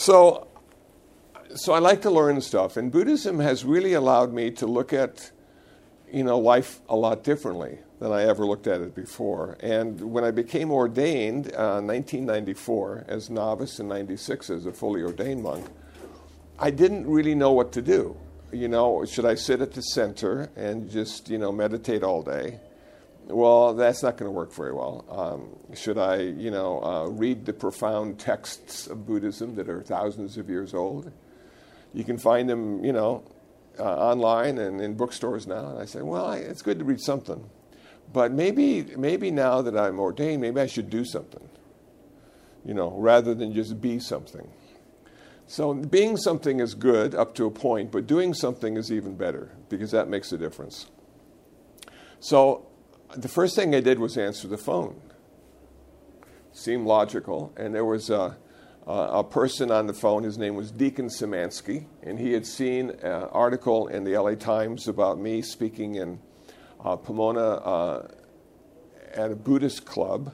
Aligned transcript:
So, 0.00 0.48
so 1.54 1.74
I 1.74 1.78
like 1.78 2.00
to 2.02 2.10
learn 2.10 2.40
stuff, 2.40 2.78
and 2.78 2.90
Buddhism 2.90 3.38
has 3.38 3.66
really 3.66 3.92
allowed 3.92 4.32
me 4.32 4.50
to 4.52 4.66
look 4.66 4.94
at, 4.94 5.30
you 6.10 6.24
know, 6.24 6.38
life 6.38 6.80
a 6.88 6.96
lot 6.96 7.22
differently 7.22 7.80
than 7.98 8.10
I 8.10 8.22
ever 8.22 8.46
looked 8.46 8.66
at 8.66 8.80
it 8.80 8.94
before. 8.94 9.58
And 9.60 10.00
when 10.00 10.24
I 10.24 10.30
became 10.30 10.70
ordained 10.70 11.48
uh, 11.48 11.82
1994 11.82 13.04
as 13.08 13.28
novice 13.28 13.78
and 13.78 13.90
96 13.90 14.48
as 14.48 14.64
a 14.64 14.72
fully 14.72 15.02
ordained 15.02 15.42
monk, 15.42 15.66
I 16.58 16.70
didn't 16.70 17.06
really 17.06 17.34
know 17.34 17.52
what 17.52 17.70
to 17.72 17.82
do. 17.82 18.16
You 18.52 18.68
know, 18.68 19.04
should 19.04 19.26
I 19.26 19.34
sit 19.34 19.60
at 19.60 19.72
the 19.72 19.82
center 19.82 20.48
and 20.56 20.90
just, 20.90 21.28
you 21.28 21.36
know, 21.36 21.52
meditate 21.52 22.02
all 22.02 22.22
day? 22.22 22.58
Well, 23.26 23.74
that's 23.74 24.02
not 24.02 24.16
going 24.16 24.28
to 24.28 24.32
work 24.32 24.52
very 24.52 24.72
well. 24.72 25.04
Um, 25.08 25.76
should 25.76 25.98
I, 25.98 26.16
you 26.16 26.50
know, 26.50 26.82
uh, 26.82 27.06
read 27.08 27.46
the 27.46 27.52
profound 27.52 28.18
texts 28.18 28.86
of 28.88 29.06
Buddhism 29.06 29.54
that 29.54 29.68
are 29.68 29.82
thousands 29.82 30.36
of 30.36 30.48
years 30.48 30.74
old? 30.74 31.12
You 31.94 32.04
can 32.04 32.18
find 32.18 32.48
them, 32.48 32.84
you 32.84 32.92
know, 32.92 33.22
uh, 33.78 33.84
online 33.84 34.58
and 34.58 34.80
in 34.80 34.94
bookstores 34.94 35.46
now. 35.46 35.70
And 35.70 35.78
I 35.78 35.84
say, 35.84 36.02
well, 36.02 36.26
I, 36.26 36.38
it's 36.38 36.62
good 36.62 36.78
to 36.80 36.84
read 36.84 37.00
something. 37.00 37.48
But 38.12 38.32
maybe, 38.32 38.82
maybe 38.96 39.30
now 39.30 39.62
that 39.62 39.76
I'm 39.76 40.00
ordained, 40.00 40.40
maybe 40.40 40.60
I 40.60 40.66
should 40.66 40.90
do 40.90 41.04
something, 41.04 41.48
you 42.64 42.74
know, 42.74 42.90
rather 42.96 43.34
than 43.34 43.54
just 43.54 43.80
be 43.80 44.00
something. 44.00 44.48
So 45.46 45.74
being 45.74 46.16
something 46.16 46.60
is 46.60 46.74
good 46.74 47.14
up 47.14 47.34
to 47.36 47.46
a 47.46 47.50
point, 47.50 47.90
but 47.90 48.06
doing 48.06 48.34
something 48.34 48.76
is 48.76 48.92
even 48.92 49.16
better 49.16 49.50
because 49.68 49.90
that 49.92 50.08
makes 50.08 50.32
a 50.32 50.38
difference. 50.38 50.86
So 52.20 52.66
the 53.16 53.28
first 53.28 53.56
thing 53.56 53.74
I 53.74 53.80
did 53.80 53.98
was 53.98 54.16
answer 54.16 54.48
the 54.48 54.58
phone. 54.58 55.00
Seemed 56.52 56.86
logical, 56.86 57.52
and 57.56 57.74
there 57.74 57.84
was 57.84 58.10
a, 58.10 58.36
a, 58.86 58.92
a 58.92 59.24
person 59.24 59.70
on 59.70 59.86
the 59.86 59.94
phone. 59.94 60.24
His 60.24 60.38
name 60.38 60.54
was 60.54 60.70
Deacon 60.70 61.08
Szymanski, 61.08 61.86
and 62.02 62.18
he 62.18 62.32
had 62.32 62.46
seen 62.46 62.90
an 62.90 63.24
article 63.32 63.86
in 63.88 64.04
the 64.04 64.16
LA 64.18 64.34
Times 64.34 64.88
about 64.88 65.18
me 65.18 65.42
speaking 65.42 65.96
in 65.96 66.20
uh, 66.84 66.96
Pomona 66.96 67.40
uh, 67.40 68.08
at 69.14 69.30
a 69.30 69.36
Buddhist 69.36 69.84
club 69.84 70.32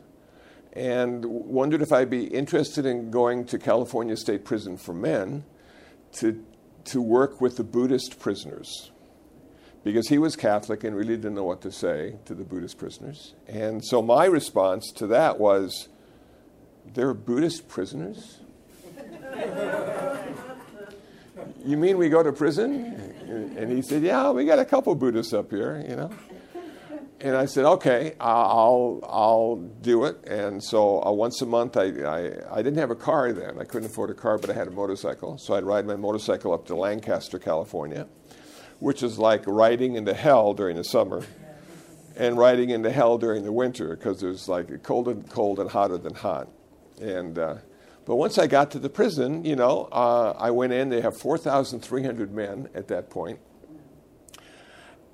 and 0.77 1.25
wondered 1.25 1.81
if 1.81 1.91
I'd 1.91 2.11
be 2.11 2.25
interested 2.27 2.85
in 2.85 3.11
going 3.11 3.47
to 3.47 3.59
California 3.59 4.15
State 4.15 4.45
Prison 4.45 4.77
for 4.77 4.93
Men 4.93 5.45
to, 6.17 6.45
to 6.85 7.01
work 7.01 7.41
with 7.41 7.57
the 7.57 7.65
Buddhist 7.65 8.21
prisoners. 8.21 8.91
Because 9.87 10.09
he 10.09 10.19
was 10.19 10.35
Catholic 10.35 10.83
and 10.83 10.97
really 10.97 11.15
didn't 11.15 11.37
know 11.37 11.45
what 11.45 11.61
to 11.61 11.71
say 11.71 12.17
to 12.25 12.35
the 12.35 12.43
Buddhist 12.43 12.77
prisoners. 12.77 13.35
And 13.47 13.85
so 13.85 14.03
my 14.03 14.25
response 14.25 14.91
to 14.97 15.07
that 15.07 15.39
was, 15.39 15.87
There 16.93 17.09
are 17.09 17.15
Buddhist 17.15 17.69
prisoners? 17.69 18.41
you 21.65 21.77
mean 21.77 21.99
we 21.99 22.09
go 22.09 22.25
to 22.25 22.33
prison? 22.33 23.55
And 23.57 23.71
he 23.71 23.81
said, 23.81 24.03
Yeah, 24.03 24.33
we 24.33 24.45
got 24.45 24.59
a 24.59 24.65
couple 24.65 24.93
Buddhists 24.97 25.33
up 25.33 25.53
here, 25.53 25.85
you 25.89 25.95
know 25.95 26.11
and 27.21 27.35
I 27.35 27.47
said, 27.47 27.65
okay, 27.65 28.15
I'll 28.21 29.01
I'll 29.05 29.57
do 29.57 30.05
it. 30.05 30.23
And 30.27 30.63
so 30.63 31.03
uh, 31.03 31.11
once 31.11 31.41
a 31.41 31.47
month, 31.47 31.77
I, 31.77 31.85
I, 31.85 32.59
I 32.59 32.63
didn't 32.63 32.77
have 32.77 32.91
a 32.91 32.97
car 32.97 33.33
then. 33.33 33.59
I 33.59 33.65
couldn't 33.65 33.91
afford 33.91 34.11
a 34.11 34.15
car, 34.15 34.37
but 34.37 34.51
I 34.51 34.53
had 34.53 34.69
a 34.69 34.71
motorcycle. 34.71 35.39
So 35.39 35.55
I'd 35.55 35.65
ride 35.65 35.87
my 35.87 35.97
motorcycle 35.97 36.53
up 36.53 36.67
to 36.67 36.77
Lancaster, 36.77 37.39
California, 37.39 38.07
which 38.79 39.03
is 39.03 39.19
like 39.19 39.43
riding 39.47 39.97
into 39.97 40.15
hell 40.15 40.55
during 40.55 40.77
the 40.77 40.85
summer, 40.85 41.25
and 42.17 42.39
riding 42.39 42.71
into 42.71 42.91
hell 42.91 43.19
during 43.19 43.45
the 43.45 43.53
winter 43.53 43.97
because 43.97 44.21
there's 44.21 44.49
like 44.49 44.83
cold 44.83 45.09
and 45.09 45.29
cold 45.31 45.61
and 45.61 45.71
hotter 45.71 45.99
than 45.99 46.15
hot. 46.15 46.49
And 47.01 47.39
uh, 47.39 47.57
but 48.05 48.17
once 48.17 48.39
I 48.39 48.47
got 48.47 48.71
to 48.73 48.79
the 48.79 48.89
prison, 48.89 49.45
you 49.45 49.57
know, 49.57 49.89
uh, 49.93 50.35
I 50.39 50.51
went 50.51 50.73
in. 50.73 50.89
They 50.89 51.01
have 51.01 51.17
4,300 51.19 52.33
men 52.33 52.69
at 52.75 52.89
that 52.89 53.11
point 53.11 53.41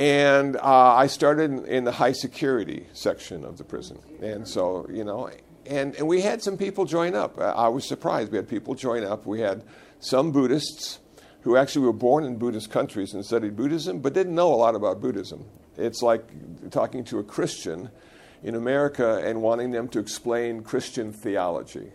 and 0.02 0.56
uh, 0.56 0.94
I 0.94 1.06
started 1.06 1.64
in, 1.66 1.84
the 1.84 1.92
high 1.92 2.10
security 2.10 2.86
section 2.92 3.44
of 3.44 3.56
the 3.56 3.62
prison. 3.62 4.00
And 4.20 4.48
so, 4.48 4.84
you 4.90 5.04
know, 5.04 5.30
and, 5.64 5.94
and 5.94 6.08
we 6.08 6.22
had 6.22 6.42
some 6.42 6.56
people 6.56 6.86
join 6.86 7.14
up. 7.14 7.38
I 7.38 7.68
was 7.68 7.86
surprised. 7.86 8.32
We 8.32 8.36
had 8.36 8.48
people 8.48 8.74
join 8.74 9.04
up. 9.04 9.26
We 9.26 9.40
had 9.40 9.62
some 10.00 10.32
Buddhists 10.32 10.98
who 11.42 11.56
actually 11.56 11.84
were 11.84 11.92
born 11.92 12.24
in 12.24 12.36
Buddhist 12.36 12.70
countries 12.70 13.14
and 13.14 13.24
studied 13.24 13.56
Buddhism, 13.56 14.00
but 14.00 14.12
didn't 14.14 14.34
know 14.34 14.52
a 14.52 14.56
lot 14.56 14.74
about 14.74 15.00
Buddhism. 15.00 15.44
It's 15.76 16.02
like 16.02 16.24
talking 16.70 17.04
to 17.04 17.18
a 17.18 17.24
Christian 17.24 17.90
in 18.42 18.54
America 18.54 19.22
and 19.24 19.42
wanting 19.42 19.70
them 19.70 19.88
to 19.88 19.98
explain 19.98 20.62
Christian 20.62 21.12
theology. 21.12 21.90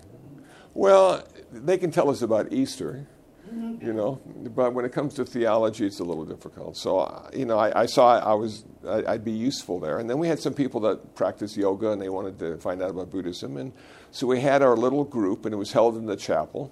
Well, 0.74 1.24
they 1.52 1.78
can 1.78 1.92
tell 1.92 2.10
us 2.10 2.22
about 2.22 2.54
Easter, 2.54 3.08
you 3.52 3.94
know. 3.94 4.22
But 4.56 4.74
when 4.74 4.86
it 4.86 4.92
comes 4.92 5.14
to 5.16 5.26
theology, 5.26 5.86
it's 5.86 6.00
a 6.00 6.04
little 6.04 6.26
difficult. 6.26 6.78
So, 6.78 7.30
you 7.34 7.46
know, 7.46 7.58
I, 7.58 7.82
I 7.82 7.86
saw 7.86 8.20
I 8.20 8.34
was 8.34 8.66
I, 8.88 9.14
would 9.14 9.26
be 9.26 9.32
useful 9.32 9.80
there. 9.80 10.00
And 10.00 10.10
then 10.10 10.20
we 10.20 10.28
had 10.28 10.40
some 10.40 10.54
people 10.54 10.82
that 10.82 11.16
practice 11.16 11.58
yoga, 11.58 11.92
and 11.92 12.02
they 12.02 12.10
wanted 12.10 12.38
to 12.40 12.58
find 12.58 12.82
out 12.82 12.90
about 12.90 13.10
Buddhism. 13.10 13.58
And 13.58 13.74
so 14.12 14.28
we 14.28 14.42
had 14.42 14.62
our 14.62 14.76
little 14.76 15.04
group, 15.04 15.46
and 15.46 15.54
it 15.54 15.58
was 15.58 15.72
held 15.72 15.98
in 15.98 16.06
the 16.06 16.16
chapel. 16.16 16.72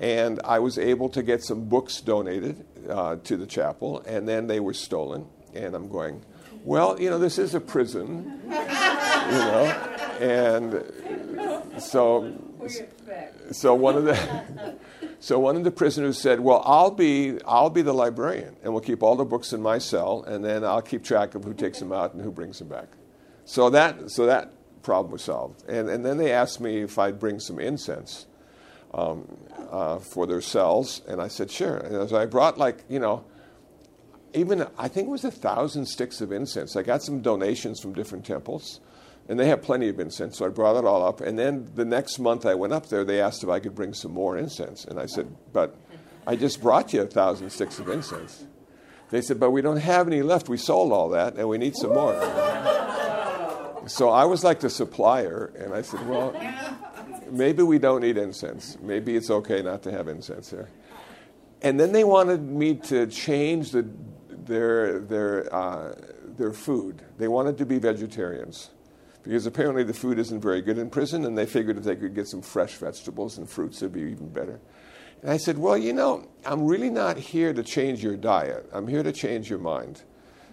And 0.00 0.40
I 0.44 0.58
was 0.58 0.78
able 0.78 1.08
to 1.10 1.22
get 1.22 1.44
some 1.44 1.68
books 1.68 2.00
donated 2.00 2.64
uh, 2.88 3.16
to 3.24 3.36
the 3.36 3.46
chapel, 3.46 4.00
and 4.06 4.26
then 4.26 4.46
they 4.46 4.58
were 4.58 4.74
stolen. 4.74 5.26
And 5.54 5.74
I'm 5.74 5.88
going, 5.88 6.24
well, 6.64 7.00
you 7.00 7.10
know, 7.10 7.18
this 7.18 7.38
is 7.38 7.54
a 7.54 7.60
prison, 7.60 8.40
you 8.44 8.50
know, 8.50 9.64
and 10.20 10.84
so 11.78 12.32
so 13.50 13.74
one 13.74 13.96
of 13.96 14.04
the 14.04 14.76
so 15.20 15.38
one 15.38 15.56
of 15.56 15.64
the 15.64 15.70
prisoners 15.70 16.18
said, 16.18 16.40
"Well, 16.40 16.62
I'll 16.64 16.90
be 16.90 17.38
I'll 17.46 17.70
be 17.70 17.82
the 17.82 17.94
librarian, 17.94 18.56
and 18.62 18.72
we'll 18.72 18.82
keep 18.82 19.02
all 19.02 19.16
the 19.16 19.24
books 19.24 19.52
in 19.52 19.62
my 19.62 19.78
cell, 19.78 20.22
and 20.24 20.44
then 20.44 20.64
I'll 20.64 20.82
keep 20.82 21.02
track 21.02 21.34
of 21.34 21.44
who 21.44 21.54
takes 21.54 21.78
them 21.78 21.92
out 21.92 22.14
and 22.14 22.22
who 22.22 22.30
brings 22.30 22.58
them 22.58 22.68
back." 22.68 22.88
So 23.44 23.70
that 23.70 24.10
so 24.10 24.26
that 24.26 24.52
problem 24.82 25.12
was 25.12 25.22
solved. 25.22 25.68
And 25.68 25.88
and 25.88 26.04
then 26.04 26.18
they 26.18 26.32
asked 26.32 26.60
me 26.60 26.82
if 26.82 26.98
I'd 26.98 27.18
bring 27.18 27.40
some 27.40 27.58
incense 27.58 28.26
um, 28.92 29.26
uh, 29.70 29.98
for 29.98 30.26
their 30.26 30.40
cells, 30.40 31.02
and 31.06 31.20
I 31.20 31.28
said 31.28 31.50
sure. 31.50 31.76
And 31.76 32.08
so 32.08 32.16
I 32.16 32.26
brought 32.26 32.58
like 32.58 32.84
you 32.88 32.98
know. 32.98 33.24
Even 34.32 34.64
I 34.78 34.86
think 34.86 35.08
it 35.08 35.10
was 35.10 35.24
a 35.24 35.30
thousand 35.32 35.86
sticks 35.86 36.20
of 36.20 36.30
incense. 36.30 36.76
I 36.76 36.82
got 36.82 37.02
some 37.02 37.20
donations 37.20 37.80
from 37.80 37.94
different 37.94 38.24
temples, 38.24 38.78
and 39.30 39.38
they 39.38 39.46
have 39.46 39.62
plenty 39.62 39.88
of 39.88 40.00
incense, 40.00 40.38
so 40.38 40.46
I 40.46 40.48
brought 40.48 40.76
it 40.76 40.84
all 40.84 41.06
up. 41.06 41.20
And 41.20 41.38
then 41.38 41.70
the 41.76 41.84
next 41.84 42.18
month 42.18 42.44
I 42.44 42.54
went 42.54 42.72
up 42.72 42.88
there, 42.88 43.04
they 43.04 43.20
asked 43.20 43.44
if 43.44 43.48
I 43.48 43.60
could 43.60 43.76
bring 43.76 43.94
some 43.94 44.12
more 44.12 44.36
incense. 44.36 44.84
And 44.84 44.98
I 44.98 45.06
said, 45.06 45.34
But 45.52 45.76
I 46.26 46.34
just 46.34 46.60
brought 46.60 46.92
you 46.92 47.02
a 47.02 47.06
thousand 47.06 47.50
sticks 47.50 47.78
of 47.78 47.88
incense. 47.88 48.44
They 49.10 49.20
said, 49.20 49.38
But 49.38 49.52
we 49.52 49.62
don't 49.62 49.76
have 49.76 50.08
any 50.08 50.22
left. 50.22 50.48
We 50.48 50.56
sold 50.56 50.92
all 50.92 51.10
that, 51.10 51.36
and 51.36 51.48
we 51.48 51.58
need 51.58 51.76
some 51.76 51.94
more. 51.94 52.14
so 53.86 54.10
I 54.10 54.24
was 54.24 54.42
like 54.42 54.58
the 54.60 54.70
supplier, 54.70 55.52
and 55.56 55.74
I 55.74 55.82
said, 55.82 56.08
Well, 56.08 56.32
maybe 57.30 57.62
we 57.62 57.78
don't 57.78 58.00
need 58.02 58.16
incense. 58.16 58.76
Maybe 58.80 59.16
it's 59.16 59.30
okay 59.30 59.62
not 59.62 59.82
to 59.84 59.92
have 59.92 60.08
incense 60.08 60.50
here. 60.50 60.68
And 61.62 61.78
then 61.78 61.92
they 61.92 62.04
wanted 62.04 62.42
me 62.42 62.76
to 62.76 63.06
change 63.06 63.70
the, 63.70 63.88
their, 64.28 65.00
their, 65.00 65.54
uh, 65.54 65.94
their 66.36 66.52
food. 66.52 67.02
They 67.18 67.28
wanted 67.28 67.58
to 67.58 67.66
be 67.66 67.78
vegetarians 67.78 68.70
because 69.22 69.46
apparently 69.46 69.84
the 69.84 69.92
food 69.92 70.18
isn't 70.18 70.40
very 70.40 70.62
good 70.62 70.78
in 70.78 70.88
prison, 70.88 71.26
and 71.26 71.36
they 71.36 71.46
figured 71.46 71.76
if 71.76 71.84
they 71.84 71.96
could 71.96 72.14
get 72.14 72.26
some 72.26 72.40
fresh 72.40 72.76
vegetables 72.76 73.38
and 73.38 73.48
fruits, 73.48 73.82
it'd 73.82 73.92
be 73.92 74.00
even 74.00 74.30
better. 74.30 74.60
And 75.22 75.30
I 75.30 75.36
said, 75.36 75.58
Well, 75.58 75.76
you 75.76 75.92
know, 75.92 76.26
I'm 76.46 76.66
really 76.66 76.90
not 76.90 77.18
here 77.18 77.52
to 77.52 77.62
change 77.62 78.02
your 78.02 78.16
diet. 78.16 78.68
I'm 78.72 78.88
here 78.88 79.02
to 79.02 79.12
change 79.12 79.50
your 79.50 79.58
mind. 79.58 80.02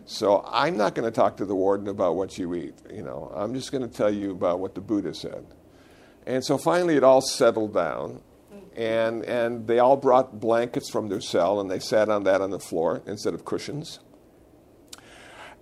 So 0.06 0.44
I'm 0.48 0.78
not 0.78 0.96
going 0.96 1.06
to 1.06 1.12
talk 1.12 1.38
to 1.38 1.46
the 1.46 1.56
warden 1.56 1.90
about 1.90 2.16
what 2.16 2.38
you 2.38 2.56
eat. 2.56 2.76
You 2.92 3.04
know, 3.04 3.32
I'm 3.36 3.54
just 3.54 3.72
going 3.72 3.88
to 3.88 3.94
tell 3.94 4.14
you 4.14 4.32
about 4.32 4.60
what 4.60 4.74
the 4.74 4.82
Buddha 4.82 5.14
said. 5.14 5.46
And 6.28 6.44
so 6.44 6.58
finally, 6.58 6.98
it 6.98 7.06
all 7.06 7.22
settled 7.22 7.74
down, 7.74 8.22
and 8.76 9.24
and 9.24 9.66
they 9.66 9.80
all 9.80 9.96
brought 9.96 10.42
blankets 10.42 10.90
from 10.90 11.07
their 11.07 11.22
cell, 11.22 11.62
and 11.62 11.72
they 11.72 11.80
sat 11.80 12.10
on 12.10 12.25
that 12.25 12.42
on 12.42 12.51
the 12.51 12.60
floor 12.60 13.01
instead 13.07 13.34
of 13.34 13.46
cushions. 13.46 14.00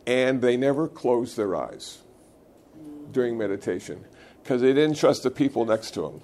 And 0.08 0.42
they 0.42 0.58
never 0.58 0.88
closed 0.88 1.38
their 1.38 1.56
eyes 1.56 2.00
during 3.12 3.38
meditation 3.38 4.06
because 4.42 4.62
they 4.62 4.74
didn't 4.74 4.98
trust 4.98 5.22
the 5.22 5.30
people 5.30 5.66
next 5.66 5.92
to 5.92 6.02
them. 6.02 6.22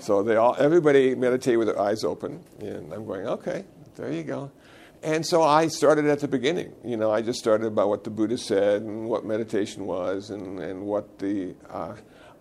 So 0.00 0.22
they 0.22 0.36
all, 0.36 0.54
everybody 0.56 1.16
meditated 1.16 1.58
with 1.58 1.66
their 1.66 1.80
eyes 1.80 2.04
open, 2.04 2.44
and 2.60 2.92
I'm 2.92 3.04
going, 3.04 3.26
okay, 3.26 3.64
there 3.96 4.12
you 4.12 4.22
go. 4.22 4.52
And 5.02 5.26
so 5.26 5.42
I 5.42 5.66
started 5.66 6.06
at 6.06 6.20
the 6.20 6.28
beginning. 6.28 6.72
You 6.84 6.96
know, 6.96 7.10
I 7.10 7.22
just 7.22 7.40
started 7.40 7.66
about 7.66 7.88
what 7.88 8.04
the 8.04 8.10
Buddha 8.10 8.38
said 8.38 8.82
and 8.82 9.08
what 9.08 9.24
meditation 9.24 9.84
was 9.84 10.30
and, 10.30 10.60
and 10.60 10.82
what 10.82 11.18
the 11.18 11.54
uh, 11.68 11.94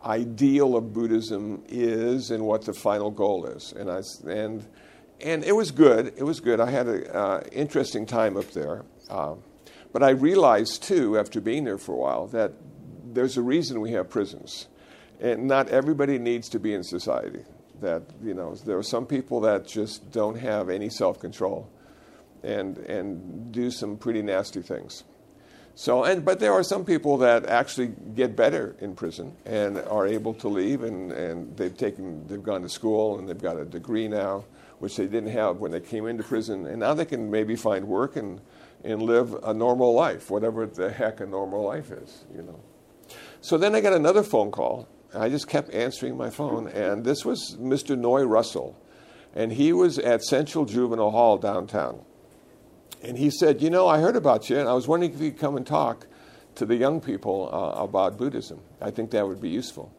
ideal 0.05 0.75
of 0.75 0.93
Buddhism 0.93 1.63
is 1.69 2.31
and 2.31 2.45
what 2.45 2.65
the 2.65 2.73
final 2.73 3.11
goal 3.11 3.45
is. 3.45 3.73
And 3.73 3.89
I 3.89 4.01
and 4.27 4.65
and 5.21 5.43
it 5.43 5.53
was 5.55 5.71
good. 5.71 6.13
It 6.17 6.23
was 6.23 6.39
good. 6.39 6.59
I 6.59 6.69
had 6.69 6.87
an 6.87 7.07
uh, 7.07 7.43
interesting 7.51 8.05
time 8.05 8.37
up 8.37 8.51
there. 8.51 8.83
Uh, 9.09 9.35
but 9.93 10.03
I 10.03 10.09
realized 10.11 10.83
too, 10.83 11.17
after 11.17 11.39
being 11.39 11.63
there 11.65 11.77
for 11.77 11.93
a 11.93 11.97
while, 11.97 12.27
that 12.27 12.53
there's 13.13 13.37
a 13.37 13.41
reason 13.41 13.79
we 13.79 13.91
have 13.91 14.09
prisons. 14.09 14.67
And 15.21 15.47
not 15.47 15.69
everybody 15.69 16.17
needs 16.19 16.49
to 16.49 16.59
be 16.59 16.73
in 16.73 16.83
society. 16.83 17.43
that 17.81 18.03
you 18.23 18.33
know 18.33 18.55
there 18.55 18.77
are 18.77 18.83
some 18.83 19.05
people 19.05 19.41
that 19.41 19.67
just 19.67 20.11
don't 20.11 20.37
have 20.37 20.69
any 20.69 20.89
self 20.89 21.19
control, 21.19 21.69
and 22.43 22.77
and 22.79 23.51
do 23.51 23.69
some 23.71 23.97
pretty 23.97 24.21
nasty 24.21 24.61
things. 24.61 25.03
So 25.75 26.03
and 26.03 26.23
but 26.23 26.39
there 26.39 26.53
are 26.53 26.63
some 26.63 26.85
people 26.85 27.17
that 27.17 27.47
actually 27.47 27.93
get 28.15 28.35
better 28.35 28.75
in 28.79 28.95
prison 28.95 29.35
and 29.45 29.79
are 29.79 30.05
able 30.05 30.33
to 30.35 30.47
leave 30.47 30.83
and, 30.83 31.11
and 31.11 31.57
they've 31.57 31.75
taken 31.75 32.27
they've 32.27 32.43
gone 32.43 32.61
to 32.61 32.69
school 32.69 33.17
and 33.17 33.27
they've 33.27 33.41
got 33.41 33.57
a 33.57 33.65
degree 33.65 34.07
now, 34.07 34.45
which 34.79 34.97
they 34.97 35.07
didn't 35.07 35.31
have 35.31 35.57
when 35.57 35.71
they 35.71 35.79
came 35.79 36.05
into 36.05 36.23
prison, 36.23 36.67
and 36.67 36.79
now 36.79 36.93
they 36.93 37.05
can 37.05 37.31
maybe 37.31 37.55
find 37.55 37.87
work 37.87 38.15
and 38.15 38.39
and 38.83 39.01
live 39.01 39.33
a 39.43 39.53
normal 39.53 39.93
life, 39.93 40.29
whatever 40.29 40.65
the 40.65 40.91
heck 40.91 41.21
a 41.21 41.25
normal 41.25 41.63
life 41.63 41.91
is, 41.91 42.25
you 42.35 42.43
know. 42.43 42.59
So 43.41 43.57
then 43.57 43.75
I 43.75 43.81
got 43.81 43.93
another 43.93 44.23
phone 44.23 44.51
call. 44.51 44.87
I 45.13 45.29
just 45.29 45.47
kept 45.47 45.73
answering 45.73 46.17
my 46.17 46.29
phone, 46.29 46.67
and 46.67 47.03
this 47.03 47.23
was 47.23 47.55
Mr. 47.59 47.97
Noy 47.97 48.23
Russell, 48.23 48.75
and 49.35 49.51
he 49.51 49.71
was 49.71 49.99
at 49.99 50.23
Central 50.23 50.65
Juvenile 50.65 51.11
Hall 51.11 51.37
downtown. 51.37 52.03
And 53.03 53.17
he 53.17 53.29
said, 53.29 53.61
You 53.61 53.69
know, 53.69 53.87
I 53.87 53.99
heard 53.99 54.15
about 54.15 54.49
you, 54.49 54.57
and 54.57 54.67
I 54.67 54.73
was 54.73 54.87
wondering 54.87 55.13
if 55.13 55.21
you 55.21 55.31
could 55.31 55.39
come 55.39 55.57
and 55.57 55.67
talk 55.67 56.07
to 56.55 56.65
the 56.65 56.75
young 56.75 57.01
people 57.01 57.49
uh, 57.51 57.83
about 57.83 58.17
Buddhism. 58.17 58.61
I 58.81 58.91
think 58.91 59.11
that 59.11 59.27
would 59.27 59.41
be 59.41 59.49
useful. 59.49 59.91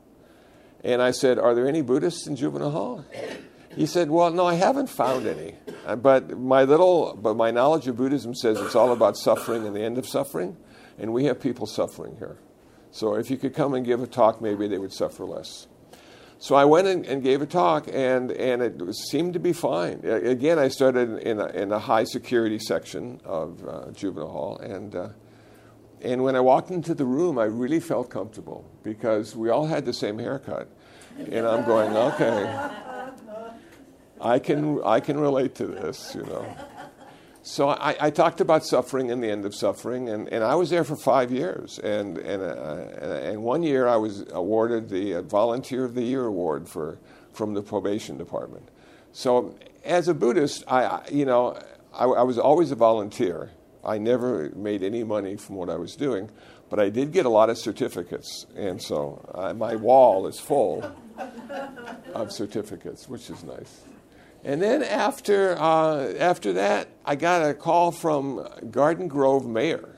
And 0.83 1.03
I 1.03 1.11
said, 1.11 1.39
Are 1.39 1.55
there 1.55 1.69
any 1.69 1.83
Buddhists 1.83 2.27
in 2.27 2.37
Juvenile 2.37 2.71
Hall? 2.71 3.05
He 3.77 3.87
said, 3.87 4.11
"Well, 4.11 4.31
no, 4.31 4.47
I 4.47 4.55
haven't 4.55 4.89
found 4.89 5.27
any, 5.27 5.55
uh, 5.85 5.97
but 5.97 6.39
my 6.39 6.65
little, 6.65 7.17
but 7.21 7.35
my 7.35 7.51
knowledge 7.51 7.89
of 7.89 7.97
Buddhism 7.97 8.35
says 8.35 8.61
it's 8.61 8.77
all 8.77 8.93
about 8.93 9.17
suffering 9.17 9.67
and 9.67 9.75
the 9.75 9.83
end 9.83 9.99
of 9.99 10.06
suffering, 10.06 10.56
and 10.99 11.12
we 11.12 11.25
have 11.25 11.41
people 11.41 11.67
suffering 11.67 12.17
here. 12.19 12.37
So 12.93 13.15
if 13.15 13.31
you 13.31 13.37
could 13.37 13.55
come 13.55 13.75
and 13.75 13.85
give 13.85 14.01
a 14.01 14.06
talk, 14.06 14.41
maybe 14.41 14.69
they 14.69 14.79
would 14.79 14.93
suffer 14.93 15.25
less." 15.25 15.67
So 16.44 16.56
I 16.56 16.67
went 16.67 16.87
and, 16.87 17.06
and 17.06 17.23
gave 17.23 17.41
a 17.41 17.46
talk, 17.46 17.88
and 17.91 18.31
and 18.31 18.61
it 18.61 18.94
seemed 18.94 19.32
to 19.32 19.41
be 19.41 19.55
fine. 19.55 20.05
Again, 20.05 20.58
I 20.58 20.69
started 20.69 21.20
in 21.20 21.41
a, 21.41 21.46
in 21.46 21.73
a 21.73 21.79
high 21.79 22.05
security 22.05 22.58
section 22.58 23.19
of 23.25 23.67
uh, 23.67 23.91
juvenile 23.93 24.29
hall, 24.29 24.58
and. 24.58 24.94
Uh, 24.94 25.08
and 26.02 26.23
when 26.23 26.37
I 26.37 26.41
walked 26.41 26.70
into 26.70 26.93
the 26.93 27.06
room, 27.06 27.38
I 27.38 27.44
really 27.44 27.81
felt 27.81 28.11
comfortable 28.11 28.70
because 28.82 29.35
we 29.35 29.49
all 29.49 29.64
had 29.64 29.87
the 29.87 29.94
same 29.94 30.19
haircut. 30.19 30.69
And 31.17 31.46
I'm 31.46 31.64
going, 31.64 31.96
okay, 31.96 32.70
I 34.20 34.38
can, 34.38 34.82
I 34.85 35.00
can 35.00 35.19
relate 35.19 35.55
to 35.55 35.67
this, 35.67 36.14
you 36.14 36.25
know. 36.25 36.44
So 37.46 37.69
I, 37.69 37.94
I, 38.00 38.08
talked 38.08 38.41
about 38.41 38.64
suffering 38.64 39.11
and 39.11 39.23
the 39.23 39.31
end 39.31 39.44
of 39.44 39.55
suffering, 39.55 40.08
and, 40.08 40.29
and 40.31 40.43
I 40.43 40.55
was 40.55 40.70
there 40.70 40.82
for 40.82 40.96
five 40.96 41.31
years. 41.31 41.79
And, 41.79 42.17
and, 42.17 42.43
uh, 42.43 43.02
and 43.02 43.43
one 43.43 43.62
year 43.62 43.87
I 43.87 43.96
was 43.96 44.25
awarded 44.32 44.88
the 44.88 45.20
Volunteer 45.20 45.85
of 45.85 45.94
the 45.94 46.00
Year 46.00 46.25
award 46.25 46.67
for, 46.67 46.99
from 47.35 47.52
the 47.52 47.61
probation 47.61 48.17
department. 48.17 48.70
So 49.12 49.58
as 49.85 50.08
a 50.08 50.14
Buddhist, 50.14 50.64
I, 50.69 51.02
you 51.12 51.26
know, 51.26 51.61
I, 51.93 52.06
I 52.06 52.23
was 52.23 52.38
always 52.38 52.70
a 52.70 52.76
volunteer. 52.76 53.50
I 53.85 53.99
never 53.99 54.50
made 54.56 54.82
any 54.82 55.05
money 55.05 55.37
from 55.37 55.56
what 55.56 55.69
I 55.69 55.76
was 55.76 55.96
doing, 55.96 56.31
but 56.70 56.81
I 56.81 56.88
did 56.88 57.12
get 57.12 57.26
a 57.26 57.29
lot 57.29 57.50
of 57.50 57.58
certificates. 57.58 58.46
And 58.56 58.81
so 58.81 59.23
uh, 59.35 59.52
my 59.52 59.76
wall 59.76 60.26
is 60.29 60.41
full 60.41 60.82
of 62.14 62.32
certificates, 62.32 63.06
which 63.06 63.29
is 63.29 63.44
nice. 63.44 63.82
And 64.44 64.61
then 64.61 64.82
after, 64.82 65.58
uh, 65.58 66.12
after 66.19 66.52
that, 66.52 66.88
I 67.05 67.17
got 67.17 67.49
a 67.49 67.55
call 67.55 67.91
from 67.91 68.46
Garden 68.70 69.08
Grove 69.08 69.46
Mayor 69.46 69.96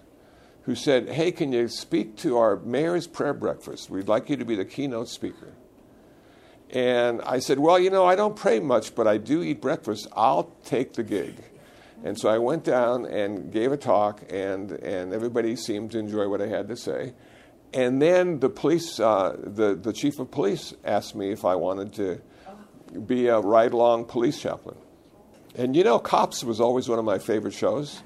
who 0.62 0.76
said, 0.76 1.08
Hey, 1.08 1.32
can 1.32 1.52
you 1.52 1.69
speak 1.69 2.16
to 2.19 2.38
our 2.38 2.56
mayor's 2.56 3.08
prayer 3.08 3.34
breakfast? 3.34 3.90
We'd 3.90 4.08
like 4.08 4.31
you 4.31 4.37
to 4.37 4.44
be 4.44 4.54
the 4.54 4.64
keynote 4.64 5.08
speaker. 5.08 5.52
And 6.70 7.22
I 7.22 7.40
said, 7.40 7.58
Well, 7.58 7.78
you 7.78 7.90
know, 7.90 8.06
I 8.06 8.14
don't 8.14 8.37
pray 8.37 8.60
much, 8.60 8.94
but 8.94 9.08
I 9.08 9.19
do 9.19 9.43
eat 9.43 9.60
breakfast. 9.60 10.06
I'll 10.12 10.52
take 10.64 10.93
the 10.93 11.02
gig. 11.02 11.34
And 12.04 12.19
so 12.19 12.28
I 12.28 12.38
went 12.38 12.62
down 12.62 13.06
and 13.06 13.50
gave 13.50 13.72
a 13.72 13.76
talk, 13.76 14.22
and, 14.31 14.70
and 14.70 15.12
everybody 15.12 15.56
seemed 15.56 15.93
to 15.93 15.98
enjoy 15.98 16.28
what 16.28 16.40
I 16.40 16.46
had 16.46 16.69
to 16.69 16.76
say. 16.76 17.14
And 17.72 18.00
then 18.00 18.38
the 18.38 18.48
police, 18.48 19.00
uh, 19.00 19.37
the, 19.38 19.75
the 19.75 19.93
chief 19.93 20.19
of 20.19 20.31
police 20.31 20.75
asked 20.84 21.16
me 21.16 21.32
if 21.32 21.44
I 21.44 21.56
wanted 21.56 21.94
to 21.94 22.20
be 23.04 23.28
a 23.28 23.38
ride 23.40 23.72
along 23.72 24.06
police 24.06 24.40
chaplain. 24.40 24.76
And 25.56 25.75
you 25.75 25.84
know, 25.84 25.98
Cops 25.98 26.44
was 26.44 26.60
always 26.60 26.88
one 26.88 26.98
of 26.98 27.04
my 27.04 27.19
favorite 27.19 27.54
shows. 27.54 28.02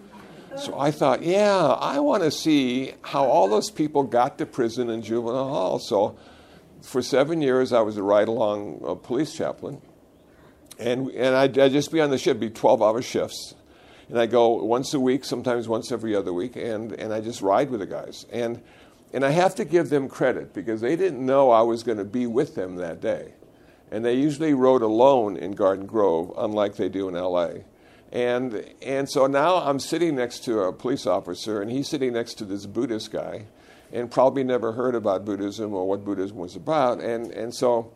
So 0.56 0.78
I 0.78 0.90
thought, 0.90 1.22
yeah, 1.22 1.56
I 1.58 2.00
want 2.00 2.22
to 2.24 2.30
see 2.30 2.92
how 3.02 3.24
all 3.24 3.48
those 3.48 3.70
people 3.70 4.02
got 4.02 4.38
to 4.38 4.46
prison 4.46 4.90
and 4.90 5.02
juvenile 5.02 5.48
hall. 5.48 5.78
So 5.78 6.18
for 6.82 7.02
seven 7.02 7.40
years, 7.40 7.72
I 7.72 7.80
was 7.80 7.96
a 7.96 8.02
ride 8.02 8.28
along 8.28 8.82
uh, 8.86 8.94
police 8.94 9.34
chaplain. 9.34 9.80
And, 10.78 11.08
and 11.10 11.36
I'd, 11.36 11.58
I'd, 11.58 11.72
just 11.72 11.92
be 11.92 12.00
on 12.00 12.10
the 12.10 12.18
ship, 12.18 12.40
be 12.40 12.50
12 12.50 12.82
hour 12.82 13.02
shifts. 13.02 13.54
And 14.08 14.18
I 14.18 14.26
go 14.26 14.64
once 14.64 14.92
a 14.92 14.98
week, 14.98 15.24
sometimes 15.24 15.68
once 15.68 15.92
every 15.92 16.16
other 16.16 16.32
week, 16.32 16.56
and, 16.56 16.92
and 16.92 17.12
I 17.12 17.20
just 17.20 17.42
ride 17.42 17.70
with 17.70 17.80
the 17.80 17.86
guys. 17.86 18.26
And, 18.32 18.60
and 19.12 19.24
I 19.24 19.30
have 19.30 19.54
to 19.56 19.64
give 19.64 19.88
them 19.88 20.08
credit 20.08 20.52
because 20.52 20.80
they 20.80 20.96
didn't 20.96 21.24
know 21.24 21.50
I 21.50 21.62
was 21.62 21.84
going 21.84 21.98
to 21.98 22.04
be 22.04 22.26
with 22.26 22.54
them 22.54 22.76
that 22.76 23.00
day 23.00 23.34
and 23.90 24.04
they 24.04 24.14
usually 24.14 24.54
rode 24.54 24.82
alone 24.82 25.36
in 25.36 25.52
Garden 25.52 25.86
Grove, 25.86 26.32
unlike 26.36 26.76
they 26.76 26.88
do 26.88 27.08
in 27.08 27.14
LA. 27.14 27.50
And, 28.12 28.64
and 28.82 29.08
so 29.08 29.26
now 29.26 29.56
I'm 29.56 29.78
sitting 29.78 30.16
next 30.16 30.44
to 30.44 30.60
a 30.60 30.72
police 30.72 31.06
officer, 31.06 31.62
and 31.62 31.70
he's 31.70 31.88
sitting 31.88 32.12
next 32.12 32.34
to 32.34 32.44
this 32.44 32.66
Buddhist 32.66 33.10
guy, 33.10 33.46
and 33.92 34.10
probably 34.10 34.44
never 34.44 34.72
heard 34.72 34.94
about 34.94 35.24
Buddhism 35.24 35.74
or 35.74 35.86
what 35.88 36.04
Buddhism 36.04 36.36
was 36.36 36.56
about. 36.56 37.00
And, 37.00 37.30
and 37.32 37.54
so, 37.54 37.92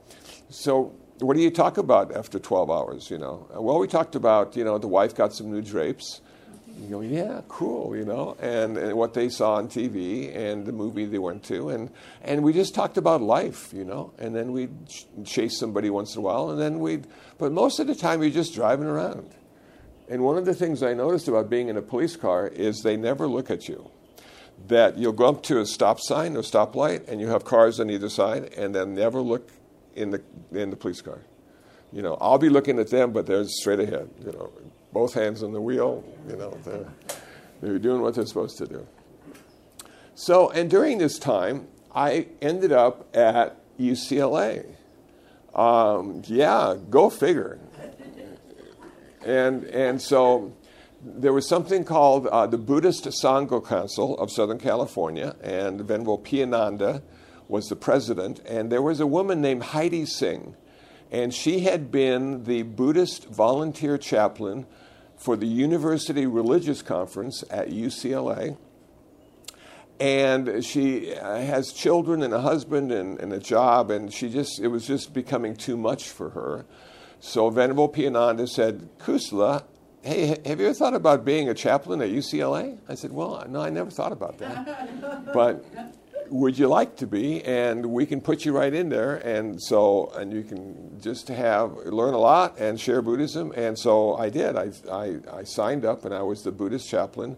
so 0.50 0.94
what 1.20 1.36
do 1.36 1.42
you 1.42 1.50
talk 1.50 1.78
about 1.78 2.14
after 2.14 2.38
12 2.38 2.70
hours, 2.70 3.10
you 3.10 3.18
know? 3.18 3.46
Well, 3.54 3.78
we 3.78 3.86
talked 3.86 4.14
about, 4.14 4.56
you 4.56 4.64
know, 4.64 4.78
the 4.78 4.88
wife 4.88 5.14
got 5.14 5.32
some 5.32 5.50
new 5.50 5.62
drapes, 5.62 6.20
you 6.80 6.88
go, 6.88 7.00
yeah, 7.00 7.40
cool, 7.48 7.96
you 7.96 8.04
know, 8.04 8.36
and, 8.40 8.76
and 8.76 8.96
what 8.96 9.14
they 9.14 9.28
saw 9.28 9.54
on 9.54 9.68
TV 9.68 10.34
and 10.34 10.66
the 10.66 10.72
movie 10.72 11.04
they 11.04 11.18
went 11.18 11.44
to. 11.44 11.70
And, 11.70 11.90
and 12.22 12.42
we 12.42 12.52
just 12.52 12.74
talked 12.74 12.96
about 12.96 13.22
life, 13.22 13.72
you 13.72 13.84
know, 13.84 14.12
and 14.18 14.34
then 14.34 14.52
we'd 14.52 14.88
ch- 14.88 15.06
chase 15.24 15.58
somebody 15.58 15.90
once 15.90 16.14
in 16.14 16.20
a 16.20 16.22
while, 16.22 16.50
and 16.50 16.60
then 16.60 16.80
we'd, 16.80 17.06
but 17.38 17.52
most 17.52 17.78
of 17.80 17.86
the 17.86 17.94
time 17.94 18.22
you're 18.22 18.30
just 18.30 18.54
driving 18.54 18.86
around. 18.86 19.30
And 20.08 20.22
one 20.22 20.36
of 20.36 20.44
the 20.44 20.54
things 20.54 20.82
I 20.82 20.92
noticed 20.94 21.28
about 21.28 21.48
being 21.48 21.68
in 21.68 21.76
a 21.76 21.82
police 21.82 22.16
car 22.16 22.46
is 22.46 22.82
they 22.82 22.96
never 22.96 23.26
look 23.26 23.50
at 23.50 23.68
you. 23.68 23.90
That 24.68 24.98
you'll 24.98 25.12
go 25.12 25.28
up 25.28 25.42
to 25.44 25.60
a 25.60 25.66
stop 25.66 26.00
sign 26.00 26.36
or 26.36 26.42
stoplight, 26.42 27.08
and 27.08 27.20
you 27.20 27.28
have 27.28 27.44
cars 27.44 27.80
on 27.80 27.90
either 27.90 28.08
side, 28.08 28.52
and 28.56 28.74
they'll 28.74 28.86
never 28.86 29.20
look 29.20 29.50
in 29.94 30.10
the, 30.10 30.22
in 30.52 30.70
the 30.70 30.76
police 30.76 31.00
car. 31.00 31.20
You 31.92 32.02
know, 32.02 32.16
I'll 32.20 32.38
be 32.38 32.48
looking 32.48 32.78
at 32.78 32.90
them, 32.90 33.12
but 33.12 33.26
they're 33.26 33.44
straight 33.44 33.80
ahead, 33.80 34.10
you 34.24 34.32
know, 34.32 34.52
both 34.94 35.12
hands 35.12 35.42
on 35.42 35.52
the 35.52 35.60
wheel. 35.60 36.02
You 36.26 36.36
know, 36.36 36.56
they're, 36.64 36.86
they're 37.60 37.78
doing 37.78 38.00
what 38.00 38.14
they're 38.14 38.24
supposed 38.24 38.56
to 38.58 38.66
do. 38.66 38.86
So, 40.14 40.50
and 40.50 40.70
during 40.70 40.98
this 40.98 41.18
time, 41.18 41.66
I 41.94 42.28
ended 42.40 42.72
up 42.72 43.14
at 43.14 43.60
UCLA. 43.78 44.64
Um, 45.54 46.22
yeah, 46.26 46.76
go 46.88 47.10
figure. 47.10 47.58
And, 49.24 49.64
and 49.64 50.00
so 50.00 50.54
there 51.02 51.32
was 51.32 51.48
something 51.48 51.84
called 51.84 52.26
uh, 52.28 52.46
the 52.46 52.58
Buddhist 52.58 53.04
Sangha 53.04 53.66
Council 53.66 54.16
of 54.18 54.30
Southern 54.30 54.58
California, 54.58 55.34
and 55.42 55.80
Venerable 55.80 56.18
Piyananda 56.18 57.02
was 57.48 57.66
the 57.66 57.76
president. 57.76 58.40
And 58.46 58.70
there 58.70 58.82
was 58.82 59.00
a 59.00 59.06
woman 59.06 59.40
named 59.40 59.64
Heidi 59.64 60.06
Singh, 60.06 60.54
and 61.10 61.34
she 61.34 61.60
had 61.60 61.90
been 61.90 62.44
the 62.44 62.62
Buddhist 62.62 63.26
volunteer 63.26 63.98
chaplain 63.98 64.66
for 65.24 65.36
the 65.36 65.46
University 65.46 66.26
Religious 66.26 66.82
Conference 66.82 67.42
at 67.50 67.70
UCLA. 67.70 68.58
And 69.98 70.62
she 70.62 71.14
uh, 71.14 71.38
has 71.38 71.72
children 71.72 72.22
and 72.22 72.34
a 72.34 72.42
husband 72.42 72.92
and, 72.92 73.18
and, 73.18 73.32
a 73.32 73.38
job, 73.38 73.90
and 73.90 74.12
she 74.12 74.28
just, 74.28 74.60
it 74.60 74.68
was 74.68 74.86
just 74.86 75.14
becoming 75.14 75.56
too 75.56 75.78
much 75.78 76.10
for 76.10 76.30
her. 76.30 76.66
So 77.20 77.48
Venerable 77.48 77.88
Piyananda 77.88 78.46
said, 78.46 78.90
Kusala, 78.98 79.64
hey, 80.02 80.38
have 80.44 80.60
you 80.60 80.66
ever 80.66 80.74
thought 80.74 80.92
about 80.92 81.24
being 81.24 81.48
a 81.48 81.54
chaplain 81.54 82.02
at 82.02 82.10
UCLA? 82.10 82.76
I 82.86 82.94
said, 82.94 83.10
well, 83.10 83.46
no, 83.48 83.62
I 83.62 83.70
never 83.70 83.90
thought 83.90 84.12
about 84.12 84.36
that. 84.38 85.32
but 85.32 85.64
would 86.30 86.58
you 86.58 86.68
like 86.68 86.96
to 86.96 87.06
be? 87.06 87.42
And 87.44 87.86
we 87.86 88.06
can 88.06 88.20
put 88.20 88.44
you 88.44 88.52
right 88.52 88.72
in 88.72 88.88
there. 88.88 89.16
And 89.16 89.62
so, 89.62 90.12
and 90.16 90.32
you 90.32 90.42
can 90.42 91.00
just 91.00 91.28
have, 91.28 91.76
learn 91.76 92.14
a 92.14 92.18
lot 92.18 92.58
and 92.58 92.80
share 92.80 93.02
Buddhism. 93.02 93.52
And 93.56 93.78
so 93.78 94.16
I 94.16 94.28
did. 94.30 94.56
I, 94.56 94.70
I, 94.90 95.16
I 95.32 95.44
signed 95.44 95.84
up 95.84 96.04
and 96.04 96.14
I 96.14 96.22
was 96.22 96.42
the 96.42 96.52
Buddhist 96.52 96.88
chaplain 96.88 97.36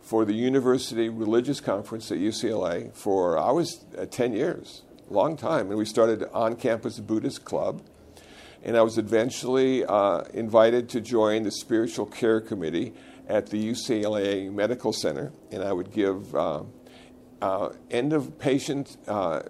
for 0.00 0.24
the 0.24 0.32
University 0.32 1.08
Religious 1.08 1.60
Conference 1.60 2.10
at 2.10 2.18
UCLA 2.18 2.94
for, 2.94 3.38
I 3.38 3.50
was 3.52 3.84
uh, 3.98 4.06
10 4.06 4.32
years, 4.32 4.82
long 5.08 5.36
time. 5.36 5.68
And 5.68 5.78
we 5.78 5.84
started 5.84 6.24
on 6.32 6.56
campus 6.56 6.98
Buddhist 6.98 7.44
Club. 7.44 7.82
And 8.62 8.76
I 8.76 8.82
was 8.82 8.98
eventually 8.98 9.84
uh, 9.84 10.22
invited 10.34 10.88
to 10.90 11.00
join 11.00 11.44
the 11.44 11.50
Spiritual 11.50 12.06
Care 12.06 12.40
Committee 12.40 12.92
at 13.26 13.46
the 13.46 13.70
UCLA 13.70 14.52
Medical 14.52 14.92
Center. 14.92 15.32
And 15.50 15.62
I 15.62 15.72
would 15.72 15.92
give 15.92 16.34
uh, 16.34 16.64
uh, 17.40 17.70
end 17.90 18.12
of 18.12 18.38
patient, 18.38 18.96
uh, 19.06 19.42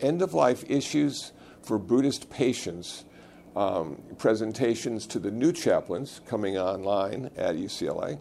end 0.00 0.22
of 0.22 0.34
life 0.34 0.64
issues 0.68 1.32
for 1.62 1.78
Buddhist 1.78 2.30
patients 2.30 3.04
um, 3.56 4.02
presentations 4.18 5.06
to 5.06 5.18
the 5.18 5.30
new 5.30 5.52
chaplains 5.52 6.20
coming 6.26 6.58
online 6.58 7.30
at 7.36 7.56
UCLA. 7.56 8.18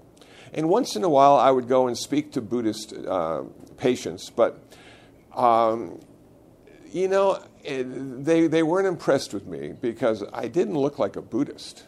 And 0.53 0.69
once 0.69 0.95
in 0.95 1.03
a 1.03 1.09
while, 1.09 1.35
I 1.35 1.51
would 1.51 1.67
go 1.67 1.87
and 1.87 1.97
speak 1.97 2.31
to 2.33 2.41
Buddhist 2.41 2.93
uh, 2.93 3.43
patients, 3.77 4.29
but 4.29 4.63
um, 5.33 5.99
you 6.91 7.09
know, 7.09 7.43
they, 7.63 8.47
they 8.47 8.63
weren't 8.63 8.87
impressed 8.87 9.33
with 9.33 9.45
me 9.45 9.73
because 9.73 10.23
I 10.31 10.47
didn't 10.47 10.77
look 10.77 10.97
like 10.97 11.17
a 11.17 11.21
Buddhist. 11.21 11.83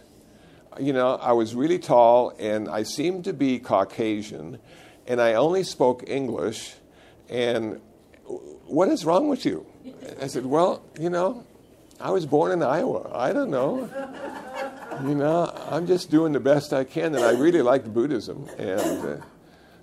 You 0.77 0.91
know, 0.91 1.15
I 1.15 1.31
was 1.31 1.55
really 1.55 1.79
tall 1.79 2.33
and 2.37 2.67
I 2.67 2.83
seemed 2.83 3.23
to 3.23 3.33
be 3.33 3.57
Caucasian 3.57 4.59
and 5.07 5.21
I 5.21 5.35
only 5.35 5.63
spoke 5.63 6.03
English. 6.07 6.75
And 7.29 7.81
what 8.65 8.89
is 8.89 9.05
wrong 9.05 9.29
with 9.29 9.45
you? 9.45 9.65
I 10.21 10.27
said, 10.27 10.45
Well, 10.45 10.81
you 10.99 11.09
know, 11.09 11.45
I 11.99 12.11
was 12.11 12.25
born 12.25 12.51
in 12.51 12.61
Iowa. 12.61 13.09
I 13.13 13.33
don't 13.33 13.49
know. 13.49 13.89
You 15.03 15.15
know, 15.15 15.51
I'm 15.69 15.85
just 15.85 16.09
doing 16.09 16.33
the 16.33 16.39
best 16.39 16.73
I 16.73 16.83
can, 16.83 17.13
and 17.13 17.23
I 17.23 17.31
really 17.31 17.61
liked 17.61 17.93
Buddhism. 17.93 18.47
And 18.57 19.05
uh, 19.05 19.17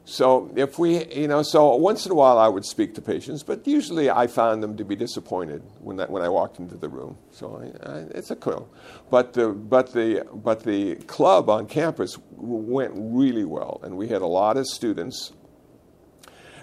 so, 0.04 0.50
if 0.56 0.78
we, 0.78 1.06
you 1.06 1.28
know, 1.28 1.42
so 1.42 1.76
once 1.76 2.04
in 2.04 2.12
a 2.12 2.14
while 2.16 2.36
I 2.36 2.48
would 2.48 2.64
speak 2.64 2.94
to 2.96 3.02
patients, 3.02 3.42
but 3.42 3.66
usually 3.66 4.10
I 4.10 4.26
found 4.26 4.62
them 4.62 4.76
to 4.76 4.84
be 4.84 4.96
disappointed 4.96 5.62
when, 5.78 5.96
that, 5.98 6.10
when 6.10 6.22
I 6.22 6.28
walked 6.28 6.58
into 6.58 6.76
the 6.76 6.88
room. 6.88 7.16
So 7.30 7.62
I, 7.62 7.88
I, 7.88 7.96
it's 8.10 8.30
a 8.30 8.36
cool. 8.36 8.68
But 9.08 9.34
the, 9.34 9.48
but, 9.50 9.92
the, 9.92 10.26
but 10.34 10.64
the 10.64 10.96
club 10.96 11.48
on 11.48 11.66
campus 11.66 12.18
went 12.32 12.92
really 12.96 13.44
well, 13.44 13.80
and 13.82 13.96
we 13.96 14.08
had 14.08 14.20
a 14.20 14.26
lot 14.26 14.56
of 14.56 14.66
students 14.66 15.32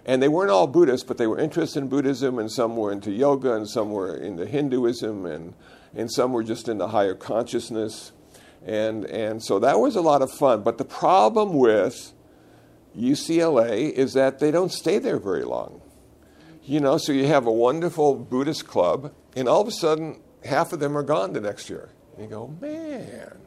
and 0.06 0.22
they 0.22 0.28
weren't 0.28 0.52
all 0.52 0.68
Buddhists, 0.68 1.06
but 1.06 1.18
they 1.18 1.28
were 1.28 1.40
interested 1.40 1.80
in 1.80 1.90
Buddhism, 1.90 2.40
and 2.40 2.52
some 2.52 2.76
were 2.76 2.92
into 2.92 3.12
yoga, 3.12 3.54
and 3.54 3.70
some 3.70 3.92
were 3.92 4.16
into 4.16 4.46
Hinduism, 4.46 5.26
and, 5.26 5.54
and 5.96 6.12
some 6.12 6.34
were 6.34 6.44
just 6.44 6.68
into 6.68 6.88
higher 6.88 7.14
consciousness. 7.14 8.12
And, 8.66 9.06
and 9.06 9.44
so 9.44 9.60
that 9.60 9.80
was 9.80 9.96
a 9.96 10.02
lot 10.02 10.22
of 10.22 10.32
fun. 10.32 10.64
But 10.64 10.78
the 10.78 10.86
problem 10.86 11.54
with 11.54 12.14
UCLA 12.98 13.92
is 13.92 14.14
that 14.14 14.40
they 14.40 14.52
don't 14.52 14.72
stay 14.72 15.00
there 15.00 15.20
very 15.20 15.44
long. 15.44 15.82
You 16.64 16.80
know, 16.80 16.98
so 16.98 17.12
you 17.12 17.26
have 17.26 17.48
a 17.48 17.52
wonderful 17.52 18.16
Buddhist 18.16 18.68
club, 18.68 19.14
and 19.36 19.48
all 19.48 19.62
of 19.62 19.68
a 19.68 19.72
sudden, 19.72 20.22
half 20.46 20.74
of 20.74 20.80
them 20.80 20.98
are 20.98 21.04
gone 21.04 21.34
the 21.34 21.42
next 21.42 21.70
year. 21.70 21.90
And 22.14 22.26
you 22.26 22.30
go, 22.30 22.48
man. 22.60 23.38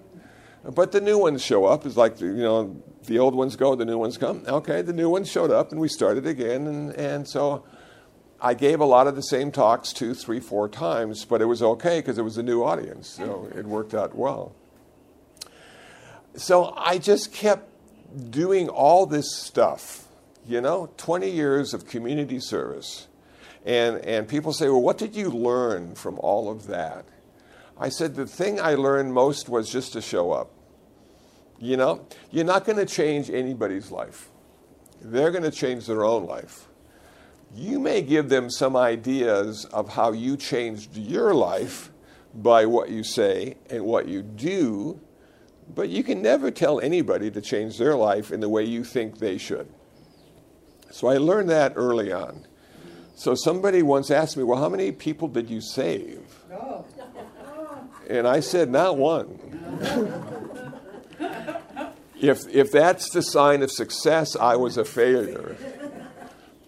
But 0.64 0.92
the 0.92 1.00
new 1.00 1.18
ones 1.18 1.42
show 1.42 1.66
up. 1.66 1.84
It's 1.84 1.96
like, 1.96 2.20
you 2.20 2.32
know, 2.36 2.82
the 3.06 3.18
old 3.18 3.34
ones 3.34 3.56
go, 3.56 3.74
the 3.74 3.84
new 3.84 3.98
ones 3.98 4.16
come. 4.16 4.44
Okay, 4.46 4.82
the 4.82 4.92
new 4.92 5.08
ones 5.08 5.30
showed 5.30 5.50
up, 5.50 5.72
and 5.72 5.80
we 5.80 5.88
started 5.88 6.26
again. 6.26 6.66
And, 6.66 6.92
and 6.92 7.28
so 7.28 7.64
I 8.40 8.54
gave 8.54 8.80
a 8.80 8.84
lot 8.84 9.06
of 9.06 9.16
the 9.16 9.22
same 9.22 9.50
talks 9.50 9.92
two, 9.92 10.14
three, 10.14 10.40
four 10.40 10.68
times, 10.68 11.24
but 11.24 11.40
it 11.40 11.46
was 11.46 11.62
okay 11.62 12.00
because 12.00 12.18
it 12.18 12.22
was 12.22 12.38
a 12.38 12.42
new 12.42 12.62
audience. 12.62 13.08
So 13.08 13.24
mm-hmm. 13.24 13.58
it 13.58 13.66
worked 13.66 13.94
out 13.94 14.14
well. 14.14 14.54
So 16.36 16.74
I 16.76 16.98
just 16.98 17.32
kept 17.32 17.70
doing 18.30 18.68
all 18.68 19.06
this 19.06 19.36
stuff, 19.36 20.06
you 20.46 20.60
know, 20.60 20.90
20 20.96 21.30
years 21.30 21.74
of 21.74 21.86
community 21.86 22.40
service. 22.40 23.06
And, 23.64 23.98
and 23.98 24.28
people 24.28 24.52
say, 24.52 24.68
well, 24.68 24.82
what 24.82 24.98
did 24.98 25.16
you 25.16 25.30
learn 25.30 25.94
from 25.94 26.18
all 26.18 26.50
of 26.50 26.66
that? 26.66 27.06
I 27.78 27.88
said, 27.88 28.14
the 28.14 28.26
thing 28.26 28.60
I 28.60 28.74
learned 28.74 29.14
most 29.14 29.48
was 29.48 29.70
just 29.70 29.94
to 29.94 30.00
show 30.00 30.32
up. 30.32 30.50
You 31.58 31.76
know, 31.76 32.06
you're 32.30 32.44
not 32.44 32.64
going 32.64 32.78
to 32.78 32.86
change 32.86 33.30
anybody's 33.30 33.90
life. 33.90 34.28
They're 35.00 35.30
going 35.30 35.44
to 35.44 35.50
change 35.50 35.86
their 35.86 36.04
own 36.04 36.26
life. 36.26 36.68
You 37.54 37.78
may 37.78 38.02
give 38.02 38.28
them 38.28 38.50
some 38.50 38.76
ideas 38.76 39.64
of 39.66 39.90
how 39.90 40.12
you 40.12 40.36
changed 40.36 40.96
your 40.96 41.34
life 41.34 41.90
by 42.34 42.66
what 42.66 42.90
you 42.90 43.04
say 43.04 43.56
and 43.70 43.84
what 43.84 44.08
you 44.08 44.22
do, 44.22 45.00
but 45.72 45.88
you 45.88 46.02
can 46.02 46.20
never 46.20 46.50
tell 46.50 46.80
anybody 46.80 47.30
to 47.30 47.40
change 47.40 47.78
their 47.78 47.94
life 47.94 48.32
in 48.32 48.40
the 48.40 48.48
way 48.48 48.64
you 48.64 48.82
think 48.82 49.18
they 49.18 49.38
should. 49.38 49.68
So 50.90 51.08
I 51.08 51.18
learned 51.18 51.50
that 51.50 51.74
early 51.76 52.12
on. 52.12 52.46
So 53.14 53.34
somebody 53.34 53.82
once 53.82 54.10
asked 54.10 54.36
me, 54.36 54.42
Well, 54.42 54.58
how 54.58 54.68
many 54.68 54.90
people 54.90 55.28
did 55.28 55.48
you 55.48 55.60
save? 55.60 56.20
Oh. 56.52 56.84
And 58.08 58.26
I 58.26 58.40
said, 58.40 58.70
Not 58.70 58.98
one. 58.98 60.40
if, 62.20 62.48
if 62.48 62.72
that's 62.72 63.10
the 63.10 63.22
sign 63.22 63.62
of 63.62 63.70
success, 63.70 64.36
I 64.36 64.56
was 64.56 64.76
a 64.76 64.84
failure. 64.84 65.56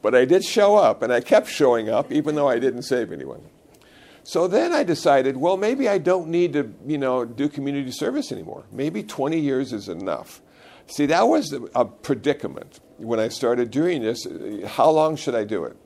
But 0.03 0.15
I 0.15 0.25
did 0.25 0.45
show 0.45 0.77
up, 0.77 1.03
and 1.03 1.13
I 1.13 1.21
kept 1.21 1.49
showing 1.49 1.89
up, 1.89 2.13
even 2.13 2.35
though 2.35 2.49
I 2.49 2.59
didn't 2.59 2.83
save 2.83 3.13
anyone. 3.13 3.43
So 4.23 4.49
then 4.49 4.73
I 4.73 4.83
decided, 4.83 5.37
well, 5.37 5.57
maybe 5.57 5.89
I 5.89 5.99
don't 5.99 6.29
need 6.29 6.53
to, 6.55 6.73
you 6.85 6.99
know, 6.99 7.25
do 7.25 7.49
community 7.49 7.93
service 7.93 8.33
anymore. 8.33 8.65
Maybe 8.73 9.03
20 9.03 9.39
years 9.39 9.73
is 9.73 9.89
enough. 9.89 10.43
See, 10.89 11.07
that 11.07 11.29
was 11.29 11.53
a 11.75 11.85
predicament 11.85 12.81
when 12.99 13.21
I 13.21 13.29
started 13.29 13.71
doing 13.71 14.03
this. 14.03 14.27
How 14.67 14.91
long 14.91 15.17
should 15.17 15.35
I 15.35 15.45
do 15.45 15.65
it? 15.65 15.77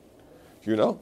You 0.63 0.75
know? 0.75 0.99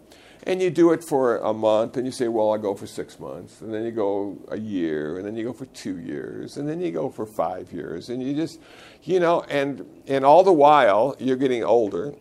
And 0.50 0.64
you 0.64 0.72
do 0.72 0.94
it 0.94 1.04
for 1.04 1.38
a 1.38 1.54
month, 1.54 1.96
and 1.96 2.08
you 2.08 2.12
say, 2.12 2.28
well, 2.28 2.52
I'll 2.52 2.58
go 2.58 2.74
for 2.74 2.88
six 2.88 3.20
months. 3.20 3.62
And 3.62 3.72
then 3.72 3.84
you 3.84 3.92
go 3.92 4.36
a 4.48 4.58
year, 4.58 5.18
and 5.18 5.24
then 5.24 5.36
you 5.36 5.44
go 5.44 5.54
for 5.54 5.68
two 5.68 6.00
years, 6.00 6.58
and 6.58 6.68
then 6.68 6.82
you 6.82 6.92
go 6.92 7.08
for 7.08 7.28
five 7.28 7.72
years. 7.72 8.10
And 8.10 8.24
you 8.24 8.34
just, 8.34 8.60
you 9.04 9.20
know, 9.20 9.42
and, 9.44 9.86
and 10.08 10.26
all 10.26 10.44
the 10.44 10.52
while, 10.52 11.16
you're 11.20 11.38
getting 11.38 11.64
older, 11.64 12.16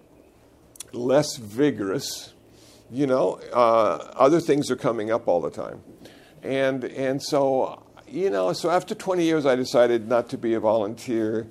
less 0.93 1.39
vigorous, 1.39 2.35
you 2.91 3.07
know, 3.07 3.41
uh, 3.51 4.13
other 4.15 4.41
things 4.41 4.71
are 4.71 4.77
coming 4.77 5.11
up 5.11 5.27
all 5.27 5.41
the 5.41 5.51
time. 5.51 5.81
And, 6.43 6.85
and 6.85 7.23
so, 7.23 7.83
you 8.07 8.29
know, 8.29 8.53
so 8.53 8.69
after 8.69 8.95
20 8.95 9.25
years, 9.25 9.47
I 9.47 9.55
decided 9.55 10.07
not 10.07 10.29
to 10.29 10.37
be 10.37 10.53
a 10.53 10.61
volunteer 10.61 11.47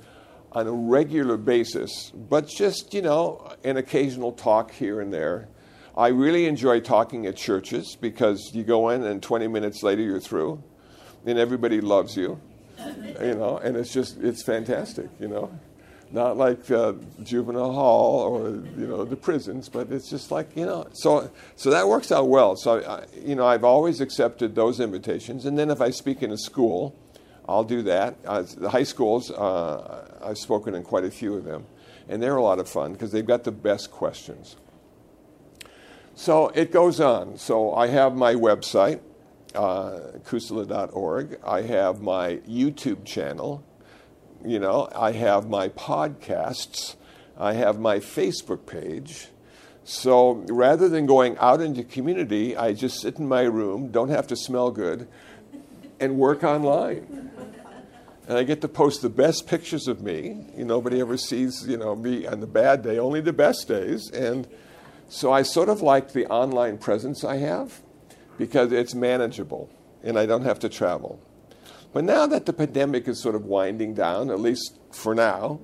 on 0.52 0.68
a 0.68 0.72
regular 0.72 1.38
basis, 1.38 2.12
but 2.12 2.48
just, 2.48 2.94
you 2.94 3.02
know, 3.02 3.52
an 3.64 3.78
occasional 3.78 4.32
talk 4.32 4.70
here 4.70 5.02
and 5.02 5.12
there 5.12 5.48
I 5.98 6.10
really 6.10 6.46
enjoy 6.46 6.82
talking 6.82 7.26
at 7.26 7.36
churches 7.36 7.98
because 8.00 8.52
you 8.54 8.64
go 8.64 8.90
in 8.90 9.04
and 9.04 9.22
20 9.22 9.48
minutes 9.48 9.82
later 9.82 10.04
you're 10.04 10.20
through 10.20 10.62
and 11.26 11.40
everybody 11.40 11.82
loves 11.82 12.16
you, 12.16 12.40
you 13.20 13.34
know, 13.34 13.58
and 13.58 13.76
it's 13.76 13.92
just, 13.92 14.20
it's 14.22 14.44
fantastic, 14.44 15.10
you 15.20 15.28
know. 15.28 15.52
Not 16.12 16.38
like 16.38 16.70
uh, 16.70 16.94
juvenile 17.24 17.74
hall 17.74 18.20
or, 18.22 18.50
you 18.78 18.88
know, 18.88 19.06
the 19.06 19.16
prisons, 19.16 19.70
but 19.70 19.92
it's 19.92 20.08
just 20.08 20.30
like, 20.30 20.56
you 20.56 20.68
know, 20.68 20.88
so, 20.94 21.32
so 21.56 21.72
that 21.72 21.88
works 21.88 22.12
out 22.12 22.30
well. 22.30 22.56
So, 22.56 22.80
I, 22.80 23.06
you 23.20 23.34
know, 23.34 23.48
I've 23.48 23.64
always 23.64 24.00
accepted 24.00 24.54
those 24.54 24.80
invitations. 24.80 25.46
And 25.46 25.58
then 25.58 25.72
if 25.72 25.82
I 25.82 25.90
speak 25.90 26.22
in 26.22 26.32
a 26.32 26.38
school, 26.38 26.96
I'll 27.50 27.66
do 27.66 27.82
that. 27.82 28.16
Uh, 28.24 28.44
the 28.56 28.70
high 28.70 28.84
schools, 28.84 29.32
uh, 29.32 30.08
I've 30.24 30.38
spoken 30.38 30.76
in 30.76 30.84
quite 30.84 31.04
a 31.06 31.12
few 31.12 31.34
of 31.34 31.44
them. 31.44 31.66
And 32.08 32.22
they're 32.22 32.38
a 32.38 32.44
lot 32.44 32.60
of 32.60 32.70
fun 32.70 32.94
because 32.94 33.12
they've 33.12 33.26
got 33.26 33.44
the 33.44 33.52
best 33.52 33.92
questions. 33.92 34.56
So 36.18 36.48
it 36.56 36.72
goes 36.72 37.00
on. 37.00 37.38
So 37.38 37.76
I 37.76 37.88
have 37.88 38.16
my 38.16 38.34
website, 38.34 39.02
uh, 39.54 40.00
kusala.org. 40.26 41.40
I 41.46 41.62
have 41.62 42.02
my 42.02 42.38
YouTube 42.38 43.06
channel. 43.06 43.64
You 44.44 44.58
know, 44.58 44.90
I 44.96 45.12
have 45.12 45.48
my 45.48 45.70
podcasts. 45.70 46.96
I 47.38 47.54
have 47.54 47.80
my 47.80 48.00
Facebook 48.00 48.66
page. 48.66 49.28
So 49.84 50.44
rather 50.48 50.90
than 50.90 51.06
going 51.06 51.38
out 51.38 51.62
into 51.62 51.84
community, 51.84 52.58
I 52.58 52.74
just 52.74 53.00
sit 53.00 53.20
in 53.20 53.28
my 53.28 53.44
room, 53.44 53.92
don't 53.92 54.10
have 54.10 54.26
to 54.28 54.36
smell 54.36 54.72
good, 54.72 55.08
and 56.00 56.18
work 56.18 56.44
online. 56.44 57.30
And 58.28 58.40
I 58.40 58.44
get 58.44 58.62
to 58.62 58.68
post 58.68 59.04
the 59.04 59.10
best 59.10 59.46
pictures 59.46 59.88
of 59.88 60.02
me. 60.02 60.48
You 60.58 60.66
nobody 60.66 61.00
ever 61.00 61.16
sees, 61.16 61.68
you 61.68 61.78
know, 61.78 61.96
me 61.96 62.26
on 62.26 62.40
the 62.40 62.48
bad 62.48 62.82
day, 62.82 62.98
only 62.98 63.22
the 63.22 63.34
best 63.34 63.68
days. 63.68 64.10
And 64.10 64.48
so 65.10 65.32
I 65.32 65.42
sort 65.42 65.70
of 65.70 65.82
like 65.82 66.12
the 66.12 66.26
online 66.28 66.78
presence 66.78 67.24
I 67.24 67.38
have 67.38 67.82
because 68.38 68.72
it's 68.72 68.94
manageable 68.94 69.70
and 70.04 70.18
I 70.18 70.26
don't 70.26 70.44
have 70.44 70.60
to 70.60 70.70
travel. 70.70 71.20
But 71.94 72.04
now 72.04 72.28
that 72.28 72.46
the 72.46 72.54
pandemic 72.54 73.08
is 73.08 73.22
sort 73.22 73.36
of 73.36 73.46
winding 73.46 73.94
down, 73.94 74.30
at 74.30 74.40
least 74.40 74.78
for 74.92 75.16
now, 75.16 75.62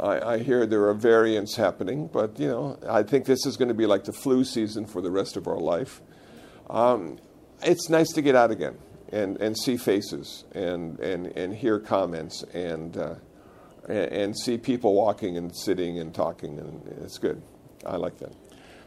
I, 0.00 0.34
I, 0.34 0.38
hear 0.38 0.64
there 0.64 0.88
are 0.88 0.94
variants 0.94 1.56
happening, 1.56 2.08
but 2.08 2.38
you 2.38 2.48
know, 2.48 2.78
I 2.88 3.02
think 3.02 3.26
this 3.26 3.44
is 3.46 3.56
going 3.56 3.68
to 3.68 3.74
be 3.74 3.86
like 3.86 4.04
the 4.04 4.12
flu 4.12 4.44
season 4.44 4.86
for 4.86 5.02
the 5.02 5.10
rest 5.10 5.36
of 5.36 5.46
our 5.46 5.58
life. 5.58 6.00
Um, 6.70 7.18
it's 7.62 7.88
nice 7.88 8.12
to 8.12 8.22
get 8.22 8.34
out 8.34 8.50
again 8.50 8.78
and, 9.12 9.36
and 9.38 9.58
see 9.58 9.76
faces 9.76 10.44
and, 10.52 10.98
and, 11.00 11.26
and 11.36 11.54
hear 11.54 11.80
comments 11.80 12.44
and, 12.54 12.96
uh, 12.96 13.14
and, 13.88 14.12
and 14.12 14.38
see 14.38 14.56
people 14.56 14.94
walking 14.94 15.36
and 15.36 15.54
sitting 15.54 15.98
and 15.98 16.14
talking, 16.14 16.58
and 16.58 16.86
it's 17.02 17.18
good. 17.18 17.42
I 17.86 17.96
like 17.96 18.18
that. 18.18 18.32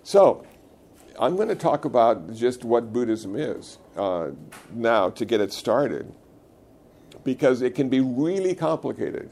So, 0.04 0.46
I'm 1.20 1.36
going 1.36 1.50
to 1.50 1.56
talk 1.56 1.86
about 1.86 2.34
just 2.34 2.64
what 2.64 2.92
Buddhism 2.92 3.36
is 3.36 3.78
uh, 3.96 4.32
now 4.74 5.10
to 5.12 5.26
get 5.26 5.42
it 5.42 5.54
started, 5.54 6.12
because 7.24 7.62
it 7.62 7.76
can 7.76 7.90
be 7.90 8.00
really 8.00 8.56
complicated. 8.56 9.30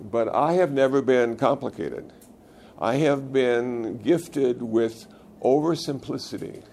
But 0.00 0.34
I 0.34 0.54
have 0.54 0.72
never 0.72 1.02
been 1.02 1.36
complicated. 1.36 2.12
I 2.78 2.94
have 2.96 3.32
been 3.32 3.98
gifted 3.98 4.62
with 4.62 5.06
oversimplicity, 5.42 6.64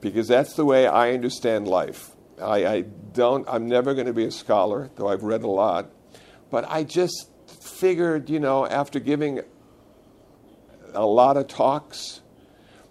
because 0.00 0.28
that's 0.28 0.54
the 0.54 0.64
way 0.64 0.86
I 0.86 1.12
understand 1.12 1.68
life. 1.68 2.12
I, 2.40 2.66
I 2.66 2.80
don't, 3.12 3.46
I'm 3.48 3.68
never 3.68 3.92
going 3.92 4.06
to 4.06 4.12
be 4.12 4.24
a 4.24 4.30
scholar, 4.30 4.90
though 4.96 5.08
I've 5.08 5.22
read 5.22 5.42
a 5.42 5.48
lot. 5.48 5.90
But 6.50 6.64
I 6.68 6.84
just 6.84 7.28
figured, 7.46 8.30
you 8.30 8.40
know, 8.40 8.66
after 8.66 8.98
giving 8.98 9.40
a 10.94 11.06
lot 11.06 11.36
of 11.36 11.48
talks, 11.48 12.20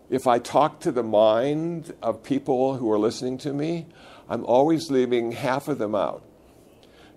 if 0.10 0.28
I 0.28 0.40
talk 0.40 0.80
to 0.82 0.92
the 0.92 1.04
mind 1.04 1.94
of 2.02 2.24
people 2.24 2.78
who 2.78 2.92
are 2.92 3.00
listening 3.00 3.38
to 3.40 3.54
me, 3.54 3.88
I'm 4.30 4.46
always 4.46 4.92
leaving 4.92 5.32
half 5.32 5.68
of 5.68 5.78
them 5.78 5.96
out. 5.96 6.24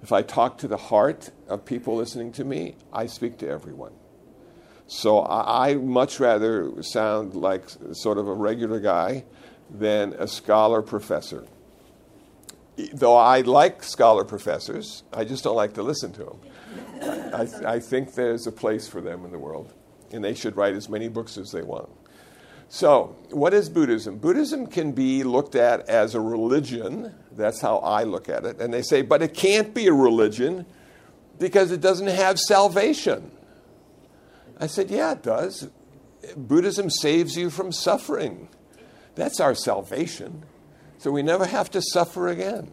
If 0.03 0.13
I 0.13 0.23
talk 0.23 0.59
to 0.59 0.69
the 0.69 0.77
heart 0.77 1.31
of 1.49 1.65
people 1.65 1.97
listening 1.97 2.33
to 2.33 2.45
me, 2.45 2.77
I 2.93 3.07
speak 3.07 3.39
to 3.39 3.49
everyone. 3.49 3.93
So 4.87 5.21
I, 5.21 5.71
I 5.71 5.75
much 5.75 6.21
rather 6.21 6.83
sound 6.83 7.35
like 7.35 7.65
sort 7.93 8.19
of 8.19 8.29
a 8.29 8.35
regular 8.35 8.79
guy 8.79 9.25
than 9.71 10.13
a 10.15 10.29
scholar 10.29 10.83
professor. 10.83 11.47
Though 12.93 13.17
I 13.17 13.41
like 13.41 13.83
scholar 13.83 14.25
professors, 14.25 15.03
I 15.13 15.25
just 15.25 15.43
don't 15.43 15.57
like 15.57 15.75
to 15.75 15.83
listen 15.83 16.13
to 16.13 16.25
them. 16.25 16.41
I, 17.35 17.75
I 17.75 17.81
think 17.81 18.15
there's 18.15 18.47
a 18.47 18.53
place 18.53 18.87
for 18.87 19.01
them 19.01 19.25
in 19.25 19.33
the 19.33 19.39
world, 19.39 19.73
and 20.13 20.25
they 20.25 20.35
should 20.35 20.57
write 20.57 20.75
as 20.75 20.89
many 20.89 21.09
books 21.09 21.37
as 21.39 21.53
they 21.53 21.63
want. 21.63 21.89
So, 22.69 23.17
what 23.31 23.55
is 23.55 23.69
Buddhism? 23.69 24.19
Buddhism 24.19 24.67
can 24.67 24.93
be 24.93 25.23
looked 25.23 25.55
at 25.55 25.89
as 25.89 26.15
a 26.15 26.21
religion. 26.21 27.15
That's 27.33 27.61
how 27.61 27.79
I 27.79 28.03
look 28.03 28.29
at 28.29 28.45
it. 28.45 28.61
And 28.61 28.75
they 28.75 28.83
say, 28.83 29.03
but 29.03 29.23
it 29.23 29.35
can't 29.35 29.73
be 29.73 29.87
a 29.87 29.93
religion 29.93 30.67
because 31.39 31.71
it 31.71 31.81
doesn't 31.81 32.09
have 32.09 32.41
salvation. 32.41 33.31
I 34.59 34.67
said, 34.67 34.91
yeah, 34.91 35.13
it 35.13 35.23
does. 35.23 35.69
Buddhism 36.37 36.91
saves 36.91 37.37
you 37.37 37.51
from 37.51 37.71
suffering. 37.71 38.49
That's 39.15 39.39
our 39.39 39.55
salvation. 39.55 40.45
So 40.99 41.13
we 41.13 41.23
never 41.23 41.47
have 41.47 41.71
to 41.73 41.83
suffer 41.83 42.29
again. 42.29 42.73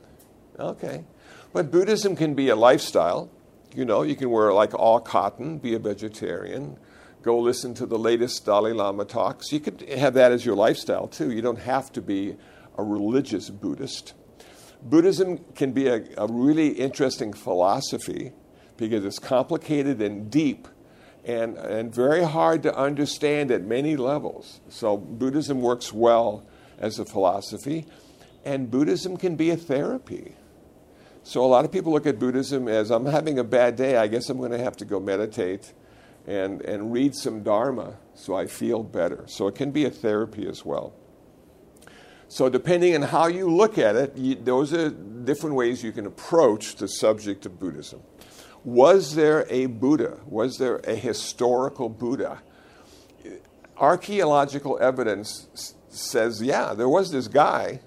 Okay. 0.57 1.03
But 1.51 1.71
Buddhism 1.71 2.15
can 2.15 2.33
be 2.33 2.49
a 2.49 2.55
lifestyle. 2.55 3.29
You 3.75 3.85
know, 3.85 4.01
you 4.01 4.15
can 4.15 4.29
wear 4.29 4.53
like 4.53 4.73
all 4.73 4.99
cotton, 4.99 5.59
be 5.59 5.75
a 5.75 5.79
vegetarian, 5.79 6.77
go 7.23 7.39
listen 7.39 7.73
to 7.75 7.85
the 7.85 7.97
latest 7.97 8.45
Dalai 8.45 8.73
Lama 8.73 9.05
talks. 9.05 9.51
You 9.51 9.61
could 9.61 9.81
have 9.89 10.13
that 10.15 10.31
as 10.31 10.45
your 10.45 10.55
lifestyle 10.55 11.07
too. 11.07 11.31
You 11.31 11.41
don't 11.41 11.59
have 11.59 11.91
to 11.93 12.01
be 12.01 12.35
a 12.77 12.83
religious 12.83 13.49
Buddhist. 13.49 14.13
Buddhism 14.83 15.39
can 15.55 15.71
be 15.71 15.87
a, 15.87 16.03
a 16.17 16.27
really 16.27 16.69
interesting 16.69 17.31
philosophy 17.31 18.33
because 18.75 19.05
it's 19.05 19.19
complicated 19.19 20.01
and 20.01 20.29
deep 20.29 20.67
and, 21.23 21.57
and 21.57 21.95
very 21.95 22.23
hard 22.23 22.63
to 22.63 22.75
understand 22.75 23.49
at 23.51 23.63
many 23.63 23.95
levels. 23.95 24.59
So, 24.67 24.97
Buddhism 24.97 25.61
works 25.61 25.93
well 25.93 26.45
as 26.77 26.99
a 26.99 27.05
philosophy, 27.05 27.85
and 28.43 28.69
Buddhism 28.69 29.15
can 29.15 29.37
be 29.37 29.49
a 29.51 29.55
therapy. 29.55 30.35
So, 31.23 31.45
a 31.45 31.47
lot 31.47 31.63
of 31.63 31.71
people 31.71 31.93
look 31.93 32.05
at 32.05 32.19
Buddhism 32.19 32.67
as 32.67 32.91
I'm 32.91 33.05
having 33.05 33.39
a 33.39 33.43
bad 33.45 33.77
day, 33.77 33.95
I 33.95 34.07
guess 34.07 34.29
I'm 34.29 34.37
going 34.37 34.51
to 34.51 34.57
have 34.57 34.75
to 34.77 34.85
go 34.85 34.99
meditate 34.99 35.71
and, 36.25 36.61
and 36.61 36.91
read 36.93 37.15
some 37.15 37.43
Dharma 37.43 37.97
so 38.15 38.35
I 38.35 38.47
feel 38.47 38.83
better. 38.83 39.25
So, 39.27 39.47
it 39.47 39.55
can 39.55 39.71
be 39.71 39.85
a 39.85 39.89
therapy 39.89 40.47
as 40.47 40.63
well. 40.63 40.93
So, 42.27 42.49
depending 42.49 42.95
on 42.95 43.03
how 43.03 43.27
you 43.27 43.49
look 43.49 43.77
at 43.77 43.95
it, 43.95 44.17
you, 44.17 44.35
those 44.35 44.73
are 44.73 44.89
different 44.89 45.55
ways 45.55 45.83
you 45.83 45.91
can 45.91 46.05
approach 46.05 46.75
the 46.77 46.87
subject 46.87 47.45
of 47.45 47.59
Buddhism. 47.59 48.01
Was 48.63 49.15
there 49.15 49.45
a 49.49 49.65
Buddha? 49.65 50.19
Was 50.25 50.57
there 50.57 50.77
a 50.77 50.95
historical 50.95 51.89
Buddha? 51.89 52.41
Archaeological 53.77 54.79
evidence 54.79 55.75
says, 55.89 56.41
yeah, 56.41 56.73
there 56.73 56.89
was 56.89 57.11
this 57.11 57.27
guy. 57.27 57.81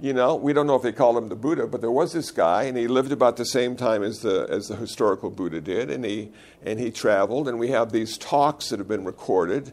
You 0.00 0.12
know, 0.12 0.34
we 0.34 0.52
don't 0.52 0.66
know 0.66 0.74
if 0.74 0.82
they 0.82 0.92
called 0.92 1.16
him 1.16 1.28
the 1.28 1.36
Buddha, 1.36 1.66
but 1.66 1.80
there 1.80 1.90
was 1.90 2.12
this 2.12 2.30
guy, 2.30 2.64
and 2.64 2.76
he 2.76 2.88
lived 2.88 3.12
about 3.12 3.36
the 3.36 3.44
same 3.44 3.76
time 3.76 4.02
as 4.02 4.20
the 4.20 4.46
as 4.50 4.68
the 4.68 4.76
historical 4.76 5.30
Buddha 5.30 5.60
did, 5.60 5.90
and 5.90 6.04
he 6.04 6.30
and 6.64 6.80
he 6.80 6.90
traveled, 6.90 7.48
and 7.48 7.58
we 7.58 7.68
have 7.68 7.92
these 7.92 8.18
talks 8.18 8.70
that 8.70 8.80
have 8.80 8.88
been 8.88 9.04
recorded, 9.04 9.72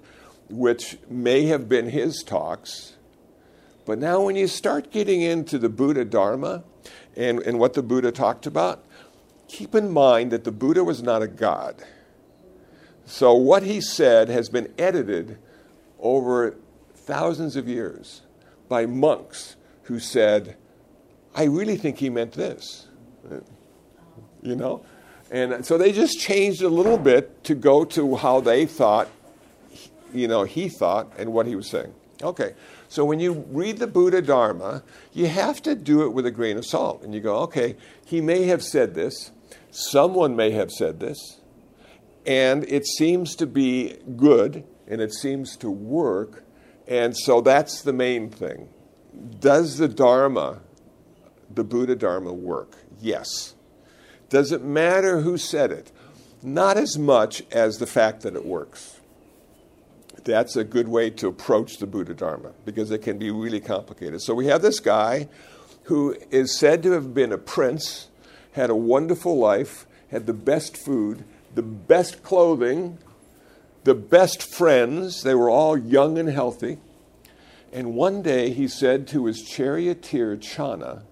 which 0.49 0.97
may 1.09 1.45
have 1.47 1.67
been 1.67 1.89
his 1.89 2.23
talks. 2.23 2.93
But 3.85 3.97
now, 3.97 4.21
when 4.21 4.35
you 4.35 4.47
start 4.47 4.91
getting 4.91 5.21
into 5.21 5.57
the 5.57 5.69
Buddha 5.69 6.05
Dharma 6.05 6.63
and, 7.15 7.39
and 7.39 7.59
what 7.59 7.73
the 7.73 7.81
Buddha 7.81 8.11
talked 8.11 8.45
about, 8.45 8.85
keep 9.47 9.73
in 9.73 9.91
mind 9.91 10.31
that 10.31 10.43
the 10.43 10.51
Buddha 10.51 10.83
was 10.83 11.01
not 11.01 11.21
a 11.21 11.27
god. 11.27 11.83
So 13.05 13.33
what 13.33 13.63
he 13.63 13.81
said 13.81 14.29
has 14.29 14.49
been 14.49 14.71
edited 14.77 15.39
over 15.99 16.55
thousands 16.93 17.55
of 17.55 17.67
years 17.67 18.21
by 18.69 18.85
monks 18.85 19.55
who 19.83 19.99
said, 19.99 20.57
I 21.35 21.43
really 21.45 21.77
think 21.77 21.97
he 21.97 22.09
meant 22.09 22.33
this. 22.33 22.87
You 24.41 24.55
know? 24.55 24.85
And 25.29 25.65
so 25.65 25.77
they 25.77 25.91
just 25.91 26.19
changed 26.19 26.61
a 26.61 26.69
little 26.69 26.97
bit 26.97 27.43
to 27.45 27.55
go 27.55 27.85
to 27.85 28.15
how 28.17 28.41
they 28.41 28.65
thought, 28.65 29.07
you 30.13 30.27
know, 30.27 30.43
he 30.43 30.67
thought 30.67 31.11
and 31.17 31.31
what 31.31 31.47
he 31.47 31.55
was 31.55 31.69
saying. 31.69 31.93
Okay. 32.21 32.53
So 32.89 33.05
when 33.05 33.21
you 33.21 33.45
read 33.49 33.77
the 33.77 33.87
Buddha 33.87 34.21
Dharma, 34.21 34.83
you 35.13 35.27
have 35.27 35.61
to 35.61 35.75
do 35.75 36.03
it 36.03 36.09
with 36.09 36.25
a 36.25 36.31
grain 36.31 36.57
of 36.57 36.65
salt. 36.65 37.03
And 37.03 37.13
you 37.15 37.21
go, 37.21 37.37
okay, 37.43 37.77
he 38.05 38.19
may 38.19 38.43
have 38.43 38.61
said 38.61 38.93
this, 38.93 39.31
Someone 39.71 40.35
may 40.35 40.51
have 40.51 40.69
said 40.69 40.99
this, 40.99 41.39
and 42.25 42.65
it 42.65 42.85
seems 42.85 43.35
to 43.37 43.47
be 43.47 43.97
good 44.17 44.65
and 44.85 44.99
it 44.99 45.13
seems 45.13 45.55
to 45.57 45.71
work, 45.71 46.43
and 46.87 47.15
so 47.15 47.39
that's 47.39 47.81
the 47.81 47.93
main 47.93 48.29
thing. 48.29 48.67
Does 49.39 49.77
the 49.77 49.87
Dharma, 49.87 50.59
the 51.53 51.63
Buddha 51.63 51.95
Dharma, 51.95 52.33
work? 52.33 52.77
Yes. 52.99 53.55
Does 54.29 54.51
it 54.51 54.63
matter 54.63 55.21
who 55.21 55.37
said 55.37 55.71
it? 55.71 55.91
Not 56.41 56.77
as 56.77 56.97
much 56.97 57.43
as 57.51 57.77
the 57.77 57.87
fact 57.87 58.21
that 58.21 58.35
it 58.35 58.45
works. 58.45 58.99
That's 60.23 60.55
a 60.55 60.63
good 60.63 60.87
way 60.87 61.09
to 61.11 61.27
approach 61.27 61.77
the 61.77 61.87
Buddha 61.87 62.13
Dharma 62.13 62.51
because 62.65 62.91
it 62.91 62.99
can 62.99 63.17
be 63.17 63.31
really 63.31 63.59
complicated. 63.59 64.21
So 64.21 64.33
we 64.33 64.47
have 64.47 64.61
this 64.61 64.79
guy 64.79 65.27
who 65.83 66.15
is 66.29 66.57
said 66.57 66.83
to 66.83 66.91
have 66.91 67.13
been 67.13 67.31
a 67.31 67.37
prince 67.37 68.07
had 68.53 68.69
a 68.69 68.75
wonderful 68.75 69.37
life, 69.37 69.85
had 70.09 70.25
the 70.25 70.33
best 70.33 70.77
food, 70.77 71.23
the 71.55 71.61
best 71.61 72.23
clothing, 72.23 72.97
the 73.83 73.95
best 73.95 74.43
friends. 74.43 75.23
They 75.23 75.35
were 75.35 75.49
all 75.49 75.77
young 75.77 76.17
and 76.17 76.29
healthy. 76.29 76.77
And 77.71 77.95
one 77.95 78.21
day 78.21 78.51
he 78.51 78.67
said 78.67 79.07
to 79.09 79.25
his 79.25 79.43
charioteer, 79.43 80.35
Channa, 80.35 81.03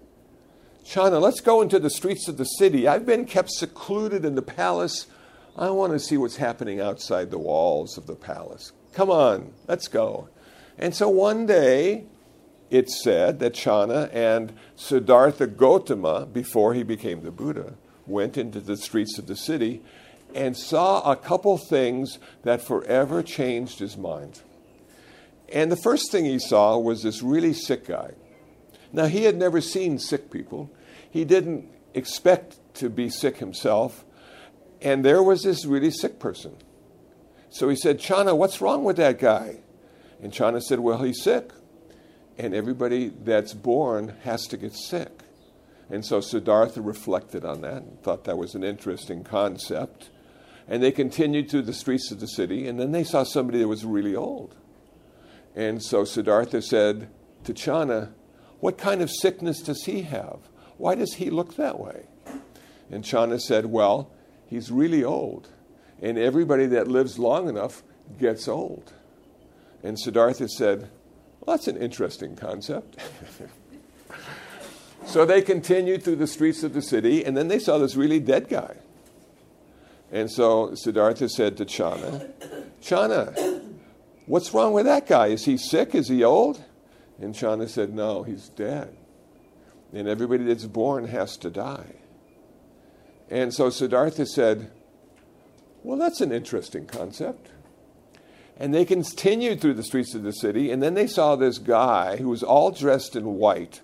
Channa, 0.83 1.19
let's 1.19 1.39
go 1.39 1.61
into 1.61 1.79
the 1.79 1.89
streets 1.89 2.27
of 2.27 2.37
the 2.37 2.45
city. 2.45 2.87
I've 2.87 3.05
been 3.05 3.25
kept 3.25 3.51
secluded 3.51 4.25
in 4.25 4.35
the 4.35 4.41
palace. 4.41 5.05
I 5.55 5.69
want 5.69 5.93
to 5.93 5.99
see 5.99 6.17
what's 6.17 6.37
happening 6.37 6.81
outside 6.81 7.29
the 7.29 7.37
walls 7.37 7.97
of 7.97 8.07
the 8.07 8.15
palace. 8.15 8.71
Come 8.93 9.11
on, 9.11 9.53
let's 9.67 9.87
go. 9.87 10.29
And 10.77 10.95
so 10.95 11.07
one 11.07 11.45
day 11.45 12.05
it's 12.69 13.03
said 13.03 13.39
that 13.39 13.53
Channa 13.53 14.09
and 14.11 14.53
Siddhartha 14.75 15.47
Gautama, 15.47 16.25
before 16.25 16.73
he 16.73 16.83
became 16.83 17.21
the 17.21 17.31
Buddha, 17.31 17.75
went 18.07 18.37
into 18.37 18.59
the 18.59 18.77
streets 18.77 19.17
of 19.17 19.27
the 19.27 19.35
city 19.35 19.81
and 20.33 20.57
saw 20.57 21.01
a 21.09 21.15
couple 21.15 21.57
things 21.57 22.19
that 22.43 22.61
forever 22.61 23.23
changed 23.23 23.79
his 23.79 23.97
mind. 23.97 24.41
And 25.51 25.71
the 25.71 25.77
first 25.77 26.11
thing 26.11 26.25
he 26.25 26.39
saw 26.39 26.77
was 26.77 27.03
this 27.03 27.21
really 27.21 27.53
sick 27.53 27.87
guy. 27.87 28.11
Now, 28.91 29.05
he 29.05 29.23
had 29.23 29.37
never 29.37 29.61
seen 29.61 29.99
sick 29.99 30.31
people, 30.31 30.71
he 31.09 31.25
didn't 31.25 31.69
expect 31.93 32.57
to 32.75 32.89
be 32.89 33.09
sick 33.09 33.37
himself. 33.37 34.05
And 34.81 35.03
there 35.03 35.21
was 35.21 35.43
this 35.43 35.65
really 35.65 35.91
sick 35.91 36.19
person. 36.19 36.55
So 37.49 37.67
he 37.67 37.75
said, 37.75 37.99
Channa, 37.99 38.33
what's 38.35 38.61
wrong 38.61 38.85
with 38.85 38.95
that 38.95 39.19
guy? 39.19 39.57
And 40.21 40.31
Channa 40.31 40.61
said, 40.61 40.79
Well, 40.79 41.03
he's 41.03 41.21
sick 41.21 41.51
and 42.39 42.55
everybody 42.55 43.09
that's 43.09 43.53
born 43.53 44.15
has 44.23 44.47
to 44.47 44.57
get 44.57 44.73
sick. 44.73 45.11
And 45.89 46.05
so 46.05 46.21
Siddhartha 46.21 46.81
reflected 46.81 47.43
on 47.43 47.61
that 47.61 47.83
and 47.83 48.01
thought 48.01 48.23
that 48.23 48.37
was 48.37 48.55
an 48.55 48.63
interesting 48.63 49.25
concept. 49.25 50.09
And 50.65 50.81
they 50.81 50.93
continued 50.93 51.51
through 51.51 51.63
the 51.63 51.73
streets 51.73 52.11
of 52.11 52.21
the 52.21 52.27
city, 52.27 52.67
and 52.67 52.79
then 52.79 52.93
they 52.93 53.03
saw 53.03 53.23
somebody 53.23 53.59
that 53.59 53.67
was 53.67 53.83
really 53.83 54.15
old. 54.15 54.55
And 55.59 55.83
so 55.83 56.05
Siddhartha 56.05 56.61
said 56.61 57.09
to 57.43 57.53
Channa, 57.53 58.13
What 58.61 58.77
kind 58.77 59.01
of 59.01 59.11
sickness 59.11 59.59
does 59.59 59.83
he 59.83 60.03
have? 60.03 60.39
Why 60.77 60.95
does 60.95 61.15
he 61.15 61.29
look 61.29 61.57
that 61.57 61.77
way? 61.77 62.05
And 62.89 63.03
Channa 63.03 63.41
said, 63.41 63.65
Well, 63.65 64.09
he's 64.47 64.71
really 64.71 65.03
old. 65.03 65.49
And 66.01 66.17
everybody 66.17 66.65
that 66.67 66.87
lives 66.87 67.19
long 67.19 67.49
enough 67.49 67.83
gets 68.17 68.47
old. 68.47 68.93
And 69.83 69.99
Siddhartha 69.99 70.47
said, 70.47 70.89
well, 71.41 71.57
that's 71.57 71.67
an 71.67 71.75
interesting 71.75 72.37
concept. 72.37 72.97
so 75.05 75.25
they 75.25 75.41
continued 75.41 76.03
through 76.03 76.17
the 76.17 76.27
streets 76.27 76.63
of 76.63 76.73
the 76.73 76.81
city, 76.81 77.25
and 77.25 77.35
then 77.35 77.49
they 77.49 77.59
saw 77.59 77.77
this 77.77 77.97
really 77.97 78.21
dead 78.21 78.47
guy. 78.47 78.77
And 80.09 80.31
so 80.31 80.73
Siddhartha 80.73 81.27
said 81.27 81.57
to 81.57 81.65
Channa, 81.65 82.29
Channa, 82.81 83.58
what's 84.29 84.53
wrong 84.53 84.73
with 84.73 84.85
that 84.85 85.07
guy? 85.07 85.27
Is 85.27 85.45
he 85.45 85.57
sick? 85.57 85.93
Is 85.95 86.07
he 86.07 86.23
old? 86.23 86.63
And 87.19 87.35
Channa 87.35 87.67
said, 87.67 87.93
No, 87.93 88.23
he's 88.23 88.49
dead. 88.49 88.95
and 89.91 90.07
everybody 90.07 90.45
that's 90.45 90.65
born 90.65 91.07
has 91.07 91.35
to 91.37 91.49
die. 91.49 91.95
And 93.29 93.53
so 93.53 93.69
Siddhartha 93.69 94.25
said, 94.25 94.71
Well, 95.83 95.97
that's 95.97 96.21
an 96.21 96.31
interesting 96.31 96.85
concept. 96.85 97.49
And 98.55 98.73
they 98.73 98.85
continued 98.85 99.61
through 99.61 99.75
the 99.75 99.83
streets 99.83 100.13
of 100.13 100.23
the 100.23 100.33
city, 100.33 100.69
and 100.71 100.83
then 100.83 100.93
they 100.93 101.07
saw 101.07 101.35
this 101.35 101.57
guy 101.57 102.17
who 102.17 102.29
was 102.29 102.43
all 102.43 102.71
dressed 102.71 103.15
in 103.15 103.35
white, 103.35 103.81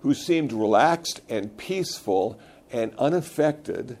who 0.00 0.14
seemed 0.14 0.52
relaxed 0.52 1.20
and 1.28 1.56
peaceful 1.56 2.40
and 2.72 2.94
unaffected 2.98 3.98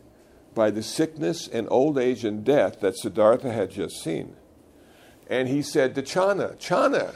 by 0.54 0.70
the 0.70 0.82
sickness 0.82 1.46
and 1.48 1.68
old 1.70 1.98
age 1.98 2.24
and 2.24 2.44
death 2.44 2.80
that 2.80 2.96
Siddhartha 2.96 3.52
had 3.52 3.70
just 3.70 4.02
seen. 4.02 4.34
And 5.28 5.48
he 5.48 5.62
said 5.62 5.94
to 5.94 6.02
Channa, 6.02 6.56
Channa, 6.58 7.14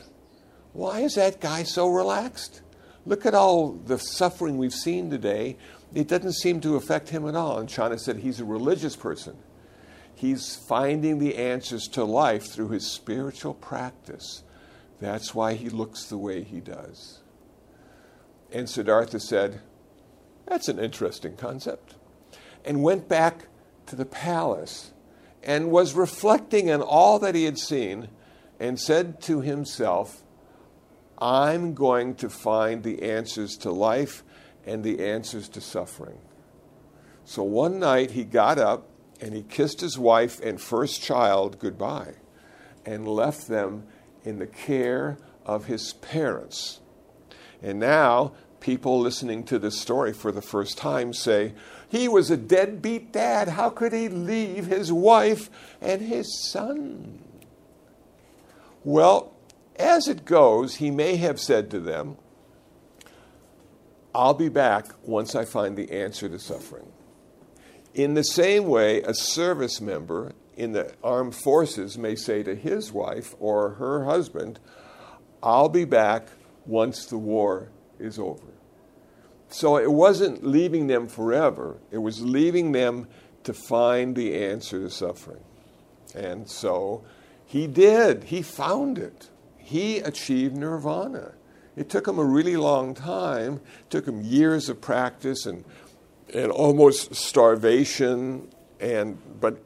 why 0.73 1.01
is 1.01 1.15
that 1.15 1.41
guy 1.41 1.63
so 1.63 1.89
relaxed? 1.89 2.63
Look 3.07 3.25
at 3.25 3.35
all 3.35 3.73
the 3.73 3.99
suffering 3.99 4.59
we've 4.59 4.75
seen 4.75 5.11
today. 5.11 5.57
It 5.95 6.09
doesn't 6.09 6.35
seem 6.35 6.61
to 6.63 6.77
affect 6.77 7.09
him 7.09 7.27
at 7.27 7.35
all. 7.35 7.59
And 7.59 7.69
Channa 7.69 7.99
said 7.99 8.19
he's 8.19 8.41
a 8.41 8.45
religious 8.45 8.97
person. 8.97 9.37
He's 10.15 10.55
finding 10.55 11.19
the 11.19 11.37
answers 11.37 11.89
to 11.89 12.05
life 12.05 12.47
through 12.47 12.69
his 12.69 12.87
spiritual 12.87 13.55
practice. 13.55 14.43
That's 15.01 15.35
why 15.35 15.55
he 15.55 15.71
looks 15.71 16.05
the 16.05 16.19
way 16.19 16.43
he 16.45 16.61
does. 16.61 17.21
And 18.53 18.69
Siddhartha 18.69 19.19
said, 19.21 19.61
That's 20.47 20.69
an 20.69 20.79
interesting 20.79 21.37
concept. 21.37 21.95
And 22.65 22.83
went 22.83 23.09
back 23.09 23.47
to 23.87 23.97
the 23.97 24.05
palace 24.05 24.93
and 25.43 25.71
was 25.71 25.95
reflecting 25.95 26.71
on 26.71 26.83
all 26.83 27.19
that 27.19 27.35
he 27.35 27.45
had 27.45 27.59
seen 27.59 28.09
and 28.59 28.79
said 28.79 29.21
to 29.23 29.41
himself, 29.41 30.23
I'm 31.19 31.75
going 31.75 32.15
to 32.17 32.29
find 32.29 32.83
the 32.83 33.03
answers 33.03 33.57
to 33.59 33.71
life 33.71 34.23
and 34.67 34.85
the 34.85 35.05
answers 35.05 35.49
to 35.51 35.61
suffering. 35.61 36.19
So 37.25 37.43
one 37.43 37.79
night 37.79 38.13
he 38.13 38.25
got 38.25 38.59
up 38.59 38.89
and 39.21 39.35
he 39.35 39.43
kissed 39.43 39.81
his 39.81 39.99
wife 39.99 40.41
and 40.41 40.61
first 40.61 41.03
child 41.03 41.59
goodbye 41.59 42.15
and 42.85 43.07
left 43.07 43.49
them 43.49 43.85
in 44.25 44.39
the 44.39 44.47
care 44.47 45.19
of 45.45 45.67
his 45.67 45.93
parents. 45.95 46.81
And 47.63 47.79
now, 47.79 48.33
people 48.61 49.01
listening 49.01 49.45
to 49.45 49.59
this 49.59 49.79
story 49.79 50.13
for 50.13 50.33
the 50.33 50.43
first 50.43 50.79
time 50.79 51.13
say, 51.13 51.55
he 51.91 52.07
was 52.07 52.31
a 52.31 52.37
deadbeat 52.37 53.13
dad. 53.13 53.49
How 53.49 53.69
could 53.69 53.93
he 53.93 54.09
leave 54.09 54.67
his 54.67 54.93
wife 54.93 55.51
and 55.81 56.01
his 56.01 56.41
son? 56.51 57.19
Well, 58.85 59.35
as 59.77 60.07
it 60.07 60.25
goes, 60.25 60.77
he 60.77 60.91
may 60.91 61.17
have 61.17 61.41
said 61.41 61.71
to 61.73 61.81
them, 61.81 62.17
I'll 64.15 64.35
be 64.35 64.49
back 64.49 64.87
once 65.03 65.35
I 65.35 65.45
find 65.45 65.77
the 65.77 65.91
answer 65.91 66.29
to 66.29 66.39
suffering. 66.39 66.91
In 67.93 68.15
the 68.15 68.25
same 68.25 68.67
way, 68.67 69.03
a 69.03 69.13
service 69.13 69.81
member 69.81 70.33
in 70.57 70.73
the 70.73 70.95
armed 71.03 71.35
forces 71.35 71.99
may 71.99 72.15
say 72.15 72.45
to 72.45 72.55
his 72.55 72.93
wife 72.93 73.35
or 73.41 73.71
her 73.71 74.05
husband, 74.05 74.61
I'll 75.43 75.69
be 75.69 75.85
back 75.85 76.29
once 76.67 77.07
the 77.07 77.19
war 77.19 77.71
is 77.99 78.19
over. 78.19 78.47
So 79.51 79.77
it 79.77 79.91
wasn't 79.91 80.47
leaving 80.47 80.87
them 80.87 81.09
forever, 81.09 81.77
it 81.91 81.99
was 81.99 82.23
leaving 82.23 82.73
them 82.73 83.09
to 83.45 83.53
find 83.53 84.15
the 84.15 84.43
answer 84.45 84.81
to 84.81 84.91
suffering. 84.91 85.43
And 86.15 86.49
so 86.49 87.05
he 87.45 87.67
did. 87.67 88.25
He 88.25 88.43
found 88.43 88.97
it. 88.99 89.29
He 89.59 89.99
achieved 89.99 90.57
nirvana. 90.57 91.33
It 91.77 91.89
took 91.89 92.07
him 92.07 92.19
a 92.19 92.25
really 92.25 92.57
long 92.57 92.95
time, 92.95 93.55
it 93.55 93.91
took 93.91 94.07
him 94.07 94.23
years 94.23 94.69
of 94.69 94.81
practice 94.81 95.47
and, 95.47 95.65
and 96.35 96.51
almost 96.53 97.15
starvation, 97.15 98.49
and, 98.81 99.19
but 99.41 99.63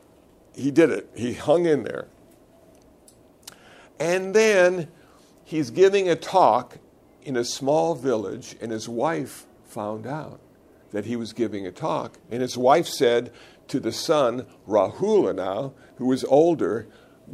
he 0.54 0.70
did 0.70 0.90
it. 0.90 1.10
He 1.14 1.34
hung 1.34 1.66
in 1.66 1.82
there. 1.82 2.06
And 3.98 4.34
then 4.34 4.88
he's 5.44 5.70
giving 5.70 6.08
a 6.08 6.16
talk 6.16 6.78
in 7.22 7.36
a 7.36 7.44
small 7.44 7.94
village, 7.94 8.54
and 8.60 8.70
his 8.70 8.88
wife 8.88 9.46
found 9.74 10.06
out 10.06 10.40
that 10.92 11.04
he 11.04 11.16
was 11.16 11.32
giving 11.32 11.66
a 11.66 11.72
talk. 11.72 12.18
And 12.30 12.40
his 12.40 12.56
wife 12.56 12.86
said 12.86 13.32
to 13.68 13.80
the 13.80 13.92
son, 13.92 14.46
Rahula 14.66 15.34
now, 15.34 15.74
who 15.96 16.06
was 16.06 16.24
older, 16.24 16.86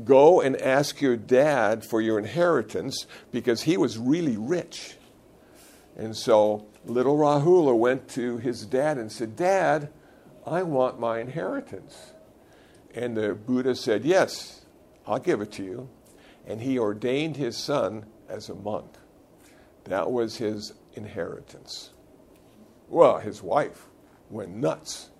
Go 0.05 0.40
and 0.40 0.57
ask 0.61 1.00
your 1.00 1.16
dad 1.16 1.85
for 1.85 2.00
your 2.00 2.18
inheritance 2.18 3.07
because 3.33 3.62
he 3.62 3.76
was 3.76 3.98
really 3.98 4.37
rich. 4.37 4.94
And 5.96 6.16
so 6.16 6.66
little 6.87 7.16
Rahula 7.16 7.76
went 7.76 8.09
to 8.11 8.38
his 8.38 8.64
dad 8.64 8.98
and 8.98 9.11
said, 9.11 9.37
Dad, 9.37 9.90
I 10.46 10.62
want 10.62 11.00
my 11.00 11.18
inheritance. 11.18 12.12
And 12.94 13.16
the 13.16 13.35
Buddha 13.35 13.74
said, 13.74 14.05
Yes, 14.05 14.64
I'll 15.07 15.18
give 15.18 15.40
it 15.40 15.53
to 15.53 15.64
you. 15.64 15.88
And 16.46 16.61
he 16.61 16.79
ordained 16.79 17.37
his 17.37 17.57
son 17.57 18.07
as 18.29 18.48
a 18.48 18.55
monk. 18.55 18.94
That 19.85 20.11
was 20.11 20.37
his 20.37 20.72
inheritance. 20.94 21.90
Well, 22.90 23.18
his 23.18 23.42
wife 23.42 23.87
went 24.29 24.50
nuts. 24.50 25.11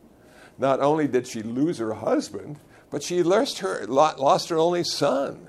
Not 0.59 0.81
only 0.81 1.07
did 1.09 1.27
she 1.27 1.43
lose 1.43 1.79
her 1.79 1.95
husband, 1.95 2.59
but 2.91 3.03
she 3.03 3.23
lost 3.23 3.61
her, 3.61 3.87
lost 3.87 4.49
her 4.49 4.59
only 4.59 4.85
son. 4.85 5.49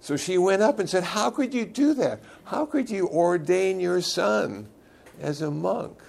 So 0.00 0.16
she 0.16 0.38
went 0.38 0.62
up 0.62 0.78
and 0.78 0.88
said, 0.88 1.04
How 1.04 1.30
could 1.30 1.52
you 1.52 1.66
do 1.66 1.94
that? 1.94 2.20
How 2.44 2.64
could 2.64 2.90
you 2.90 3.08
ordain 3.08 3.80
your 3.80 4.00
son 4.00 4.68
as 5.20 5.42
a 5.42 5.50
monk? 5.50 6.02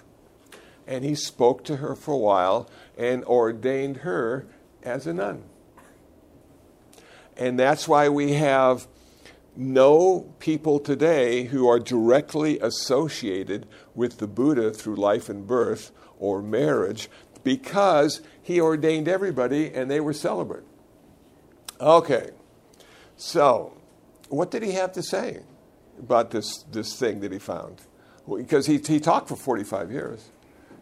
And 0.88 1.04
he 1.04 1.16
spoke 1.16 1.66
to 1.66 1.78
her 1.78 1.96
for 1.96 2.14
a 2.14 2.18
while 2.18 2.70
and 2.98 3.24
ordained 3.26 3.98
her 3.98 4.48
as 4.82 5.06
a 5.06 5.14
nun. 5.14 5.44
And 7.36 7.60
that's 7.60 7.88
why 7.88 8.08
we 8.10 8.34
have 8.34 8.88
no 9.58 10.34
people 10.40 10.80
today 10.80 11.46
who 11.46 11.68
are 11.68 11.80
directly 11.80 12.60
associated 12.60 13.68
with 13.96 14.20
the 14.20 14.28
Buddha 14.28 14.72
through 14.72 14.96
life 14.96 15.30
and 15.30 15.48
birth 15.48 15.92
or 16.20 16.42
marriage 16.42 17.10
because 17.44 18.22
he 18.42 18.60
ordained 18.60 19.08
everybody 19.08 19.74
and 19.74 19.90
they 19.90 20.00
were 20.00 20.14
celibate. 20.14 20.64
Okay, 21.80 22.32
so 23.16 23.74
what 24.30 24.52
did 24.52 24.64
he 24.64 24.72
have 24.74 24.92
to 24.94 25.04
say 25.04 25.42
about 26.00 26.32
this, 26.32 26.64
this 26.72 26.98
thing 26.98 27.20
that 27.22 27.32
he 27.32 27.40
found? 27.40 27.82
Because 28.28 28.66
he, 28.66 28.78
he 28.78 29.00
talked 29.00 29.30
for 29.30 29.36
45 29.36 29.92
years. 29.92 30.30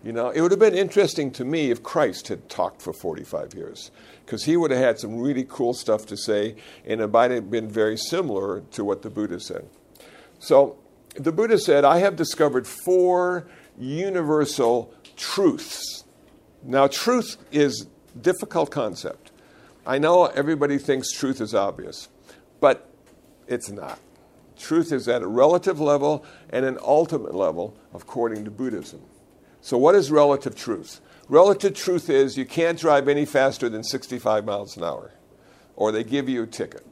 You 0.05 0.13
know, 0.13 0.29
it 0.29 0.39
would 0.39 0.51
have 0.51 0.59
been 0.59 0.75
interesting 0.75 1.31
to 1.31 1.43
me 1.43 1.71
if 1.71 1.81
Christ 1.81 2.27
had 2.27 2.47
talked 2.47 2.79
for 2.79 2.93
45 2.93 3.55
years 3.55 3.89
because 4.23 4.43
he 4.43 4.55
would 4.55 4.69
have 4.69 4.79
had 4.79 4.99
some 4.99 5.19
really 5.19 5.43
cool 5.43 5.73
stuff 5.73 6.05
to 6.05 6.15
say, 6.15 6.57
and 6.85 7.01
it 7.01 7.07
might 7.07 7.31
have 7.31 7.49
been 7.49 7.67
very 7.67 7.97
similar 7.97 8.61
to 8.71 8.85
what 8.85 9.01
the 9.01 9.09
Buddha 9.09 9.39
said. 9.39 9.67
So, 10.37 10.77
the 11.15 11.31
Buddha 11.31 11.57
said, 11.57 11.85
I 11.85 11.97
have 11.99 12.15
discovered 12.15 12.67
four 12.67 13.47
universal 13.79 14.93
truths. 15.15 16.03
Now, 16.61 16.85
truth 16.85 17.37
is 17.51 17.87
difficult 18.21 18.69
concept. 18.69 19.31
I 19.87 19.97
know 19.97 20.25
everybody 20.25 20.77
thinks 20.77 21.11
truth 21.11 21.41
is 21.41 21.55
obvious, 21.55 22.09
but 22.59 22.87
it's 23.47 23.71
not. 23.71 23.97
Truth 24.55 24.91
is 24.91 25.07
at 25.07 25.23
a 25.23 25.27
relative 25.27 25.79
level 25.79 26.23
and 26.51 26.63
an 26.63 26.77
ultimate 26.83 27.33
level 27.33 27.75
according 27.91 28.45
to 28.45 28.51
Buddhism. 28.51 29.01
So, 29.65 29.79
what 29.79 29.95
is 29.95 30.11
relative 30.11 30.55
truth? 30.55 31.01
Relative 31.27 31.73
truth 31.73 32.07
is 32.07 32.37
you 32.37 32.45
can't 32.45 32.77
drive 32.77 33.07
any 33.07 33.25
faster 33.25 33.67
than 33.67 33.83
65 33.83 34.45
miles 34.45 34.77
an 34.77 34.83
hour, 34.83 35.11
or 35.75 35.91
they 35.91 36.03
give 36.03 36.29
you 36.29 36.43
a 36.43 36.45
ticket. 36.45 36.85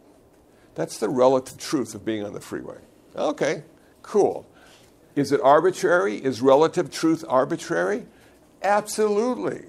That's 0.74 0.98
the 0.98 1.08
relative 1.08 1.60
truth 1.60 1.94
of 1.94 2.04
being 2.04 2.26
on 2.26 2.34
the 2.34 2.40
freeway. 2.40 2.80
Okay, 3.16 3.62
cool. 4.02 4.48
Is 5.16 5.32
it 5.32 5.40
arbitrary? 5.42 6.16
Is 6.16 6.42
relative 6.42 6.90
truth 6.90 7.24
arbitrary? 7.30 8.08
Absolutely. 8.64 9.66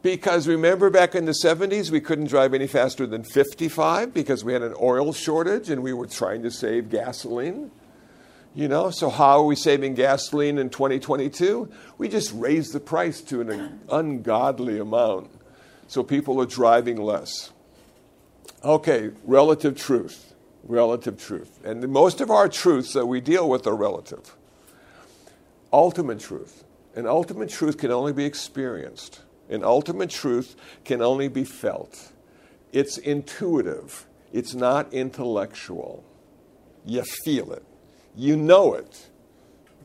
Because 0.00 0.48
remember 0.48 0.88
back 0.88 1.14
in 1.14 1.26
the 1.26 1.36
70s, 1.44 1.90
we 1.90 2.00
couldn't 2.00 2.28
drive 2.28 2.54
any 2.54 2.66
faster 2.66 3.06
than 3.06 3.22
55 3.22 4.14
because 4.14 4.42
we 4.42 4.54
had 4.54 4.62
an 4.62 4.74
oil 4.80 5.12
shortage 5.12 5.68
and 5.68 5.82
we 5.82 5.92
were 5.92 6.06
trying 6.06 6.42
to 6.42 6.50
save 6.50 6.88
gasoline. 6.88 7.70
You 8.56 8.68
know, 8.68 8.90
so 8.90 9.10
how 9.10 9.40
are 9.40 9.44
we 9.44 9.56
saving 9.56 9.94
gasoline 9.94 10.58
in 10.58 10.70
2022? 10.70 11.68
We 11.98 12.08
just 12.08 12.32
raised 12.32 12.72
the 12.72 12.78
price 12.78 13.20
to 13.22 13.40
an 13.40 13.80
ungodly 13.90 14.78
amount. 14.78 15.30
So 15.88 16.04
people 16.04 16.40
are 16.40 16.46
driving 16.46 16.96
less. 16.96 17.52
Okay, 18.62 19.10
relative 19.24 19.76
truth. 19.76 20.34
Relative 20.62 21.20
truth. 21.20 21.64
And 21.64 21.88
most 21.88 22.20
of 22.20 22.30
our 22.30 22.48
truths 22.48 22.92
that 22.92 23.06
we 23.06 23.20
deal 23.20 23.48
with 23.48 23.66
are 23.66 23.74
relative. 23.74 24.36
Ultimate 25.72 26.20
truth. 26.20 26.62
And 26.94 27.08
ultimate 27.08 27.50
truth 27.50 27.76
can 27.76 27.90
only 27.90 28.12
be 28.12 28.24
experienced. 28.24 29.20
And 29.50 29.64
ultimate 29.64 30.10
truth 30.10 30.54
can 30.84 31.02
only 31.02 31.26
be 31.26 31.44
felt. 31.44 32.12
It's 32.72 32.98
intuitive, 32.98 34.06
it's 34.32 34.54
not 34.54 34.92
intellectual. 34.92 36.04
You 36.84 37.02
feel 37.24 37.52
it. 37.52 37.64
You 38.16 38.36
know 38.36 38.74
it. 38.74 39.08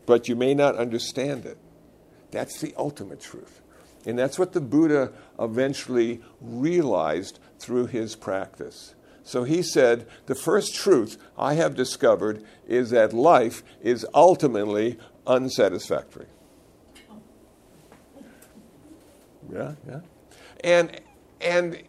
but 0.06 0.28
you 0.28 0.36
may 0.36 0.56
not 0.56 0.76
understand 0.76 1.46
it. 1.46 1.58
That's 2.32 2.60
the 2.62 2.74
ultimate 2.78 3.22
truth. 3.22 3.62
And 4.08 4.18
that's 4.18 4.40
what 4.40 4.54
the 4.54 4.62
Buddha 4.62 5.12
eventually 5.40 6.22
realized 6.42 7.38
through 7.60 7.88
his 7.88 8.16
practice. 8.16 8.96
So 9.24 9.44
he 9.44 9.62
said, 9.62 10.08
The 10.26 10.34
first 10.34 10.74
truth 10.74 11.18
I 11.38 11.54
have 11.54 11.76
discovered 11.76 12.44
is 12.68 12.90
that 12.90 13.14
life 13.14 13.62
is 13.84 14.04
ultimately 14.16 14.98
unsatisfactory. 15.28 16.26
Yeah, 19.54 19.76
yeah. 19.88 20.00
And, 20.64 21.00
and 21.42 21.84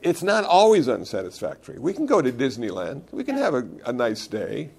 it's 0.00 0.22
not 0.22 0.44
always 0.44 0.88
unsatisfactory. 0.88 1.78
We 1.78 1.92
can 1.92 2.06
go 2.06 2.22
to 2.22 2.32
Disneyland, 2.32 3.12
we 3.12 3.24
can 3.24 3.36
have 3.36 3.52
a, 3.52 3.68
a 3.84 3.92
nice 3.92 4.26
day, 4.26 4.70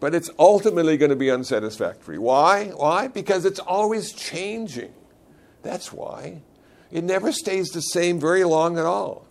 but 0.00 0.14
it's 0.14 0.30
ultimately 0.38 0.96
going 0.96 1.10
to 1.10 1.16
be 1.16 1.30
unsatisfactory. 1.30 2.18
Why? 2.18 2.66
Why? 2.68 3.08
Because 3.08 3.44
it's 3.44 3.58
always 3.58 4.12
changing. 4.12 4.92
That's 5.62 5.92
why. 5.92 6.42
It 6.90 7.04
never 7.04 7.32
stays 7.32 7.68
the 7.68 7.80
same 7.80 8.20
very 8.20 8.44
long 8.44 8.78
at 8.78 8.86
all. 8.86 9.26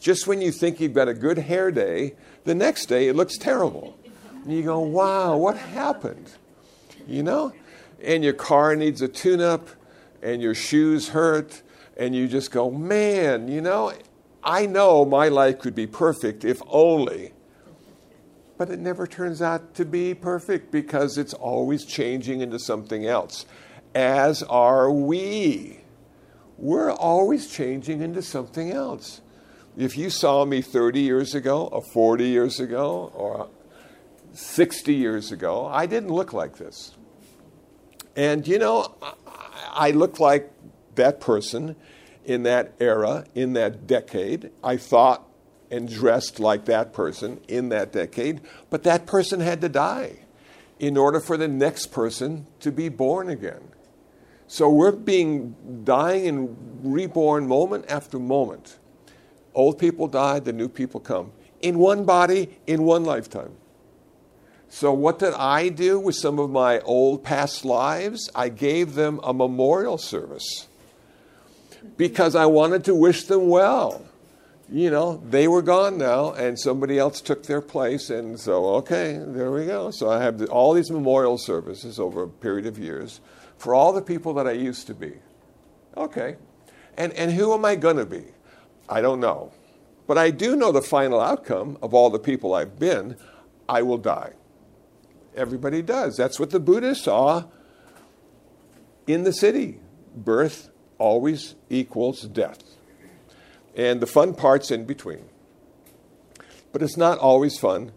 Just 0.00 0.26
when 0.26 0.40
you 0.40 0.50
think 0.50 0.80
you've 0.80 0.94
got 0.94 1.08
a 1.08 1.14
good 1.14 1.38
hair 1.38 1.70
day, 1.70 2.14
the 2.44 2.54
next 2.54 2.86
day 2.86 3.08
it 3.08 3.16
looks 3.16 3.36
terrible. 3.36 3.96
And 4.44 4.52
you 4.52 4.62
go, 4.62 4.80
wow, 4.80 5.36
what 5.36 5.56
happened? 5.56 6.30
You 7.06 7.22
know? 7.22 7.52
And 8.02 8.24
your 8.24 8.32
car 8.32 8.74
needs 8.74 9.00
a 9.02 9.08
tune 9.08 9.40
up, 9.40 9.68
and 10.22 10.42
your 10.42 10.54
shoes 10.54 11.10
hurt, 11.10 11.62
and 11.96 12.16
you 12.16 12.26
just 12.26 12.50
go, 12.50 12.70
man, 12.70 13.48
you 13.48 13.60
know, 13.60 13.92
I 14.42 14.66
know 14.66 15.04
my 15.04 15.28
life 15.28 15.60
could 15.60 15.74
be 15.74 15.86
perfect 15.86 16.44
if 16.44 16.60
only. 16.66 17.32
But 18.58 18.70
it 18.70 18.78
never 18.78 19.06
turns 19.06 19.42
out 19.42 19.74
to 19.74 19.84
be 19.84 20.14
perfect 20.14 20.70
because 20.70 21.18
it's 21.18 21.34
always 21.34 21.84
changing 21.84 22.40
into 22.40 22.58
something 22.58 23.06
else, 23.06 23.46
as 23.94 24.42
are 24.44 24.90
we. 24.90 25.80
We're 26.58 26.92
always 26.92 27.48
changing 27.50 28.02
into 28.02 28.22
something 28.22 28.70
else. 28.70 29.20
If 29.76 29.96
you 29.96 30.10
saw 30.10 30.44
me 30.44 30.60
30 30.60 31.00
years 31.00 31.34
ago, 31.34 31.66
or 31.66 31.82
40 31.82 32.24
years 32.24 32.60
ago, 32.60 33.10
or 33.14 33.48
60 34.34 34.94
years 34.94 35.32
ago, 35.32 35.66
I 35.66 35.86
didn't 35.86 36.10
look 36.10 36.32
like 36.32 36.58
this. 36.58 36.96
And 38.14 38.46
you 38.46 38.58
know, 38.58 38.94
I 39.72 39.90
looked 39.90 40.20
like 40.20 40.52
that 40.94 41.20
person 41.20 41.76
in 42.24 42.42
that 42.44 42.74
era, 42.78 43.24
in 43.34 43.54
that 43.54 43.86
decade. 43.86 44.50
I 44.62 44.76
thought 44.76 45.26
and 45.72 45.88
dressed 45.88 46.38
like 46.38 46.66
that 46.66 46.92
person 46.92 47.40
in 47.48 47.70
that 47.70 47.90
decade, 47.92 48.42
but 48.68 48.82
that 48.82 49.06
person 49.06 49.40
had 49.40 49.62
to 49.62 49.68
die 49.70 50.18
in 50.78 50.98
order 50.98 51.18
for 51.18 51.38
the 51.38 51.48
next 51.48 51.86
person 51.86 52.46
to 52.60 52.70
be 52.70 52.90
born 52.90 53.30
again. 53.30 53.62
So 54.46 54.68
we're 54.68 54.92
being 54.92 55.56
dying 55.84 56.28
and 56.28 56.56
reborn 56.82 57.48
moment 57.48 57.86
after 57.88 58.18
moment. 58.18 58.76
Old 59.54 59.78
people 59.78 60.08
die, 60.08 60.40
the 60.40 60.52
new 60.52 60.68
people 60.68 61.00
come. 61.00 61.32
In 61.62 61.78
one 61.78 62.04
body, 62.04 62.58
in 62.66 62.82
one 62.82 63.04
lifetime. 63.04 63.52
So, 64.68 64.92
what 64.92 65.18
did 65.18 65.34
I 65.34 65.68
do 65.68 66.00
with 66.00 66.16
some 66.16 66.38
of 66.38 66.50
my 66.50 66.80
old 66.80 67.22
past 67.22 67.64
lives? 67.64 68.30
I 68.34 68.48
gave 68.48 68.94
them 68.94 69.20
a 69.22 69.32
memorial 69.32 69.98
service 69.98 70.66
because 71.96 72.34
I 72.34 72.46
wanted 72.46 72.84
to 72.84 72.94
wish 72.94 73.24
them 73.24 73.48
well. 73.48 74.02
You 74.70 74.90
know, 74.90 75.22
they 75.28 75.48
were 75.48 75.62
gone 75.62 75.98
now, 75.98 76.32
and 76.32 76.58
somebody 76.58 76.98
else 76.98 77.20
took 77.20 77.44
their 77.44 77.60
place, 77.60 78.08
and 78.10 78.40
so, 78.40 78.66
okay, 78.76 79.20
there 79.20 79.50
we 79.50 79.66
go. 79.66 79.90
So, 79.90 80.10
I 80.10 80.22
have 80.22 80.42
all 80.50 80.72
these 80.72 80.90
memorial 80.90 81.36
services 81.36 81.98
over 81.98 82.22
a 82.22 82.28
period 82.28 82.66
of 82.66 82.78
years 82.78 83.20
for 83.58 83.74
all 83.74 83.92
the 83.92 84.02
people 84.02 84.34
that 84.34 84.46
I 84.46 84.52
used 84.52 84.86
to 84.86 84.94
be. 84.94 85.12
Okay. 85.96 86.36
And, 86.96 87.12
and 87.14 87.32
who 87.32 87.52
am 87.52 87.64
I 87.64 87.76
going 87.76 87.96
to 87.96 88.06
be? 88.06 88.24
I 88.88 89.00
don't 89.00 89.20
know. 89.20 89.52
But 90.06 90.18
I 90.18 90.30
do 90.30 90.56
know 90.56 90.72
the 90.72 90.82
final 90.82 91.20
outcome 91.20 91.78
of 91.82 91.94
all 91.94 92.10
the 92.10 92.18
people 92.18 92.54
I've 92.54 92.78
been 92.78 93.16
I 93.68 93.82
will 93.82 93.98
die. 93.98 94.32
Everybody 95.34 95.80
does. 95.80 96.16
That's 96.16 96.38
what 96.38 96.50
the 96.50 96.60
Buddha 96.60 96.94
saw 96.94 97.44
in 99.06 99.22
the 99.22 99.32
city. 99.32 99.80
Birth 100.14 100.70
always 100.98 101.54
equals 101.70 102.22
death. 102.22 102.62
And 103.76 104.00
the 104.00 104.06
fun 104.06 104.34
part's 104.34 104.70
in 104.70 104.84
between. 104.84 105.24
But 106.72 106.82
it's 106.82 106.96
not 106.96 107.18
always 107.18 107.58
fun, 107.58 107.92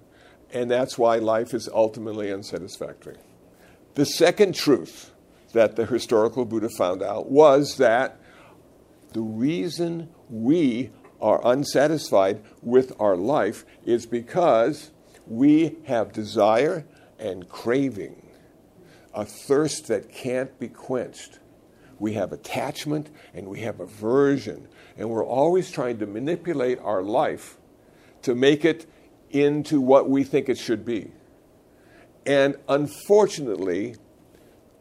and 0.51 0.69
that's 0.69 0.97
why 0.97 1.17
life 1.17 1.53
is 1.53 1.69
ultimately 1.73 2.31
unsatisfactory. 2.31 3.17
The 3.95 4.05
second 4.05 4.55
truth 4.55 5.11
that 5.53 5.75
the 5.77 5.85
historical 5.85 6.45
Buddha 6.45 6.69
found 6.69 7.01
out 7.01 7.29
was 7.29 7.77
that 7.77 8.19
the 9.13 9.21
reason 9.21 10.09
we 10.29 10.91
are 11.21 11.39
unsatisfied 11.47 12.43
with 12.61 12.91
our 12.99 13.15
life 13.15 13.65
is 13.85 14.05
because 14.05 14.91
we 15.27 15.77
have 15.85 16.11
desire 16.11 16.85
and 17.17 17.47
craving, 17.47 18.21
a 19.13 19.23
thirst 19.23 19.87
that 19.87 20.11
can't 20.11 20.59
be 20.59 20.67
quenched. 20.67 21.39
We 21.99 22.13
have 22.13 22.33
attachment 22.33 23.09
and 23.33 23.47
we 23.47 23.61
have 23.61 23.79
aversion, 23.79 24.67
and 24.97 25.09
we're 25.09 25.25
always 25.25 25.71
trying 25.71 25.99
to 25.99 26.05
manipulate 26.05 26.79
our 26.79 27.01
life 27.01 27.57
to 28.23 28.35
make 28.35 28.65
it 28.65 28.85
into 29.29 29.79
what 29.79 30.09
we 30.09 30.23
think 30.23 30.49
it 30.49 30.57
should 30.57 30.85
be. 30.85 31.11
And 32.25 32.55
unfortunately, 32.67 33.95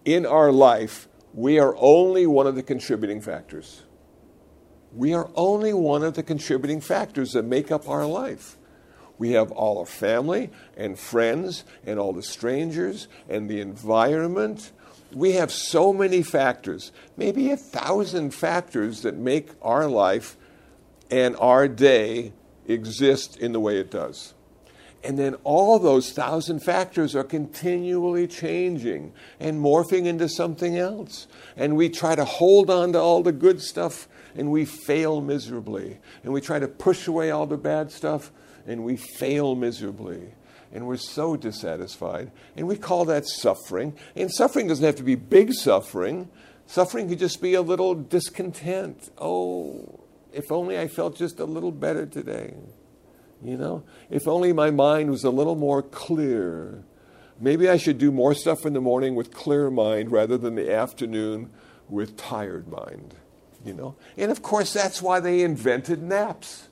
in 0.05 0.27
our 0.27 0.51
life, 0.51 1.09
we 1.33 1.59
are 1.59 1.75
only 1.79 2.27
one 2.27 2.47
of 2.47 2.55
the 2.55 2.63
contributing 2.63 3.21
factors. 3.21 3.83
We 4.93 5.13
are 5.13 5.29
only 5.35 5.75
one 5.75 6.05
of 6.05 6.15
the 6.15 6.23
contributing 6.23 6.81
factors 6.81 7.33
that 7.33 7.43
make 7.45 7.73
up 7.73 7.89
our 7.89 8.07
life. 8.07 8.57
We 9.19 9.33
have 9.33 9.51
all 9.51 9.79
our 9.79 9.87
family 9.87 10.51
and 10.77 10.99
friends 10.99 11.65
and 11.85 11.99
all 11.99 12.13
the 12.13 12.23
strangers 12.23 13.09
and 13.29 13.49
the 13.51 13.61
environment. 13.61 14.73
We 15.13 15.33
have 15.33 15.53
so 15.53 15.93
many 15.93 16.23
factors, 16.23 16.93
maybe 17.17 17.51
a 17.51 17.57
thousand 17.57 18.35
factors 18.35 19.03
that 19.03 19.17
make 19.17 19.51
our 19.63 19.89
life 19.89 20.37
and 21.11 21.37
our 21.37 21.69
day 21.69 22.33
exist 22.67 23.37
in 23.37 23.53
the 23.53 23.61
way 23.61 23.79
it 23.79 23.91
does. 23.91 24.35
And 25.05 25.19
then 25.19 25.37
all 25.45 25.79
those 25.79 26.13
thousand 26.13 26.61
factors 26.61 27.15
are 27.15 27.25
continually 27.25 28.27
changing 28.27 29.13
and 29.39 29.63
morphing 29.63 30.07
into 30.07 30.31
something 30.31 30.79
else. 30.79 31.27
And 31.57 31.77
we 31.77 31.91
try 31.91 32.15
to 32.15 32.25
hold 32.25 32.71
on 32.71 32.95
to 32.95 33.01
all 33.01 33.23
the 33.23 33.33
good 33.33 33.61
stuff 33.61 34.09
and 34.35 34.51
we 34.51 34.65
fail 34.65 35.21
miserably. 35.21 35.99
And 36.23 36.33
we 36.33 36.41
try 36.41 36.59
to 36.59 36.67
push 36.67 37.07
away 37.07 37.31
all 37.31 37.47
the 37.47 37.59
bad 37.59 37.93
stuff 37.93 38.33
and 38.67 38.83
we 38.83 38.97
fail 38.97 39.55
miserably. 39.55 40.33
And 40.75 40.87
we're 40.87 40.97
so 40.97 41.37
dissatisfied. 41.37 42.31
And 42.57 42.67
we 42.67 42.77
call 42.77 43.07
that 43.07 43.27
suffering. 43.27 43.97
And 44.15 44.31
suffering 44.31 44.69
doesn't 44.69 44.85
have 44.85 44.97
to 44.97 45.03
be 45.03 45.15
big 45.15 45.53
suffering, 45.53 46.29
suffering 46.67 47.09
could 47.09 47.19
just 47.21 47.41
be 47.41 47.55
a 47.55 47.63
little 47.63 47.95
discontent. 47.95 49.09
Oh, 49.17 50.05
if 50.33 50.51
only 50.51 50.79
I 50.79 50.89
felt 50.89 51.17
just 51.17 51.41
a 51.41 51.45
little 51.45 51.73
better 51.73 52.07
today. 52.07 52.55
You 53.43 53.57
know, 53.57 53.85
if 54.11 54.27
only 54.27 54.53
my 54.53 54.71
mind 54.71 55.11
was 55.11 55.25
a 55.25 55.31
little 55.31 55.57
more 55.57 55.83
clear. 55.83 56.83
Maybe 57.41 57.69
I 57.69 57.77
should 57.77 57.99
do 57.99 58.11
more 58.11 58.35
stuff 58.35 58.67
in 58.67 58.73
the 58.73 58.81
morning 58.81 59.15
with 59.15 59.33
clear 59.33 59.71
mind 59.71 60.11
rather 60.11 60.37
than 60.37 60.55
the 60.55 60.73
afternoon 60.73 61.51
with 61.89 62.17
tired 62.17 62.69
mind 62.69 63.15
you 63.65 63.73
know. 63.73 63.97
And 64.17 64.31
of 64.31 64.43
course, 64.43 64.73
that's 64.73 65.01
why 65.01 65.21
they 65.21 65.43
invented 65.43 66.03
naps. 66.03 66.69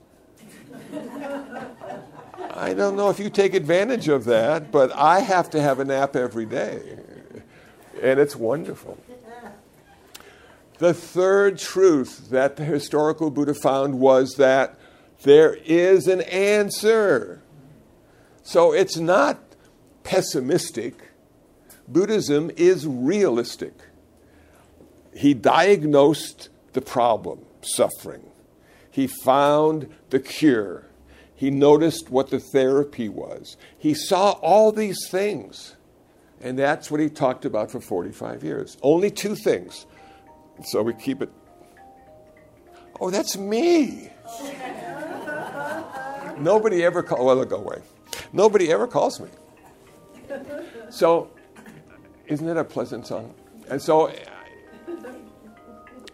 I 2.50 2.74
don't 2.74 2.96
know 2.96 3.10
if 3.10 3.18
you 3.18 3.30
take 3.30 3.54
advantage 3.54 4.08
of 4.08 4.24
that, 4.26 4.70
but 4.70 4.92
I 4.92 5.20
have 5.20 5.50
to 5.50 5.60
have 5.60 5.78
a 5.78 5.84
nap 5.84 6.16
every 6.16 6.46
day. 6.46 6.98
And 8.02 8.18
it's 8.18 8.36
wonderful. 8.36 8.98
The 10.78 10.94
third 10.94 11.58
truth 11.58 12.30
that 12.30 12.56
the 12.56 12.64
historical 12.64 13.30
Buddha 13.30 13.54
found 13.54 14.00
was 14.00 14.34
that 14.34 14.78
there 15.22 15.54
is 15.54 16.08
an 16.08 16.22
answer. 16.22 17.42
So 18.42 18.72
it's 18.72 18.96
not 18.96 19.38
pessimistic. 20.02 21.10
Buddhism 21.86 22.50
is 22.56 22.86
realistic. 22.86 23.74
He 25.14 25.34
diagnosed 25.34 26.48
the 26.72 26.80
problem, 26.80 27.44
suffering. 27.60 28.24
He 28.90 29.06
found 29.06 29.88
the 30.10 30.18
cure. 30.20 30.86
He 31.42 31.50
noticed 31.50 32.08
what 32.08 32.30
the 32.30 32.38
therapy 32.38 33.08
was. 33.08 33.56
He 33.76 33.94
saw 33.94 34.30
all 34.42 34.70
these 34.70 35.08
things. 35.10 35.74
And 36.40 36.56
that's 36.56 36.88
what 36.88 37.00
he 37.00 37.10
talked 37.10 37.44
about 37.44 37.68
for 37.68 37.80
45 37.80 38.44
years. 38.44 38.76
Only 38.80 39.10
two 39.10 39.34
things. 39.34 39.84
So 40.66 40.82
we 40.84 40.94
keep 40.94 41.20
it. 41.20 41.30
Oh, 43.00 43.10
that's 43.10 43.36
me. 43.36 44.10
Nobody 46.38 46.84
ever 46.84 47.02
calls, 47.02 47.20
oh, 47.20 47.24
well, 47.24 47.44
go 47.44 47.56
away. 47.56 47.82
Nobody 48.32 48.70
ever 48.70 48.86
calls 48.86 49.18
me. 49.18 49.28
So 50.90 51.28
Isn't 52.28 52.48
it 52.48 52.56
a 52.56 52.62
pleasant 52.62 53.04
song? 53.08 53.34
And 53.68 53.82
so 53.82 54.12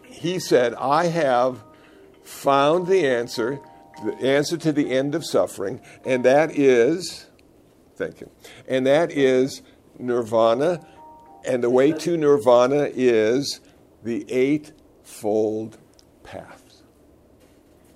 he 0.05 0.39
said, 0.39 0.73
I 0.73 1.05
have 1.05 1.63
found 2.23 2.87
the 2.87 3.05
answer, 3.05 3.59
the 4.03 4.15
answer 4.21 4.57
to 4.57 4.71
the 4.71 4.91
end 4.91 5.15
of 5.15 5.25
suffering, 5.25 5.81
and 6.05 6.23
that 6.25 6.57
is, 6.57 7.27
thank 7.95 8.21
you, 8.21 8.29
and 8.67 8.85
that 8.85 9.11
is 9.11 9.61
nirvana. 9.97 10.85
And 11.45 11.63
the 11.63 11.69
way 11.69 11.93
to 11.93 12.17
nirvana 12.17 12.89
is 12.93 13.61
the 14.03 14.29
eightfold 14.29 15.77
path. 16.23 16.81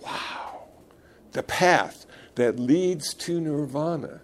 Wow. 0.01 0.67
The 1.33 1.43
path 1.43 2.05
that 2.35 2.57
leads 2.57 3.13
to 3.15 3.39
nirvana, 3.41 4.21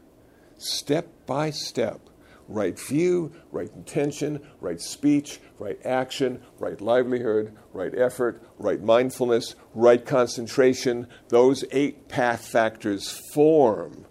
step 0.57 1.07
by 1.25 1.49
step. 1.49 2.08
Right 2.51 2.79
view, 2.79 3.31
right 3.51 3.69
intention, 3.75 4.41
right 4.59 4.81
speech, 4.81 5.39
right 5.59 5.79
action, 5.85 6.41
right 6.57 6.81
livelihood, 6.81 7.55
right 7.73 7.95
effort, 7.95 8.41
right 8.57 8.81
mindfulness, 8.81 9.53
right 9.75 10.03
concentration. 10.03 11.07
Those 11.27 11.63
eight 11.71 12.09
path 12.09 12.47
factors 12.47 13.21
form, 13.33 14.07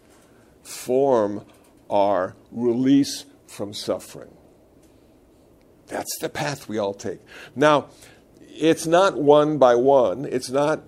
form 0.62 1.44
our 1.90 2.36
release 2.52 3.24
from 3.48 3.74
suffering. 3.74 4.30
That's 5.88 6.16
the 6.20 6.28
path 6.28 6.68
we 6.68 6.78
all 6.78 6.94
take. 6.94 7.20
Now, 7.56 7.88
it's 8.40 8.86
not 8.86 9.20
one 9.20 9.58
by 9.58 9.74
one. 9.74 10.26
It's 10.26 10.50
not, 10.50 10.84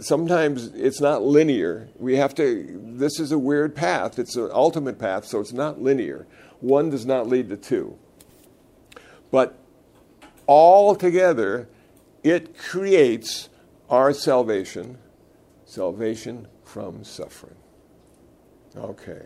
sometimes 0.00 0.66
it's 0.74 1.00
not 1.00 1.22
linear. 1.22 1.88
We 1.98 2.16
have 2.16 2.34
to, 2.36 2.80
this 2.82 3.18
is 3.20 3.32
a 3.32 3.38
weird 3.38 3.74
path. 3.74 4.18
It's 4.18 4.36
an 4.36 4.50
ultimate 4.52 4.98
path, 4.98 5.26
so 5.26 5.40
it's 5.40 5.52
not 5.52 5.80
linear. 5.80 6.26
One 6.60 6.90
does 6.90 7.06
not 7.06 7.28
lead 7.28 7.48
to 7.50 7.56
two. 7.56 7.98
But 9.30 9.58
all 10.46 10.94
together, 10.94 11.68
it 12.22 12.56
creates 12.56 13.48
our 13.88 14.12
salvation, 14.12 14.98
salvation 15.64 16.48
from 16.64 17.04
suffering. 17.04 17.56
Okay. 18.76 19.22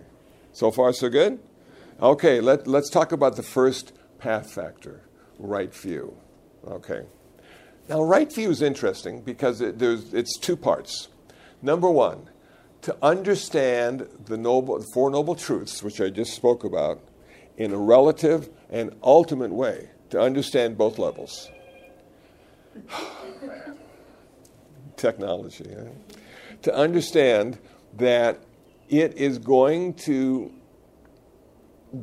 So 0.52 0.70
far, 0.70 0.92
so 0.92 1.08
good? 1.08 1.38
Okay, 2.00 2.40
let, 2.40 2.66
let's 2.66 2.90
talk 2.90 3.12
about 3.12 3.36
the 3.36 3.42
first 3.42 3.92
path 4.18 4.50
factor 4.50 5.02
right 5.38 5.74
view. 5.74 6.16
Okay. 6.66 7.04
Now, 7.88 8.02
right 8.02 8.32
view 8.32 8.50
is 8.50 8.62
interesting 8.62 9.20
because 9.20 9.60
it, 9.60 9.80
it's 9.80 10.38
two 10.38 10.56
parts. 10.56 11.08
Number 11.62 11.88
one, 11.90 12.28
to 12.82 12.96
understand 13.00 14.08
the 14.26 14.36
noble, 14.36 14.82
Four 14.92 15.10
Noble 15.10 15.34
Truths, 15.34 15.82
which 15.82 16.00
I 16.00 16.10
just 16.10 16.34
spoke 16.34 16.64
about, 16.64 17.00
in 17.56 17.72
a 17.72 17.78
relative 17.78 18.50
and 18.70 18.94
ultimate 19.02 19.52
way, 19.52 19.90
to 20.10 20.20
understand 20.20 20.76
both 20.76 20.98
levels. 20.98 21.50
Technology. 24.96 25.66
Eh? 25.68 25.88
To 26.62 26.74
understand 26.74 27.58
that 27.96 28.40
it 28.88 29.16
is 29.16 29.38
going 29.38 29.94
to 29.94 30.52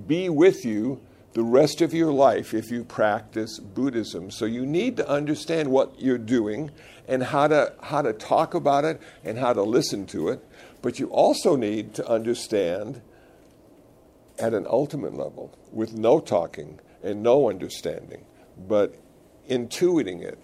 be 0.07 0.29
with 0.29 0.65
you 0.65 1.01
the 1.33 1.43
rest 1.43 1.81
of 1.81 1.93
your 1.93 2.11
life 2.11 2.53
if 2.53 2.69
you 2.69 2.83
practice 2.83 3.59
Buddhism. 3.59 4.29
So 4.29 4.45
you 4.45 4.65
need 4.65 4.97
to 4.97 5.09
understand 5.09 5.69
what 5.69 5.99
you're 5.99 6.17
doing 6.17 6.71
and 7.07 7.23
how 7.23 7.47
to, 7.47 7.73
how 7.81 8.01
to 8.01 8.13
talk 8.13 8.53
about 8.53 8.85
it 8.85 9.01
and 9.23 9.37
how 9.37 9.53
to 9.53 9.63
listen 9.63 10.05
to 10.07 10.29
it. 10.29 10.45
But 10.81 10.99
you 10.99 11.07
also 11.07 11.55
need 11.55 11.95
to 11.95 12.07
understand 12.07 13.01
at 14.39 14.53
an 14.53 14.67
ultimate 14.69 15.15
level 15.15 15.57
with 15.71 15.93
no 15.93 16.19
talking 16.19 16.79
and 17.01 17.23
no 17.23 17.49
understanding, 17.49 18.25
but 18.57 18.95
intuiting 19.49 20.21
it 20.21 20.39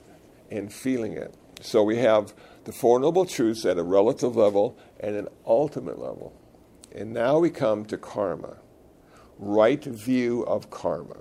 and 0.50 0.74
feeling 0.74 1.14
it. 1.14 1.34
So 1.62 1.84
we 1.84 1.98
have 1.98 2.34
the 2.64 2.72
Four 2.72 3.00
Noble 3.00 3.26
Truths 3.26 3.66
at 3.66 3.78
a 3.78 3.84
relative 3.84 4.36
level 4.36 4.78
and 5.00 5.16
an 5.16 5.28
ultimate 5.46 6.00
level. 6.00 6.34
And 6.94 7.14
now 7.14 7.40
we 7.40 7.50
come 7.50 7.86
to 7.86 7.98
karma 7.98 8.58
right 9.40 9.84
view 9.84 10.44
of 10.44 10.70
karma. 10.70 11.18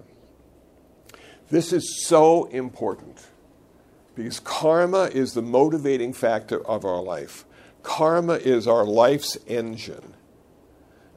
This 1.48 1.72
is 1.72 2.04
so 2.04 2.44
important 2.46 3.26
because 4.14 4.40
karma 4.40 5.04
is 5.04 5.32
the 5.32 5.42
motivating 5.42 6.12
factor 6.12 6.66
of 6.66 6.84
our 6.84 7.00
life. 7.00 7.46
Karma 7.82 8.34
is 8.34 8.66
our 8.66 8.84
life's 8.84 9.38
engine. 9.46 10.14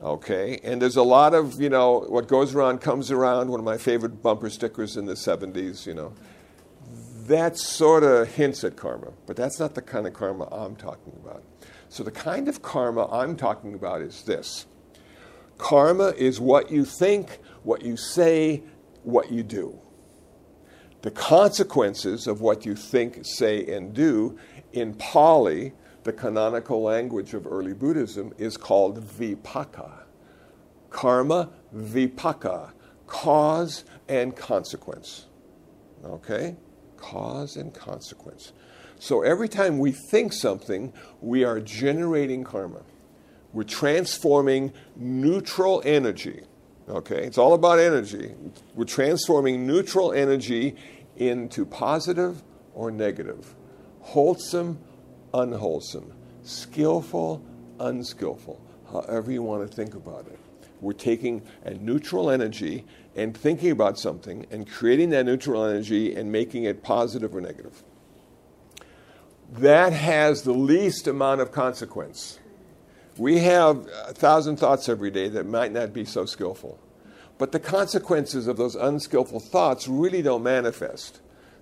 Okay? 0.01 0.59
And 0.63 0.81
there's 0.81 0.95
a 0.95 1.03
lot 1.03 1.33
of, 1.33 1.59
you 1.59 1.69
know, 1.69 2.01
what 2.07 2.27
goes 2.27 2.55
around 2.55 2.79
comes 2.79 3.11
around, 3.11 3.49
one 3.49 3.59
of 3.59 3.65
my 3.65 3.77
favorite 3.77 4.21
bumper 4.21 4.49
stickers 4.49 4.95
in 4.95 5.05
the 5.05 5.15
70s, 5.15 5.85
you 5.85 5.93
know. 5.93 6.13
That 7.25 7.57
sort 7.57 8.03
of 8.03 8.27
hints 8.35 8.63
at 8.63 8.75
karma, 8.75 9.11
but 9.25 9.35
that's 9.35 9.59
not 9.59 9.75
the 9.75 9.81
kind 9.81 10.07
of 10.07 10.13
karma 10.13 10.47
I'm 10.51 10.75
talking 10.75 11.13
about. 11.23 11.43
So 11.89 12.03
the 12.03 12.11
kind 12.11 12.47
of 12.47 12.61
karma 12.61 13.07
I'm 13.11 13.35
talking 13.35 13.73
about 13.73 14.01
is 14.01 14.23
this 14.23 14.65
Karma 15.61 16.07
is 16.17 16.39
what 16.39 16.71
you 16.71 16.83
think, 16.83 17.37
what 17.61 17.83
you 17.83 17.95
say, 17.95 18.63
what 19.03 19.31
you 19.31 19.43
do. 19.43 19.79
The 21.03 21.11
consequences 21.11 22.25
of 22.25 22.41
what 22.41 22.65
you 22.65 22.75
think, 22.75 23.19
say, 23.21 23.67
and 23.67 23.93
do 23.93 24.39
in 24.73 24.95
Pali, 24.95 25.73
the 26.03 26.13
canonical 26.13 26.81
language 26.81 27.35
of 27.35 27.45
early 27.45 27.73
Buddhism, 27.73 28.33
is 28.39 28.57
called 28.57 29.05
vipaka. 29.05 29.91
Karma, 30.89 31.51
vipaka, 31.75 32.71
cause 33.05 33.83
and 34.09 34.35
consequence. 34.35 35.27
Okay? 36.03 36.55
Cause 36.97 37.55
and 37.55 37.71
consequence. 37.71 38.51
So 38.97 39.21
every 39.21 39.47
time 39.47 39.77
we 39.77 39.91
think 39.91 40.33
something, 40.33 40.91
we 41.21 41.43
are 41.43 41.59
generating 41.59 42.43
karma. 42.43 42.81
We're 43.53 43.63
transforming 43.63 44.73
neutral 44.95 45.81
energy. 45.85 46.41
Okay, 46.89 47.23
it's 47.25 47.37
all 47.37 47.53
about 47.53 47.79
energy. 47.79 48.33
We're 48.75 48.85
transforming 48.85 49.65
neutral 49.67 50.13
energy 50.13 50.75
into 51.17 51.65
positive 51.65 52.43
or 52.73 52.91
negative, 52.91 53.53
wholesome, 53.99 54.79
unwholesome, 55.33 56.11
skillful, 56.43 57.43
unskillful, 57.79 58.61
however 58.91 59.31
you 59.31 59.43
want 59.43 59.69
to 59.69 59.75
think 59.75 59.95
about 59.95 60.27
it. 60.27 60.39
We're 60.81 60.93
taking 60.93 61.43
a 61.63 61.75
neutral 61.75 62.31
energy 62.31 62.85
and 63.15 63.37
thinking 63.37 63.71
about 63.71 63.99
something 63.99 64.47
and 64.49 64.67
creating 64.67 65.11
that 65.11 65.25
neutral 65.25 65.63
energy 65.63 66.15
and 66.15 66.31
making 66.31 66.63
it 66.63 66.81
positive 66.81 67.35
or 67.35 67.41
negative. 67.41 67.83
That 69.51 69.93
has 69.93 70.41
the 70.41 70.53
least 70.53 71.07
amount 71.07 71.41
of 71.41 71.51
consequence. 71.51 72.39
We 73.17 73.39
have 73.39 73.87
a 74.07 74.13
thousand 74.13 74.57
thoughts 74.57 74.87
every 74.87 75.11
day 75.11 75.27
that 75.29 75.45
might 75.45 75.71
not 75.71 75.93
be 75.93 76.05
so 76.05 76.25
skillful. 76.25 76.79
But 77.37 77.51
the 77.51 77.59
consequences 77.59 78.47
of 78.47 78.57
those 78.57 78.75
unskillful 78.75 79.39
thoughts 79.39 79.87
really 79.87 80.21
don't 80.21 80.43
manifest 80.43 81.19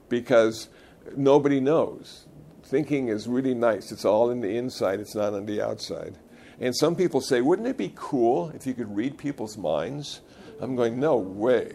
because 0.09 0.67
nobody 1.15 1.59
knows. 1.59 2.25
Thinking 2.63 3.07
is 3.07 3.27
really 3.27 3.53
nice. 3.53 3.91
It's 3.91 4.05
all 4.05 4.29
in 4.29 4.41
the 4.41 4.57
inside, 4.57 4.99
it's 4.99 5.15
not 5.15 5.33
on 5.33 5.45
the 5.45 5.61
outside. 5.61 6.17
And 6.59 6.75
some 6.75 6.95
people 6.95 7.21
say, 7.21 7.41
wouldn't 7.41 7.67
it 7.67 7.77
be 7.77 7.93
cool 7.95 8.51
if 8.53 8.67
you 8.67 8.73
could 8.73 8.95
read 8.95 9.17
people's 9.17 9.57
minds? 9.57 10.21
I'm 10.59 10.75
going, 10.75 10.99
no 10.99 11.15
way. 11.15 11.73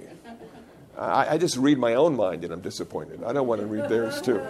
I, 0.98 1.34
I 1.34 1.38
just 1.38 1.56
read 1.56 1.78
my 1.78 1.94
own 1.94 2.14
mind 2.14 2.44
and 2.44 2.52
I'm 2.52 2.60
disappointed. 2.60 3.24
I 3.24 3.32
don't 3.32 3.46
want 3.46 3.62
to 3.62 3.66
read 3.66 3.88
theirs 3.88 4.20
too. 4.20 4.40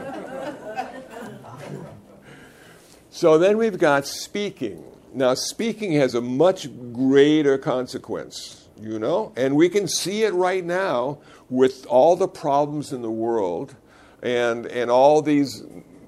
so 3.11 3.39
then 3.39 3.57
we've 3.57 3.79
got 3.79 4.07
speaking. 4.07 4.85
Now, 5.15 5.35
speaking 5.35 5.93
has 5.93 6.17
a 6.17 6.21
much 6.21 6.69
greater 6.93 7.57
consequence, 7.57 8.67
you 8.81 8.99
know, 8.99 9.33
and 9.37 9.55
we 9.55 9.69
can 9.69 9.87
see 9.87 10.25
it 10.25 10.35
right 10.35 10.65
now 10.65 11.19
with 11.49 11.87
all 11.87 12.17
the 12.17 12.27
problems 12.27 12.93
in 12.93 13.01
the 13.03 13.11
world 13.13 13.77
and, 14.25 14.67
and 14.67 14.91
all 14.91 15.23
these 15.23 15.63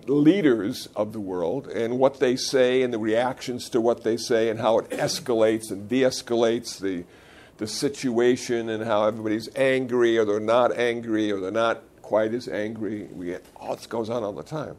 leaders 0.09 0.89
of 0.97 1.13
the 1.13 1.21
world 1.21 1.69
and 1.69 2.01
what 2.01 2.19
they 2.19 2.35
say 2.35 2.83
and 2.83 2.93
the 2.93 2.99
reactions 2.99 3.69
to 3.71 3.81
what 3.81 4.03
they 4.03 4.17
say 4.17 4.49
and 4.49 4.59
how 4.59 4.79
it 4.79 4.91
escalates 4.91 5.71
and 5.71 5.89
de 5.89 6.01
escalates 6.01 6.81
the, 6.81 7.05
the 7.59 7.67
situation 7.69 8.69
and 8.69 8.83
how 8.83 9.07
everybody's 9.07 9.49
angry 9.55 10.19
or 10.19 10.25
they're 10.25 10.41
not 10.41 10.77
angry 10.77 11.31
or 11.31 11.39
they're 11.39 11.53
not 11.53 11.81
quite 12.03 12.35
as 12.35 12.49
angry. 12.49 13.05
We 13.13 13.27
get, 13.27 13.45
all 13.55 13.77
this 13.77 13.87
goes 13.87 14.11
on 14.11 14.25
all 14.25 14.33
the 14.33 14.43
time. 14.43 14.77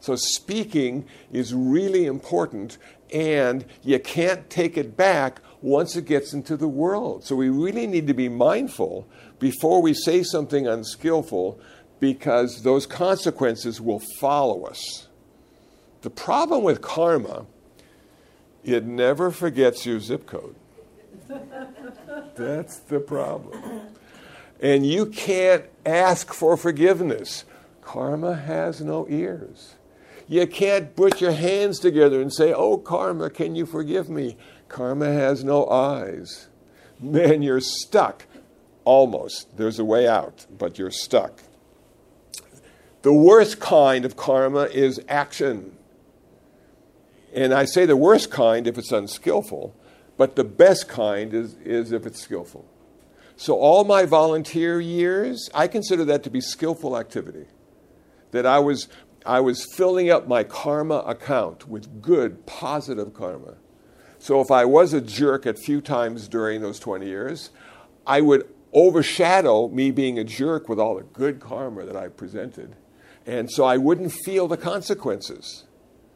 So, 0.00 0.16
speaking 0.16 1.04
is 1.30 1.52
really 1.52 2.06
important, 2.06 2.78
and 3.12 3.64
you 3.82 3.98
can't 3.98 4.48
take 4.50 4.76
it 4.76 4.96
back 4.96 5.40
once 5.62 5.96
it 5.96 6.06
gets 6.06 6.32
into 6.32 6.56
the 6.56 6.68
world. 6.68 7.24
So, 7.24 7.36
we 7.36 7.48
really 7.48 7.86
need 7.86 8.06
to 8.06 8.14
be 8.14 8.28
mindful 8.28 9.06
before 9.38 9.82
we 9.82 9.94
say 9.94 10.22
something 10.22 10.66
unskillful 10.66 11.60
because 11.98 12.62
those 12.62 12.86
consequences 12.86 13.80
will 13.80 14.00
follow 14.18 14.64
us. 14.64 15.08
The 16.02 16.10
problem 16.10 16.62
with 16.62 16.80
karma, 16.80 17.46
it 18.64 18.84
never 18.84 19.30
forgets 19.30 19.84
your 19.84 20.00
zip 20.00 20.26
code. 20.26 20.56
That's 22.36 22.78
the 22.78 23.00
problem. 23.00 23.82
And 24.60 24.86
you 24.86 25.06
can't 25.06 25.64
ask 25.84 26.32
for 26.32 26.56
forgiveness. 26.56 27.44
Karma 27.82 28.34
has 28.34 28.80
no 28.80 29.06
ears. 29.08 29.74
You 30.30 30.46
can't 30.46 30.94
put 30.94 31.20
your 31.20 31.32
hands 31.32 31.80
together 31.80 32.22
and 32.22 32.32
say, 32.32 32.52
Oh, 32.52 32.78
karma, 32.78 33.30
can 33.30 33.56
you 33.56 33.66
forgive 33.66 34.08
me? 34.08 34.36
Karma 34.68 35.06
has 35.06 35.42
no 35.42 35.68
eyes. 35.68 36.46
Man, 37.00 37.42
you're 37.42 37.60
stuck. 37.60 38.26
Almost. 38.84 39.56
There's 39.56 39.80
a 39.80 39.84
way 39.84 40.06
out, 40.06 40.46
but 40.56 40.78
you're 40.78 40.92
stuck. 40.92 41.42
The 43.02 43.12
worst 43.12 43.58
kind 43.58 44.04
of 44.04 44.16
karma 44.16 44.66
is 44.66 45.00
action. 45.08 45.76
And 47.34 47.52
I 47.52 47.64
say 47.64 47.84
the 47.84 47.96
worst 47.96 48.30
kind 48.30 48.68
if 48.68 48.78
it's 48.78 48.92
unskillful, 48.92 49.74
but 50.16 50.36
the 50.36 50.44
best 50.44 50.88
kind 50.88 51.34
is, 51.34 51.54
is 51.64 51.90
if 51.90 52.06
it's 52.06 52.20
skillful. 52.20 52.64
So, 53.36 53.58
all 53.58 53.82
my 53.82 54.04
volunteer 54.04 54.80
years, 54.80 55.50
I 55.52 55.66
consider 55.66 56.04
that 56.04 56.22
to 56.22 56.30
be 56.30 56.40
skillful 56.40 56.96
activity. 56.96 57.46
That 58.30 58.46
I 58.46 58.60
was, 58.60 58.86
I 59.26 59.40
was 59.40 59.66
filling 59.76 60.10
up 60.10 60.26
my 60.26 60.44
karma 60.44 60.98
account 61.06 61.68
with 61.68 62.00
good, 62.00 62.46
positive 62.46 63.12
karma. 63.12 63.54
So, 64.18 64.40
if 64.40 64.50
I 64.50 64.64
was 64.64 64.92
a 64.92 65.00
jerk 65.00 65.46
a 65.46 65.54
few 65.54 65.80
times 65.80 66.28
during 66.28 66.60
those 66.60 66.78
20 66.78 67.06
years, 67.06 67.50
I 68.06 68.20
would 68.20 68.48
overshadow 68.72 69.68
me 69.68 69.90
being 69.90 70.18
a 70.18 70.24
jerk 70.24 70.68
with 70.68 70.78
all 70.78 70.96
the 70.96 71.02
good 71.02 71.40
karma 71.40 71.84
that 71.84 71.96
I 71.96 72.08
presented. 72.08 72.76
And 73.26 73.50
so 73.50 73.64
I 73.64 73.76
wouldn't 73.76 74.12
feel 74.12 74.48
the 74.48 74.56
consequences. 74.56 75.64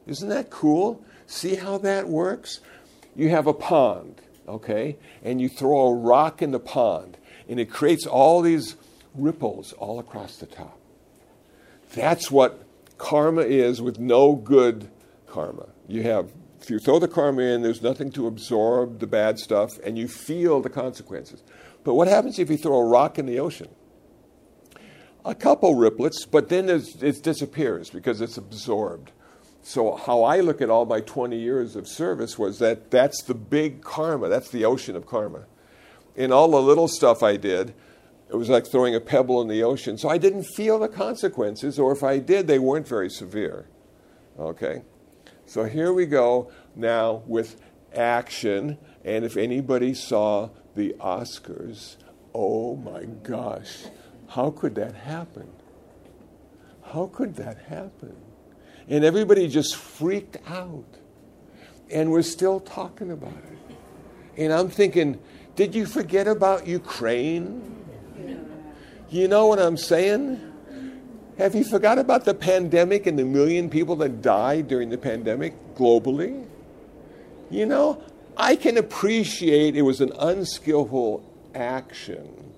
Isn't 0.07 0.29
that 0.29 0.51
cool? 0.51 1.05
See 1.27 1.57
how 1.57 1.79
that 1.79 2.09
works? 2.09 2.61
You 3.17 3.31
have 3.31 3.47
a 3.47 3.55
pond, 3.55 4.21
okay? 4.49 4.97
And 5.23 5.41
you 5.41 5.49
throw 5.49 5.89
a 5.89 5.95
rock 5.95 6.43
in 6.43 6.51
the 6.51 6.61
pond, 6.61 7.17
and 7.49 7.61
it 7.61 7.71
creates 7.71 8.07
all 8.07 8.43
these 8.43 8.77
ripples 9.15 9.73
all 9.75 9.99
across 9.99 10.37
the 10.37 10.47
top. 10.47 10.79
That's 11.95 12.31
what 12.31 12.64
karma 12.99 13.43
is 13.43 13.83
with 13.83 13.99
no 13.99 14.35
good 14.35 14.91
karma. 15.27 15.69
You 15.89 16.03
have, 16.03 16.31
if 16.61 16.71
you 16.71 16.79
throw 16.79 16.99
the 16.99 17.09
karma 17.09 17.43
in, 17.43 17.63
there's 17.63 17.83
nothing 17.83 18.11
to 18.13 18.27
absorb 18.27 19.01
the 19.01 19.07
bad 19.07 19.39
stuff, 19.39 19.71
and 19.85 19.99
you 19.99 20.09
feel 20.09 20.61
the 20.61 20.71
consequences. 20.71 21.43
But 21.83 21.95
what 21.95 22.09
happens 22.09 22.39
if 22.39 22.51
you 22.51 22.57
throw 22.57 22.79
a 22.79 22.85
rock 22.85 23.19
in 23.19 23.27
the 23.27 23.39
ocean? 23.39 23.69
A 25.25 25.35
couple 25.35 25.75
riplets, 25.75 26.31
but 26.31 26.49
then 26.49 26.69
it 26.69 27.23
disappears 27.23 27.91
because 27.91 28.21
it's 28.21 28.37
absorbed. 28.37 29.13
So, 29.63 29.97
how 29.97 30.23
I 30.23 30.41
look 30.41 30.61
at 30.61 30.69
all 30.69 30.85
my 30.85 31.01
20 31.01 31.39
years 31.39 31.75
of 31.75 31.89
service 31.89 32.39
was 32.39 32.59
that 32.59 32.91
that's 32.91 33.23
the 33.23 33.35
big 33.35 33.83
karma, 33.83 34.29
that's 34.29 34.51
the 34.51 34.67
ocean 34.67 34.95
of 34.95 35.07
karma. 35.07 35.47
In 36.15 36.33
all 36.33 36.51
the 36.51 36.61
little 36.61 36.87
stuff 36.87 37.23
I 37.23 37.39
did, 37.39 37.73
it 38.29 38.37
was 38.37 38.49
like 38.49 38.67
throwing 38.67 38.95
a 38.95 39.01
pebble 39.01 39.41
in 39.43 39.49
the 39.49 39.63
ocean. 39.63 39.99
So, 39.99 40.09
I 40.09 40.19
didn't 40.19 40.45
feel 40.45 40.79
the 40.79 40.89
consequences, 40.89 41.79
or 41.79 41.93
if 41.93 42.03
I 42.03 42.19
did, 42.19 42.47
they 42.47 42.59
weren't 42.59 42.89
very 42.89 43.11
severe. 43.11 43.69
Okay? 44.39 44.83
So, 45.47 45.65
here 45.65 45.93
we 45.93 46.07
go 46.07 46.51
now 46.75 47.23
with 47.27 47.61
action. 47.95 48.79
And 49.05 49.25
if 49.25 49.37
anybody 49.37 49.95
saw 49.95 50.51
the 50.75 50.95
Oscars, 50.99 51.97
oh 52.35 52.77
my 52.77 53.05
gosh, 53.05 53.85
how 54.29 54.51
could 54.51 54.75
that 54.77 54.95
happen? 54.95 55.49
How 56.83 57.07
could 57.07 57.37
that 57.37 57.59
happen? 57.59 58.17
And 58.89 59.05
everybody 59.05 59.49
just 59.49 59.77
freaked 59.77 60.39
out. 60.49 60.85
And 61.91 62.11
we're 62.11 62.23
still 62.23 62.61
talking 62.61 63.11
about 63.11 63.33
it. 63.33 63.77
And 64.37 64.53
I'm 64.53 64.69
thinking, 64.69 65.21
did 65.55 65.75
you 65.75 65.87
forget 65.87 66.27
about 66.27 66.67
Ukraine? 66.67 67.84
You 69.11 69.29
know 69.29 69.47
what 69.47 69.59
I'm 69.59 69.77
saying? 69.77 70.41
Have 71.39 71.55
you 71.55 71.65
forgot 71.65 71.99
about 71.99 72.25
the 72.25 72.35
pandemic 72.35 73.07
and 73.07 73.19
the 73.19 73.25
million 73.25 73.69
people 73.69 73.97
that 73.97 74.23
died 74.23 74.69
during 74.69 74.91
the 74.91 74.99
pandemic 74.99 75.55
globally? 75.75 76.47
You 77.51 77.67
know, 77.67 78.03
I 78.37 78.57
can 78.57 78.77
appreciate 78.77 79.77
it 79.77 79.83
was 79.83 80.01
an 80.01 80.13
unskillful 80.19 81.25
action, 81.55 82.53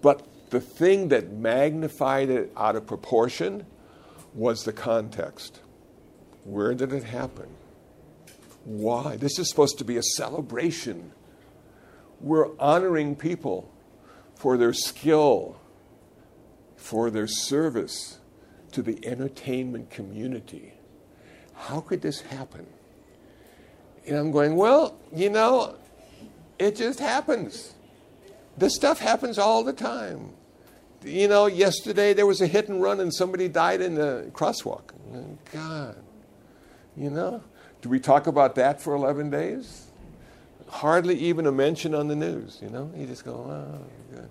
but 0.00 0.26
the 0.50 0.60
thing 0.60 1.08
that 1.08 1.32
magnified 1.32 2.30
it 2.30 2.52
out 2.56 2.76
of 2.76 2.86
proportion 2.86 3.66
was 4.34 4.64
the 4.64 4.72
context. 4.72 5.60
Where 6.44 6.74
did 6.74 6.92
it 6.92 7.04
happen? 7.04 7.48
Why? 8.64 9.16
This 9.16 9.38
is 9.38 9.48
supposed 9.48 9.78
to 9.78 9.84
be 9.84 9.96
a 9.96 10.02
celebration. 10.02 11.12
We're 12.20 12.56
honoring 12.58 13.16
people 13.16 13.70
for 14.38 14.56
their 14.56 14.72
skill, 14.72 15.60
for 16.76 17.10
their 17.10 17.26
service 17.26 18.18
to 18.72 18.80
the 18.82 18.98
entertainment 19.06 19.90
community. 19.90 20.72
How 21.54 21.80
could 21.80 22.00
this 22.00 22.22
happen? 22.22 22.66
And 24.06 24.16
I'm 24.16 24.30
going, 24.32 24.56
well, 24.56 24.96
you 25.14 25.28
know, 25.28 25.76
it 26.58 26.76
just 26.76 26.98
happens. 26.98 27.74
This 28.56 28.74
stuff 28.74 29.00
happens 29.00 29.38
all 29.38 29.62
the 29.62 29.72
time 29.72 30.32
you 31.04 31.28
know, 31.28 31.46
yesterday 31.46 32.12
there 32.12 32.26
was 32.26 32.40
a 32.40 32.46
hit 32.46 32.68
and 32.68 32.82
run 32.82 33.00
and 33.00 33.14
somebody 33.14 33.48
died 33.48 33.80
in 33.80 33.94
the 33.94 34.30
crosswalk. 34.32 34.90
God, 35.52 35.96
you 36.96 37.10
know, 37.10 37.42
do 37.80 37.88
we 37.88 38.00
talk 38.00 38.26
about 38.26 38.54
that 38.56 38.80
for 38.80 38.94
11 38.94 39.30
days? 39.30 39.86
Hardly 40.68 41.16
even 41.18 41.46
a 41.46 41.52
mention 41.52 41.94
on 41.94 42.08
the 42.08 42.16
news, 42.16 42.58
you 42.62 42.68
know? 42.68 42.90
You 42.96 43.06
just 43.06 43.24
go, 43.24 43.32
oh, 43.32 44.14
good. 44.14 44.28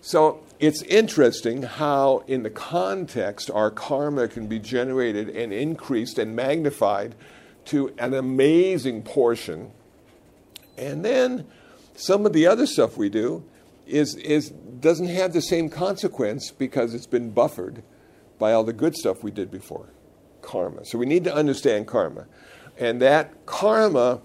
So 0.00 0.40
it's 0.58 0.82
interesting 0.82 1.62
how, 1.62 2.24
in 2.26 2.42
the 2.42 2.50
context, 2.50 3.50
our 3.50 3.70
karma 3.70 4.26
can 4.26 4.48
be 4.48 4.58
generated 4.58 5.28
and 5.28 5.52
increased 5.52 6.18
and 6.18 6.34
magnified 6.34 7.14
to 7.66 7.94
an 7.98 8.12
amazing 8.12 9.02
portion. 9.02 9.70
And 10.76 11.04
then 11.04 11.46
some 11.94 12.26
of 12.26 12.32
the 12.32 12.48
other 12.48 12.66
stuff 12.66 12.96
we 12.96 13.08
do 13.08 13.44
is, 13.86 14.16
is, 14.16 14.50
doesn't 14.50 15.08
have 15.08 15.32
the 15.32 15.42
same 15.42 15.68
consequence 15.68 16.50
because 16.50 16.94
it's 16.94 17.06
been 17.06 17.30
buffered 17.30 17.84
by 18.40 18.52
all 18.52 18.64
the 18.64 18.72
good 18.72 18.96
stuff 18.96 19.22
we 19.22 19.30
did 19.30 19.52
before 19.52 19.90
karma. 20.40 20.84
So 20.84 20.98
we 20.98 21.06
need 21.06 21.22
to 21.24 21.34
understand 21.34 21.86
karma. 21.86 22.26
And 22.76 23.00
that 23.00 23.46
karma 23.46 24.20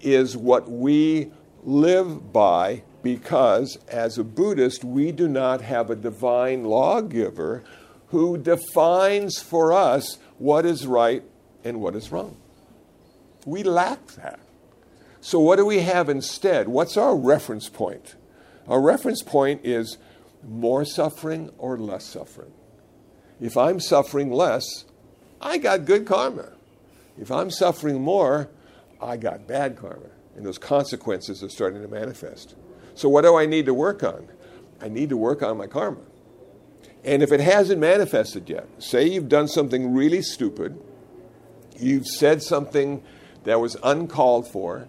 is 0.00 0.36
what 0.36 0.70
we 0.70 1.30
live 1.62 2.32
by 2.32 2.82
because, 3.02 3.78
as 3.88 4.18
a 4.18 4.24
Buddhist, 4.24 4.84
we 4.84 5.12
do 5.12 5.28
not 5.28 5.62
have 5.62 5.90
a 5.90 5.96
divine 5.96 6.64
lawgiver 6.64 7.62
who 8.08 8.36
defines 8.36 9.38
for 9.38 9.72
us 9.72 10.18
what 10.38 10.66
is 10.66 10.86
right 10.86 11.22
and 11.64 11.80
what 11.80 11.94
is 11.94 12.12
wrong. 12.12 12.36
We 13.46 13.62
lack 13.62 14.06
that. 14.12 14.40
So, 15.20 15.38
what 15.38 15.56
do 15.56 15.66
we 15.66 15.80
have 15.80 16.08
instead? 16.08 16.68
What's 16.68 16.96
our 16.96 17.16
reference 17.16 17.68
point? 17.68 18.16
Our 18.68 18.80
reference 18.80 19.22
point 19.22 19.60
is 19.64 19.98
more 20.46 20.84
suffering 20.84 21.50
or 21.58 21.78
less 21.78 22.04
suffering. 22.04 22.52
If 23.40 23.56
I'm 23.56 23.80
suffering 23.80 24.30
less, 24.30 24.84
I 25.40 25.58
got 25.58 25.84
good 25.84 26.06
karma. 26.06 26.52
If 27.18 27.30
I'm 27.30 27.50
suffering 27.50 28.00
more, 28.00 28.48
I 29.00 29.16
got 29.16 29.46
bad 29.46 29.76
karma. 29.76 30.10
And 30.36 30.46
those 30.46 30.58
consequences 30.58 31.42
are 31.42 31.48
starting 31.48 31.82
to 31.82 31.88
manifest. 31.88 32.54
So, 32.94 33.08
what 33.08 33.22
do 33.22 33.36
I 33.36 33.46
need 33.46 33.66
to 33.66 33.74
work 33.74 34.02
on? 34.02 34.28
I 34.80 34.88
need 34.88 35.08
to 35.10 35.16
work 35.16 35.42
on 35.42 35.56
my 35.58 35.66
karma. 35.66 36.00
And 37.04 37.22
if 37.22 37.32
it 37.32 37.40
hasn't 37.40 37.80
manifested 37.80 38.48
yet, 38.48 38.66
say 38.78 39.06
you've 39.06 39.28
done 39.28 39.48
something 39.48 39.94
really 39.94 40.22
stupid, 40.22 40.80
you've 41.78 42.06
said 42.06 42.42
something 42.42 43.02
that 43.44 43.60
was 43.60 43.76
uncalled 43.82 44.46
for, 44.50 44.88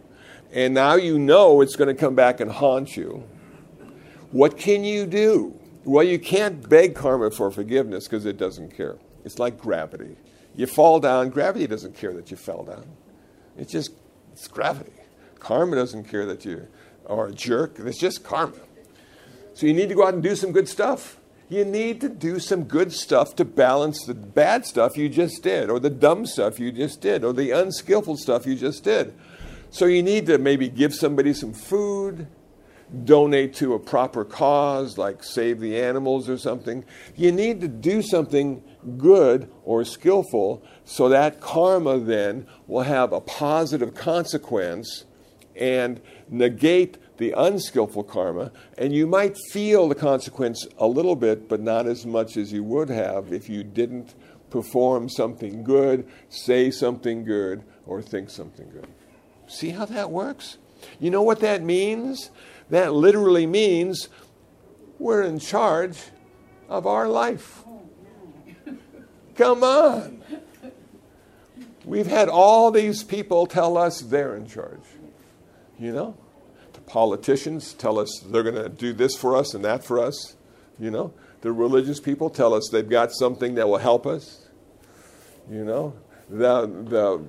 and 0.51 0.73
now 0.73 0.95
you 0.95 1.17
know 1.17 1.61
it's 1.61 1.75
going 1.75 1.87
to 1.87 1.93
come 1.93 2.15
back 2.15 2.39
and 2.39 2.51
haunt 2.51 2.97
you, 2.97 3.23
what 4.31 4.57
can 4.57 4.83
you 4.83 5.05
do? 5.05 5.57
Well, 5.83 6.03
you 6.03 6.19
can't 6.19 6.67
beg 6.67 6.95
karma 6.95 7.31
for 7.31 7.49
forgiveness 7.49 8.07
because 8.07 8.25
it 8.25 8.37
doesn't 8.37 8.75
care. 8.75 8.97
It's 9.23 9.39
like 9.39 9.57
gravity. 9.57 10.17
You 10.55 10.67
fall 10.67 10.99
down, 10.99 11.29
gravity 11.29 11.65
doesn't 11.67 11.95
care 11.95 12.13
that 12.13 12.29
you 12.29 12.37
fell 12.37 12.63
down. 12.63 12.85
It's 13.57 13.71
just 13.71 13.91
it's 14.31 14.47
gravity. 14.47 14.93
Karma 15.39 15.75
doesn't 15.75 16.05
care 16.05 16.25
that 16.25 16.45
you 16.45 16.67
are 17.07 17.27
a 17.27 17.31
jerk. 17.31 17.79
It's 17.79 17.97
just 17.97 18.23
karma. 18.23 18.53
So 19.53 19.65
you 19.65 19.73
need 19.73 19.89
to 19.89 19.95
go 19.95 20.07
out 20.07 20.13
and 20.13 20.23
do 20.23 20.35
some 20.35 20.51
good 20.51 20.67
stuff. 20.67 21.17
You 21.49 21.65
need 21.65 21.99
to 22.01 22.07
do 22.07 22.39
some 22.39 22.63
good 22.63 22.93
stuff 22.93 23.35
to 23.35 23.43
balance 23.43 24.05
the 24.05 24.13
bad 24.13 24.65
stuff 24.65 24.95
you 24.95 25.09
just 25.09 25.43
did, 25.43 25.69
or 25.69 25.79
the 25.79 25.89
dumb 25.89 26.25
stuff 26.25 26.59
you 26.59 26.71
just 26.71 27.01
did, 27.01 27.25
or 27.25 27.33
the 27.33 27.51
unskillful 27.51 28.15
stuff 28.15 28.45
you 28.45 28.55
just 28.55 28.85
did. 28.85 29.13
So 29.69 29.85
you 29.85 30.01
need 30.01 30.27
to 30.27 30.37
maybe 30.37 30.69
give 30.69 30.93
somebody 30.93 31.33
some 31.33 31.53
food, 31.53 32.27
donate 33.03 33.53
to 33.55 33.73
a 33.73 33.79
proper 33.79 34.23
cause, 34.23 34.97
like 34.97 35.23
save 35.23 35.59
the 35.59 35.79
animals 35.79 36.29
or 36.29 36.37
something. 36.37 36.85
You 37.15 37.31
need 37.31 37.61
to 37.61 37.67
do 37.67 38.01
something 38.01 38.63
good 38.97 39.49
or 39.63 39.83
skillful 39.83 40.63
so 40.91 41.07
that 41.07 41.39
karma 41.39 41.97
then 41.97 42.45
will 42.67 42.81
have 42.81 43.13
a 43.13 43.21
positive 43.21 43.93
consequence 43.93 45.05
and 45.55 46.01
negate 46.29 46.97
the 47.15 47.31
unskillful 47.31 48.03
karma, 48.03 48.51
and 48.77 48.93
you 48.93 49.07
might 49.07 49.37
feel 49.53 49.87
the 49.87 49.95
consequence 49.95 50.67
a 50.77 50.87
little 50.87 51.15
bit, 51.15 51.47
but 51.47 51.61
not 51.61 51.87
as 51.87 52.05
much 52.05 52.35
as 52.35 52.51
you 52.51 52.61
would 52.61 52.89
have 52.89 53.31
if 53.31 53.47
you 53.47 53.63
didn't 53.63 54.13
perform 54.49 55.07
something 55.07 55.63
good, 55.63 56.05
say 56.27 56.69
something 56.69 57.23
good, 57.23 57.63
or 57.85 58.01
think 58.01 58.29
something 58.29 58.69
good. 58.69 58.87
See 59.47 59.69
how 59.69 59.85
that 59.85 60.11
works? 60.11 60.57
You 60.99 61.09
know 61.09 61.21
what 61.21 61.39
that 61.39 61.63
means? 61.63 62.31
That 62.69 62.91
literally 62.91 63.47
means 63.47 64.09
we're 64.99 65.23
in 65.23 65.39
charge 65.39 65.97
of 66.67 66.85
our 66.85 67.07
life. 67.07 67.63
Come 69.35 69.63
on. 69.63 70.21
We've 71.85 72.07
had 72.07 72.29
all 72.29 72.71
these 72.71 73.03
people 73.03 73.47
tell 73.47 73.77
us 73.77 74.01
they're 74.01 74.35
in 74.35 74.47
charge. 74.47 74.83
You 75.79 75.91
know? 75.91 76.17
The 76.73 76.81
politicians 76.81 77.73
tell 77.73 77.99
us 77.99 78.21
they're 78.25 78.43
going 78.43 78.55
to 78.55 78.69
do 78.69 78.93
this 78.93 79.15
for 79.15 79.35
us 79.35 79.53
and 79.53 79.65
that 79.65 79.83
for 79.83 79.99
us. 79.99 80.35
You 80.79 80.91
know? 80.91 81.13
The 81.41 81.51
religious 81.51 81.99
people 81.99 82.29
tell 82.29 82.53
us 82.53 82.69
they've 82.71 82.87
got 82.87 83.11
something 83.11 83.55
that 83.55 83.67
will 83.67 83.77
help 83.77 84.05
us. 84.05 84.47
You 85.49 85.65
know? 85.65 85.95
The, 86.29 86.67
the 86.67 87.25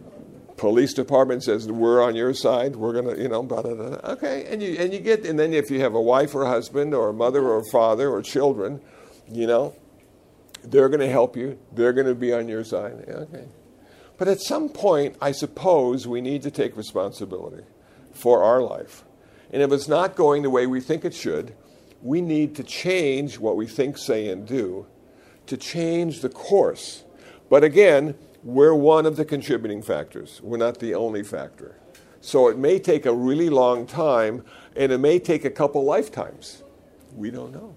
police 0.56 0.92
department 0.92 1.42
says 1.42 1.66
we're 1.66 2.02
on 2.02 2.14
your 2.14 2.34
side. 2.34 2.76
We're 2.76 2.92
gonna, 2.92 3.16
you 3.16 3.28
know, 3.28 3.42
blah, 3.42 3.62
blah, 3.62 3.74
blah. 3.74 4.12
okay. 4.12 4.46
And 4.46 4.62
you 4.62 4.76
and 4.78 4.92
you 4.92 5.00
get, 5.00 5.26
and 5.26 5.38
then 5.38 5.52
if 5.52 5.70
you 5.70 5.80
have 5.80 5.94
a 5.94 6.00
wife 6.00 6.34
or 6.34 6.46
husband 6.46 6.94
or 6.94 7.08
a 7.08 7.12
mother 7.12 7.42
or 7.42 7.58
a 7.58 7.64
father 7.64 8.08
or 8.08 8.22
children, 8.22 8.80
you 9.28 9.46
know, 9.46 9.74
they're 10.62 10.88
going 10.88 11.00
to 11.00 11.08
help 11.08 11.36
you. 11.36 11.58
They're 11.72 11.92
going 11.92 12.06
to 12.06 12.14
be 12.14 12.32
on 12.32 12.46
your 12.48 12.62
side. 12.62 13.04
Okay. 13.08 13.44
But 14.22 14.28
at 14.28 14.40
some 14.40 14.68
point, 14.68 15.16
I 15.20 15.32
suppose 15.32 16.06
we 16.06 16.20
need 16.20 16.42
to 16.42 16.50
take 16.52 16.76
responsibility 16.76 17.64
for 18.12 18.44
our 18.44 18.62
life. 18.62 19.02
And 19.52 19.60
if 19.60 19.72
it's 19.72 19.88
not 19.88 20.14
going 20.14 20.44
the 20.44 20.48
way 20.48 20.64
we 20.64 20.80
think 20.80 21.04
it 21.04 21.12
should, 21.12 21.56
we 22.00 22.20
need 22.20 22.54
to 22.54 22.62
change 22.62 23.40
what 23.40 23.56
we 23.56 23.66
think, 23.66 23.98
say, 23.98 24.28
and 24.28 24.46
do 24.46 24.86
to 25.46 25.56
change 25.56 26.20
the 26.20 26.28
course. 26.28 27.02
But 27.50 27.64
again, 27.64 28.14
we're 28.44 28.76
one 28.76 29.06
of 29.06 29.16
the 29.16 29.24
contributing 29.24 29.82
factors. 29.82 30.40
We're 30.40 30.56
not 30.56 30.78
the 30.78 30.94
only 30.94 31.24
factor. 31.24 31.80
So 32.20 32.46
it 32.46 32.56
may 32.56 32.78
take 32.78 33.06
a 33.06 33.12
really 33.12 33.50
long 33.50 33.88
time, 33.88 34.44
and 34.76 34.92
it 34.92 34.98
may 34.98 35.18
take 35.18 35.44
a 35.44 35.50
couple 35.50 35.82
lifetimes. 35.82 36.62
We 37.12 37.32
don't 37.32 37.52
know. 37.52 37.74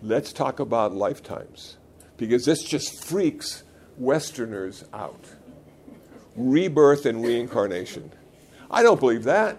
Let's 0.00 0.32
talk 0.32 0.60
about 0.60 0.94
lifetimes, 0.94 1.76
because 2.16 2.44
this 2.44 2.62
just 2.62 3.04
freaks 3.04 3.64
Westerners 4.02 4.84
out. 4.92 5.24
Rebirth 6.36 7.06
and 7.06 7.24
reincarnation. 7.24 8.10
I 8.70 8.82
don't 8.82 8.98
believe 8.98 9.24
that. 9.24 9.58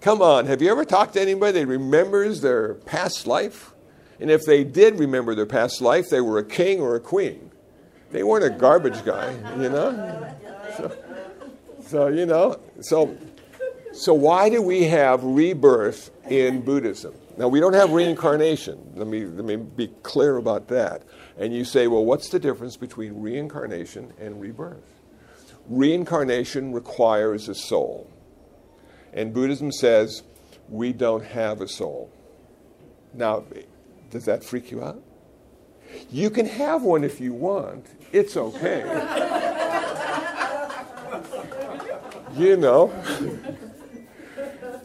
Come 0.00 0.22
on, 0.22 0.46
have 0.46 0.62
you 0.62 0.70
ever 0.70 0.84
talked 0.84 1.14
to 1.14 1.20
anybody 1.20 1.60
that 1.60 1.66
remembers 1.66 2.40
their 2.40 2.74
past 2.74 3.26
life? 3.26 3.72
And 4.20 4.30
if 4.30 4.44
they 4.44 4.64
did 4.64 4.98
remember 4.98 5.34
their 5.34 5.46
past 5.46 5.80
life, 5.80 6.08
they 6.10 6.20
were 6.20 6.38
a 6.38 6.44
king 6.44 6.80
or 6.80 6.94
a 6.94 7.00
queen. 7.00 7.50
They 8.12 8.22
weren't 8.22 8.44
a 8.44 8.50
garbage 8.50 9.04
guy, 9.04 9.32
you 9.60 9.68
know? 9.68 10.34
So, 10.76 10.96
so 11.86 12.06
you 12.08 12.24
know, 12.24 12.60
so, 12.80 13.16
so 13.92 14.14
why 14.14 14.48
do 14.48 14.62
we 14.62 14.84
have 14.84 15.22
rebirth 15.24 16.10
in 16.30 16.62
Buddhism? 16.62 17.14
Now, 17.38 17.48
we 17.48 17.60
don't 17.60 17.74
have 17.74 17.92
reincarnation. 17.92 18.92
Let 18.94 19.06
me, 19.06 19.26
let 19.26 19.44
me 19.44 19.56
be 19.56 19.88
clear 20.02 20.36
about 20.38 20.68
that. 20.68 21.02
And 21.36 21.54
you 21.54 21.64
say, 21.64 21.86
well, 21.86 22.04
what's 22.04 22.30
the 22.30 22.38
difference 22.38 22.76
between 22.76 23.20
reincarnation 23.20 24.14
and 24.18 24.40
rebirth? 24.40 25.00
Reincarnation 25.68 26.72
requires 26.72 27.48
a 27.48 27.54
soul. 27.54 28.10
And 29.12 29.34
Buddhism 29.34 29.70
says 29.70 30.22
we 30.68 30.92
don't 30.92 31.24
have 31.24 31.60
a 31.60 31.68
soul. 31.68 32.10
Now, 33.12 33.44
does 34.10 34.24
that 34.24 34.44
freak 34.44 34.70
you 34.70 34.82
out? 34.82 35.02
You 36.10 36.30
can 36.30 36.46
have 36.46 36.82
one 36.82 37.04
if 37.04 37.20
you 37.20 37.32
want, 37.32 37.86
it's 38.12 38.36
okay. 38.36 38.80
you 42.34 42.56
know, 42.56 42.92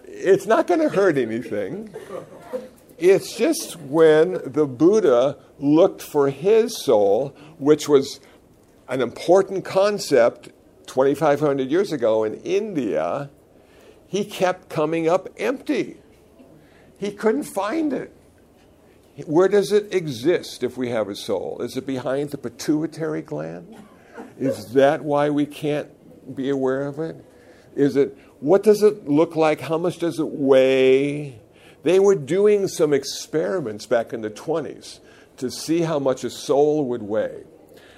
it's 0.06 0.45
not 0.45 0.68
going 0.68 0.80
to 0.80 0.89
hurt 0.89 1.18
anything. 1.18 1.93
It's 3.02 3.36
just 3.36 3.78
when 3.78 4.39
the 4.45 4.68
Buddha 4.68 5.36
looked 5.58 6.04
for 6.04 6.30
his 6.30 6.78
soul, 6.86 7.36
which 7.58 7.89
was 7.89 8.20
an 8.88 9.02
important 9.02 9.66
concept 9.66 10.49
2,500 10.86 11.72
years 11.72 11.91
ago 11.91 12.24
in 12.24 12.36
India, 12.41 13.32
he 14.06 14.24
kept 14.24 14.70
coming 14.70 15.10
up 15.10 15.30
empty. 15.39 15.97
He 16.99 17.12
couldn't 17.12 17.45
find 17.45 17.91
it. 17.91 18.16
Where 19.26 19.47
does 19.47 19.72
it 19.72 19.91
exist 19.91 20.62
if 20.62 20.78
we 20.78 20.89
have 20.89 21.10
a 21.10 21.16
soul? 21.16 21.60
Is 21.64 21.76
it 21.78 21.88
behind 21.88 22.30
the 22.30 22.38
pituitary 22.38 23.24
gland? 23.24 23.78
Is 24.38 24.74
that 24.74 25.04
why 25.04 25.32
we 25.32 25.47
can't 25.47 25.89
be 26.36 26.52
aware 26.52 26.86
of 26.86 26.99
it? 26.99 27.16
Is 27.76 27.95
it 27.95 28.16
what 28.41 28.62
does 28.62 28.84
it 28.84 29.10
look 29.10 29.36
like? 29.36 29.60
How 29.60 29.80
much 29.80 29.97
does 29.97 30.20
it 30.20 30.28
weigh? 30.28 31.41
They 31.84 32.00
were 32.00 32.16
doing 32.16 32.68
some 32.68 32.94
experiments 32.94 33.86
back 33.86 34.14
in 34.14 34.22
the 34.22 34.30
20s 34.30 35.00
to 35.38 35.50
see 35.50 35.82
how 35.82 36.00
much 36.00 36.24
a 36.24 36.30
soul 36.30 36.86
would 36.86 37.04
weigh. 37.04 37.44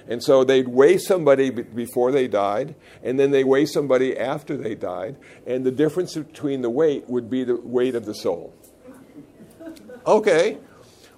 And 0.06 0.22
so 0.22 0.44
they'd 0.44 0.68
weigh 0.68 0.98
somebody 0.98 1.50
b- 1.50 1.62
before 1.62 2.12
they 2.12 2.28
died, 2.28 2.74
and 3.02 3.18
then 3.18 3.30
they 3.30 3.44
weigh 3.44 3.66
somebody 3.66 4.16
after 4.18 4.56
they 4.56 4.74
died, 4.74 5.16
and 5.46 5.64
the 5.64 5.70
difference 5.70 6.14
between 6.14 6.62
the 6.62 6.70
weight 6.70 7.08
would 7.08 7.30
be 7.30 7.44
the 7.44 7.56
weight 7.56 7.94
of 7.94 8.04
the 8.04 8.14
soul. 8.14 8.54
Okay, 10.06 10.58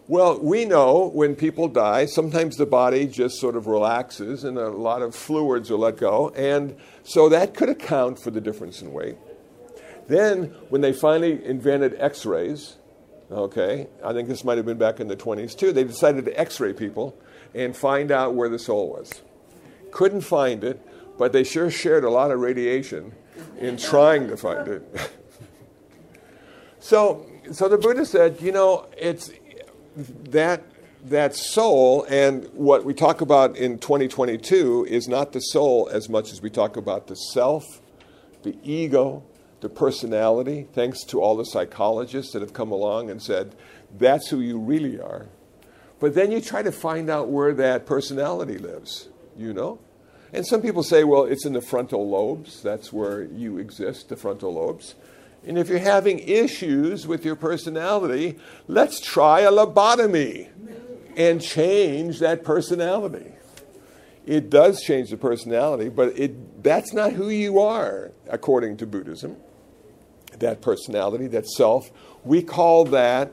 well, 0.09 0.39
we 0.39 0.65
know 0.65 1.11
when 1.13 1.35
people 1.35 1.67
die, 1.67 2.07
sometimes 2.07 2.57
the 2.57 2.67
body 2.67 3.09
just 3.09 3.41
sort 3.41 3.57
of 3.57 3.67
relaxes 3.67 4.45
and 4.45 4.57
a 4.57 4.69
lot 4.69 5.03
of 5.03 5.17
fluids 5.17 5.69
are 5.69 5.77
let 5.77 5.97
go. 5.97 6.29
And 6.37 6.77
so 7.03 7.29
that 7.29 7.55
could 7.55 7.69
account 7.69 8.21
for 8.21 8.31
the 8.31 8.41
difference 8.41 8.81
in 8.81 8.93
weight. 8.93 9.17
Then, 10.09 10.55
when 10.69 10.81
they 10.81 10.93
finally 10.93 11.45
invented 11.45 11.97
x 11.99 12.25
rays, 12.25 12.77
okay, 13.31 13.89
I 14.05 14.13
think 14.13 14.29
this 14.29 14.45
might 14.45 14.57
have 14.57 14.67
been 14.67 14.79
back 14.79 15.01
in 15.01 15.09
the 15.09 15.17
20s 15.17 15.57
too, 15.57 15.73
they 15.73 15.85
decided 15.85 16.25
to 16.27 16.39
x 16.39 16.61
ray 16.61 16.73
people 16.73 17.19
and 17.55 17.77
find 17.77 18.11
out 18.11 18.35
where 18.35 18.49
the 18.49 18.59
soul 18.59 18.91
was. 18.91 19.23
Couldn't 19.91 20.21
find 20.21 20.63
it, 20.63 20.81
but 21.19 21.33
they 21.33 21.43
sure 21.43 21.71
shared 21.71 22.05
a 22.05 22.11
lot 22.11 22.31
of 22.31 22.41
radiation 22.41 23.13
in 23.59 23.77
trying 23.77 24.29
to 24.29 24.37
find 24.37 24.69
it. 24.69 25.13
so, 26.79 27.27
so 27.53 27.69
the 27.69 27.79
Buddha 27.79 28.05
said, 28.05 28.41
you 28.41 28.53
know, 28.53 28.87
it's 28.97 29.31
that 29.97 30.63
that 31.05 31.35
soul 31.35 32.05
and 32.09 32.49
what 32.53 32.85
we 32.85 32.93
talk 32.93 33.21
about 33.21 33.57
in 33.57 33.79
2022 33.79 34.87
is 34.89 35.07
not 35.07 35.33
the 35.33 35.41
soul 35.41 35.89
as 35.93 36.09
much 36.09 36.33
as 36.33 36.43
we 36.43 36.51
talk 36.51 36.77
about 36.77 37.07
the 37.07 37.15
self, 37.15 37.81
the 38.43 38.57
ego, 38.65 39.23
the 39.67 39.75
personality, 39.75 40.69
thanks 40.73 41.03
to 41.03 41.21
all 41.21 41.37
the 41.37 41.45
psychologists 41.45 42.33
that 42.33 42.41
have 42.41 42.53
come 42.53 42.71
along 42.71 43.11
and 43.11 43.21
said, 43.21 43.57
that's 43.99 44.29
who 44.29 44.39
you 44.39 44.61
really 44.61 45.01
are. 45.01 45.27
But 45.99 46.15
then 46.15 46.31
you 46.31 46.41
try 46.41 46.63
to 46.63 46.71
find 46.71 47.11
out 47.11 47.31
where 47.31 47.53
that 47.55 47.85
personality 47.85 48.59
lives, 48.59 49.09
you 49.37 49.53
know? 49.53 49.81
And 50.33 50.47
some 50.47 50.63
people 50.63 50.85
say, 50.85 51.03
well, 51.03 51.25
it's 51.25 51.45
in 51.45 51.53
the 51.53 51.61
frontal 51.61 52.09
lobes. 52.09 52.63
That's 52.63 52.93
where 52.93 53.25
you 53.25 53.59
exist, 53.59 54.09
the 54.09 54.17
frontal 54.17 54.55
lobes. 54.55 54.95
And 55.45 55.59
if 55.59 55.69
you're 55.69 55.79
having 55.81 56.21
issues 56.21 57.09
with 57.09 57.25
your 57.25 57.37
personality, 57.37 58.39
let's 58.69 59.01
try 59.01 59.41
a 59.41 59.51
lobotomy 59.51 60.49
and 61.17 61.43
change 61.43 62.21
that 62.21 62.45
personality. 62.45 63.33
It 64.27 64.49
does 64.49 64.81
change 64.83 65.11
the 65.11 65.17
personality, 65.17 65.89
but 65.89 66.17
it, 66.17 66.63
that's 66.63 66.93
not 66.93 67.15
who 67.15 67.31
you 67.31 67.59
are, 67.59 68.13
according 68.29 68.77
to 68.79 68.87
Buddhism. 68.87 69.39
That 70.39 70.61
personality, 70.61 71.27
that 71.29 71.49
self. 71.49 71.91
We 72.25 72.43
call 72.43 72.85
that 72.87 73.33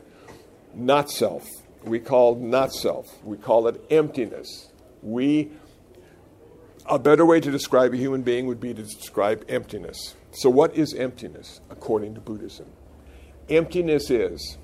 not 0.74 1.10
self. 1.10 1.48
We 1.84 2.00
call 2.00 2.36
not 2.36 2.74
self. 2.74 3.24
We 3.24 3.38
call 3.38 3.68
it 3.68 3.84
emptiness. 3.90 4.70
We, 5.02 5.52
a 6.86 6.98
better 6.98 7.26
way 7.26 7.40
to 7.40 7.52
describe 7.52 7.94
a 7.94 7.98
human 7.98 8.22
being 8.22 8.48
would 8.48 8.60
be 8.60 8.74
to 8.74 8.84
describe 8.84 9.46
emptiness. 9.50 10.16
So, 10.32 10.50
what 10.50 10.76
is 10.76 10.94
emptiness 10.94 11.62
according 11.70 12.16
to 12.16 12.22
Buddhism? 12.22 12.68
Emptiness 13.50 14.10
is 14.10 14.58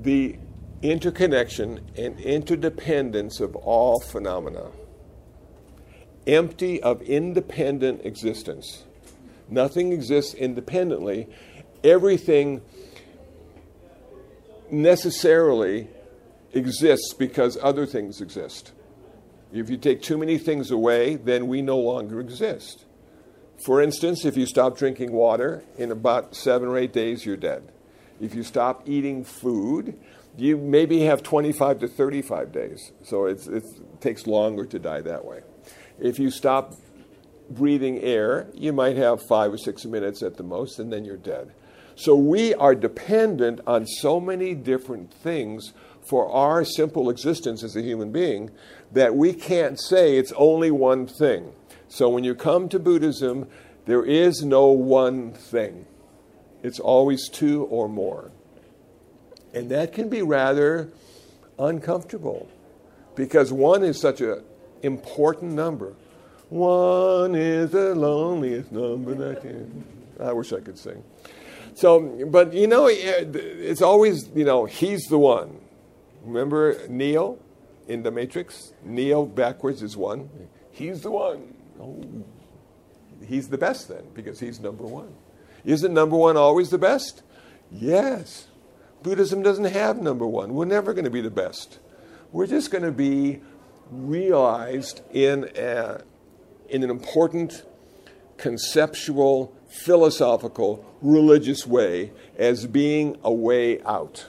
the 0.00 0.38
interconnection 0.82 1.80
and 1.96 2.18
interdependence 2.20 3.40
of 3.40 3.54
all 3.56 4.00
phenomena, 4.00 4.70
empty 6.26 6.82
of 6.82 7.02
independent 7.02 8.04
existence. 8.04 8.84
Nothing 9.48 9.92
exists 9.92 10.34
independently. 10.34 11.28
Everything 11.82 12.62
necessarily 14.70 15.88
exists 16.52 17.14
because 17.14 17.58
other 17.62 17.86
things 17.86 18.20
exist. 18.20 18.72
If 19.52 19.70
you 19.70 19.76
take 19.76 20.02
too 20.02 20.18
many 20.18 20.38
things 20.38 20.70
away, 20.70 21.16
then 21.16 21.46
we 21.46 21.62
no 21.62 21.78
longer 21.78 22.20
exist. 22.20 22.84
For 23.64 23.80
instance, 23.80 24.24
if 24.24 24.36
you 24.36 24.46
stop 24.46 24.76
drinking 24.76 25.12
water, 25.12 25.62
in 25.78 25.92
about 25.92 26.34
seven 26.34 26.68
or 26.68 26.76
eight 26.76 26.92
days, 26.92 27.24
you're 27.24 27.36
dead. 27.36 27.70
If 28.20 28.34
you 28.34 28.42
stop 28.42 28.82
eating 28.88 29.24
food, 29.24 29.98
you 30.36 30.56
maybe 30.56 31.00
have 31.02 31.22
25 31.22 31.80
to 31.80 31.88
35 31.88 32.52
days. 32.52 32.92
So 33.04 33.26
it 33.26 33.46
takes 34.00 34.26
longer 34.26 34.64
to 34.66 34.78
die 34.78 35.02
that 35.02 35.24
way. 35.24 35.42
If 36.00 36.18
you 36.18 36.30
stop 36.30 36.74
breathing 37.50 37.98
air, 37.98 38.48
you 38.54 38.72
might 38.72 38.96
have 38.96 39.22
five 39.22 39.52
or 39.52 39.58
six 39.58 39.84
minutes 39.84 40.22
at 40.22 40.36
the 40.36 40.42
most, 40.42 40.78
and 40.78 40.92
then 40.92 41.04
you're 41.04 41.16
dead. 41.16 41.52
So 41.96 42.16
we 42.16 42.54
are 42.54 42.74
dependent 42.74 43.60
on 43.66 43.86
so 43.86 44.20
many 44.20 44.54
different 44.54 45.12
things 45.12 45.72
for 46.08 46.30
our 46.30 46.64
simple 46.64 47.08
existence 47.08 47.62
as 47.62 47.76
a 47.76 47.82
human 47.82 48.10
being 48.12 48.50
that 48.92 49.14
we 49.14 49.32
can't 49.32 49.80
say 49.80 50.16
it's 50.16 50.32
only 50.36 50.70
one 50.70 51.06
thing. 51.06 51.52
So 51.88 52.08
when 52.08 52.24
you 52.24 52.34
come 52.34 52.68
to 52.70 52.78
Buddhism, 52.78 53.48
there 53.86 54.04
is 54.04 54.42
no 54.42 54.66
one 54.68 55.32
thing, 55.32 55.86
it's 56.62 56.80
always 56.80 57.28
two 57.28 57.64
or 57.64 57.88
more. 57.88 58.30
And 59.52 59.70
that 59.70 59.92
can 59.92 60.08
be 60.08 60.22
rather 60.22 60.90
uncomfortable 61.58 62.48
because 63.14 63.52
one 63.52 63.84
is 63.84 64.00
such 64.00 64.20
an 64.20 64.42
important 64.82 65.52
number. 65.52 65.94
One 66.48 67.34
is 67.34 67.70
the 67.70 67.94
loneliest 67.94 68.70
number 68.70 69.14
that 69.14 69.42
can. 69.42 69.84
I 70.20 70.32
wish 70.32 70.52
I 70.52 70.60
could 70.60 70.78
sing. 70.78 71.02
So, 71.74 72.26
but 72.26 72.52
you 72.52 72.66
know, 72.66 72.86
eh, 72.86 73.24
it's 73.34 73.82
always, 73.82 74.28
you 74.34 74.44
know, 74.44 74.64
he's 74.64 75.02
the 75.06 75.18
one. 75.18 75.58
Remember 76.22 76.78
Neo 76.88 77.38
in 77.88 78.02
the 78.02 78.10
Matrix? 78.10 78.72
Neo 78.84 79.24
backwards 79.24 79.82
is 79.82 79.96
one. 79.96 80.30
He's 80.70 81.02
the 81.02 81.10
one. 81.10 81.54
Oh, 81.80 82.04
he's 83.26 83.48
the 83.48 83.58
best 83.58 83.88
then 83.88 84.04
because 84.14 84.38
he's 84.38 84.60
number 84.60 84.84
one. 84.84 85.12
Isn't 85.64 85.92
number 85.92 86.16
one 86.16 86.36
always 86.36 86.70
the 86.70 86.78
best? 86.78 87.22
Yes. 87.70 88.46
Buddhism 89.02 89.42
doesn't 89.42 89.64
have 89.64 90.00
number 90.00 90.26
one. 90.26 90.54
We're 90.54 90.64
never 90.64 90.92
going 90.94 91.04
to 91.04 91.10
be 91.10 91.20
the 91.20 91.30
best. 91.30 91.78
We're 92.32 92.46
just 92.46 92.70
going 92.70 92.84
to 92.84 92.92
be 92.92 93.40
realized 93.90 95.02
in, 95.12 95.50
a, 95.56 96.02
in 96.68 96.82
an 96.82 96.90
important 96.90 97.64
conceptual, 98.36 99.54
philosophical, 99.68 100.84
religious 101.00 101.66
way 101.66 102.12
as 102.36 102.66
being 102.66 103.16
a 103.22 103.32
way 103.32 103.80
out. 103.82 104.26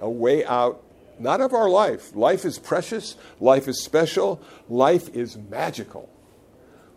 A 0.00 0.10
way 0.10 0.44
out, 0.44 0.82
not 1.18 1.40
of 1.40 1.52
our 1.52 1.68
life. 1.68 2.14
Life 2.14 2.44
is 2.44 2.58
precious, 2.58 3.16
life 3.40 3.68
is 3.68 3.82
special, 3.82 4.40
life 4.68 5.08
is 5.14 5.36
magical, 5.36 6.08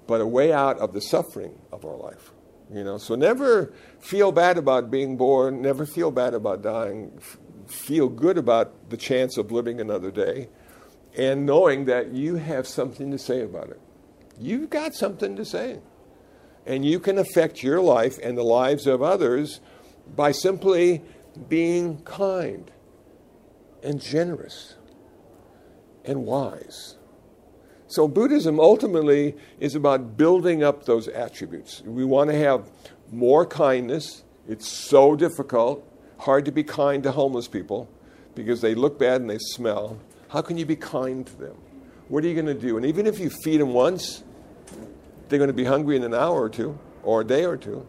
but 0.07 0.21
a 0.21 0.27
way 0.27 0.53
out 0.53 0.77
of 0.79 0.93
the 0.93 1.01
suffering 1.01 1.59
of 1.71 1.86
our 1.86 1.97
life. 1.97 2.32
You 2.73 2.84
know, 2.84 2.97
so 2.97 3.15
never 3.15 3.73
feel 3.99 4.32
bad 4.32 4.57
about 4.57 4.89
being 4.89 5.17
born, 5.17 5.61
never 5.61 5.86
feel 5.86 6.09
bad 6.09 6.34
about 6.34 6.61
dying. 6.61 7.11
Feel 7.67 8.07
good 8.07 8.38
about 8.38 8.89
the 8.89 8.97
chance 8.97 9.38
of 9.38 9.51
living 9.51 9.82
another 9.82 10.11
day 10.11 10.47
and 11.17 11.45
knowing 11.45 11.86
that 11.86 12.13
you 12.13 12.36
have 12.36 12.67
something 12.67 13.11
to 13.11 13.17
say 13.17 13.41
about 13.41 13.69
it. 13.69 13.79
You've 14.41 14.71
got 14.71 14.95
something 14.95 15.35
to 15.35 15.45
say. 15.45 15.79
And 16.65 16.83
you 16.83 16.99
can 16.99 17.19
affect 17.19 17.61
your 17.61 17.79
life 17.79 18.17
and 18.21 18.35
the 18.35 18.43
lives 18.43 18.87
of 18.87 19.03
others 19.03 19.61
by 20.15 20.31
simply 20.31 21.03
being 21.47 22.01
kind 22.01 22.71
and 23.83 24.01
generous 24.01 24.75
and 26.03 26.25
wise. 26.25 26.97
So, 27.87 28.07
Buddhism 28.07 28.59
ultimately 28.59 29.35
is 29.59 29.75
about 29.75 30.17
building 30.17 30.63
up 30.63 30.85
those 30.85 31.07
attributes. 31.07 31.81
We 31.81 32.05
want 32.05 32.29
to 32.29 32.37
have 32.37 32.69
more 33.11 33.45
kindness. 33.45 34.23
It's 34.47 34.67
so 34.67 35.15
difficult, 35.15 35.85
hard 36.19 36.45
to 36.45 36.51
be 36.51 36.63
kind 36.63 37.03
to 37.03 37.11
homeless 37.11 37.47
people 37.47 37.89
because 38.33 38.61
they 38.61 38.75
look 38.75 38.97
bad 38.97 39.21
and 39.21 39.29
they 39.29 39.39
smell. 39.39 39.99
How 40.29 40.41
can 40.41 40.57
you 40.57 40.65
be 40.65 40.77
kind 40.77 41.27
to 41.27 41.35
them? 41.37 41.57
What 42.07 42.23
are 42.23 42.27
you 42.27 42.33
going 42.33 42.45
to 42.47 42.53
do? 42.53 42.77
And 42.77 42.85
even 42.85 43.05
if 43.05 43.19
you 43.19 43.29
feed 43.29 43.59
them 43.59 43.73
once, 43.73 44.23
they're 45.30 45.39
going 45.39 45.49
to 45.49 45.53
be 45.53 45.65
hungry 45.65 45.95
in 45.95 46.03
an 46.03 46.13
hour 46.13 46.41
or 46.41 46.49
two 46.49 46.78
or 47.03 47.22
a 47.22 47.26
day 47.26 47.45
or 47.45 47.57
two. 47.57 47.86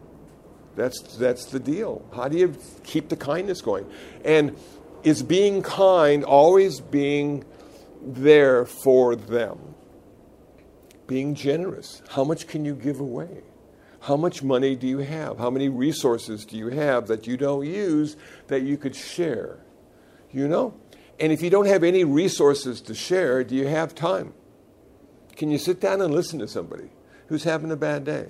That's, 0.75 1.01
that's 1.17 1.45
the 1.45 1.59
deal. 1.59 2.03
How 2.15 2.27
do 2.27 2.37
you 2.37 2.55
keep 2.83 3.09
the 3.09 3.17
kindness 3.17 3.61
going? 3.61 3.85
And 4.25 4.57
is 5.03 5.21
being 5.21 5.61
kind 5.61 6.23
always 6.23 6.79
being 6.79 7.43
there 8.01 8.65
for 8.65 9.15
them? 9.15 9.73
being 11.07 11.35
generous. 11.35 12.01
How 12.09 12.23
much 12.23 12.47
can 12.47 12.65
you 12.65 12.75
give 12.75 12.99
away? 12.99 13.43
How 14.01 14.17
much 14.17 14.43
money 14.43 14.75
do 14.75 14.87
you 14.87 14.99
have? 14.99 15.37
How 15.37 15.49
many 15.49 15.69
resources 15.69 16.45
do 16.45 16.57
you 16.57 16.69
have 16.69 17.07
that 17.07 17.25
you 17.27 17.37
don't 17.37 17.65
use 17.65 18.17
that 18.47 18.63
you 18.63 18.77
could 18.77 18.95
share? 18.95 19.59
You 20.31 20.47
know? 20.47 20.73
And 21.19 21.31
if 21.31 21.41
you 21.41 21.49
don't 21.49 21.67
have 21.67 21.83
any 21.83 22.03
resources 22.03 22.81
to 22.81 22.95
share, 22.95 23.43
do 23.43 23.55
you 23.55 23.67
have 23.67 23.95
time? 23.95 24.33
Can 25.35 25.49
you 25.51 25.57
sit 25.57 25.79
down 25.79 26.01
and 26.01 26.13
listen 26.13 26.39
to 26.39 26.47
somebody 26.47 26.89
who's 27.27 27.43
having 27.43 27.71
a 27.71 27.75
bad 27.75 28.03
day? 28.03 28.27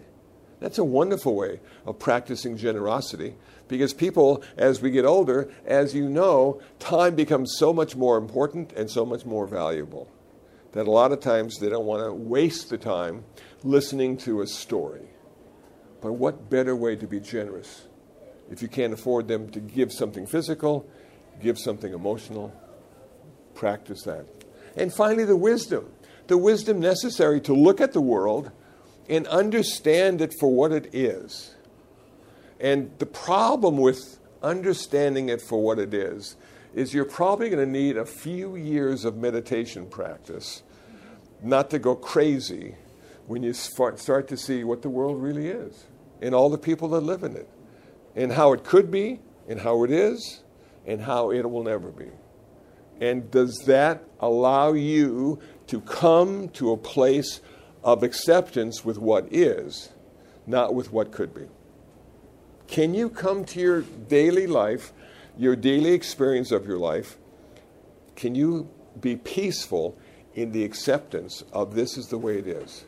That's 0.60 0.78
a 0.78 0.84
wonderful 0.86 1.36
way 1.36 1.60
of 1.86 2.00
practicing 2.00 2.56
generosity 2.56 3.36
because 3.68 3.94
people, 3.94 4.44
as 4.56 4.82
we 4.82 4.92
get 4.92 5.04
older, 5.04 5.52
as 5.66 5.94
you 5.94 6.08
know, 6.08 6.62
time 6.80 7.16
becomes 7.16 7.56
so 7.58 7.74
much 7.74 7.96
more 7.96 8.18
important 8.18 8.72
and 8.74 8.90
so 8.90 9.06
much 9.06 9.26
more 9.26 9.46
valuable 9.46 10.10
that 10.72 10.88
a 10.88 10.92
lot 10.92 11.12
of 11.12 11.20
times 11.20 11.60
they 11.60 11.70
don't 11.70 11.86
want 11.86 12.04
to 12.04 12.14
waste 12.14 12.70
the 12.70 12.78
time 12.78 13.24
listening 13.64 14.18
to 14.18 14.42
a 14.42 14.48
story. 14.48 15.08
But 16.02 16.14
what 16.14 16.50
better 16.50 16.76
way 16.76 16.96
to 16.96 17.08
be 17.08 17.20
generous? 17.20 17.88
If 18.50 18.62
you 18.62 18.68
can't 18.68 18.94
afford 18.94 19.28
them 19.28 19.50
to 19.52 19.60
give 19.60 19.92
something 19.92 20.26
physical, 20.26 20.90
give 21.42 21.58
something 21.58 21.94
emotional, 21.94 22.54
practice 23.54 24.04
that. 24.04 24.26
And 24.76 24.94
finally, 24.94 25.26
the 25.26 25.38
wisdom 25.38 25.92
the 26.28 26.38
wisdom 26.38 26.80
necessary 26.80 27.42
to 27.42 27.54
look 27.54 27.82
at 27.82 27.94
the 27.94 28.02
world 28.02 28.52
and 29.10 29.28
understand 29.28 30.22
it 30.22 30.34
for 30.40 30.52
what 30.52 30.72
it 30.72 30.94
is. 30.94 31.56
And 32.60 32.92
the 33.00 33.06
problem 33.06 33.78
with 33.78 34.20
understanding 34.42 35.30
it 35.30 35.42
for 35.42 35.62
what 35.62 35.80
it 35.80 35.94
is 35.94 36.38
is 36.74 36.94
you're 36.94 37.06
probably 37.06 37.50
going 37.50 37.64
to 37.64 37.72
need 37.72 37.98
a 37.98 38.06
few 38.06 38.56
years 38.56 39.06
of 39.06 39.18
meditation 39.18 39.86
practice 39.86 40.64
not 41.42 41.70
to 41.70 41.80
go 41.80 41.96
crazy 41.96 42.76
when 43.28 43.44
you 43.44 43.54
start 43.54 44.28
to 44.28 44.38
see 44.38 44.64
what 44.64 44.82
the 44.82 44.90
world 44.90 45.22
really 45.22 45.48
is 45.48 45.86
and 46.22 46.34
all 46.34 46.50
the 46.50 46.58
people 46.58 46.88
that 46.90 47.02
live 47.02 47.24
in 47.24 47.36
it 47.36 47.50
and 48.16 48.32
how 48.32 48.54
it 48.54 48.64
could 48.64 48.90
be 48.90 49.20
and 49.48 49.60
how 49.60 49.84
it 49.84 49.92
is 49.92 50.42
and 50.86 51.02
how 51.02 51.32
it 51.32 51.50
will 51.50 51.64
never 51.64 51.92
be. 51.92 52.10
And 53.02 53.30
does 53.32 53.64
that 53.66 54.04
allow 54.20 54.74
you 54.74 55.40
to 55.68 55.82
come 55.82 56.50
to 56.50 56.72
a 56.72 56.78
place 56.78 57.42
of 57.84 58.04
acceptance 58.04 58.84
with 58.84 58.98
what 58.98 59.28
is, 59.32 59.90
not 60.46 60.74
with 60.74 60.92
what 60.92 61.12
could 61.12 61.34
be? 61.34 61.48
Can 62.68 62.94
you 62.94 63.10
come 63.10 63.46
to 63.46 63.60
your 63.60 63.82
daily 63.82 64.48
life 64.48 64.94
your 65.38 65.56
daily 65.56 65.94
experience 65.94 66.52
of 66.52 66.68
your 66.68 66.78
life, 66.78 67.18
can 68.16 68.36
you 68.36 68.70
be 69.00 69.16
peaceful 69.16 69.98
in 70.36 70.52
the 70.52 70.64
acceptance 70.64 71.44
of 71.52 71.76
this 71.76 71.98
is 71.98 72.08
the 72.08 72.18
way 72.18 72.38
it 72.38 72.48
is? 72.48 72.86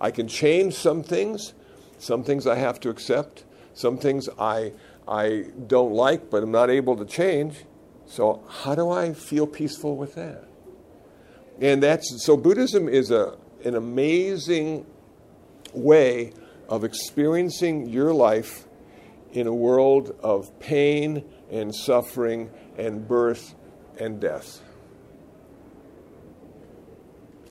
I 0.00 0.10
can 0.10 0.28
change 0.28 0.74
some 0.74 1.02
things, 1.02 1.54
some 1.98 2.22
things 2.22 2.46
I 2.46 2.56
have 2.56 2.78
to 2.80 2.90
accept, 2.90 3.44
some 3.74 3.98
things 3.98 4.28
I, 4.38 4.72
I 5.08 5.46
don't 5.66 5.92
like 5.92 6.30
but 6.30 6.42
I'm 6.42 6.52
not 6.52 6.70
able 6.70 6.96
to 6.96 7.04
change. 7.04 7.64
So, 8.06 8.42
how 8.48 8.74
do 8.74 8.90
I 8.90 9.12
feel 9.12 9.46
peaceful 9.46 9.96
with 9.96 10.14
that? 10.14 10.47
And 11.60 11.82
that's 11.82 12.24
so 12.24 12.36
Buddhism 12.36 12.88
is 12.88 13.10
a, 13.10 13.36
an 13.64 13.74
amazing 13.74 14.86
way 15.72 16.32
of 16.68 16.84
experiencing 16.84 17.88
your 17.88 18.12
life 18.12 18.66
in 19.32 19.46
a 19.46 19.54
world 19.54 20.16
of 20.22 20.58
pain 20.60 21.24
and 21.50 21.74
suffering 21.74 22.50
and 22.76 23.06
birth 23.06 23.54
and 23.98 24.20
death. 24.20 24.62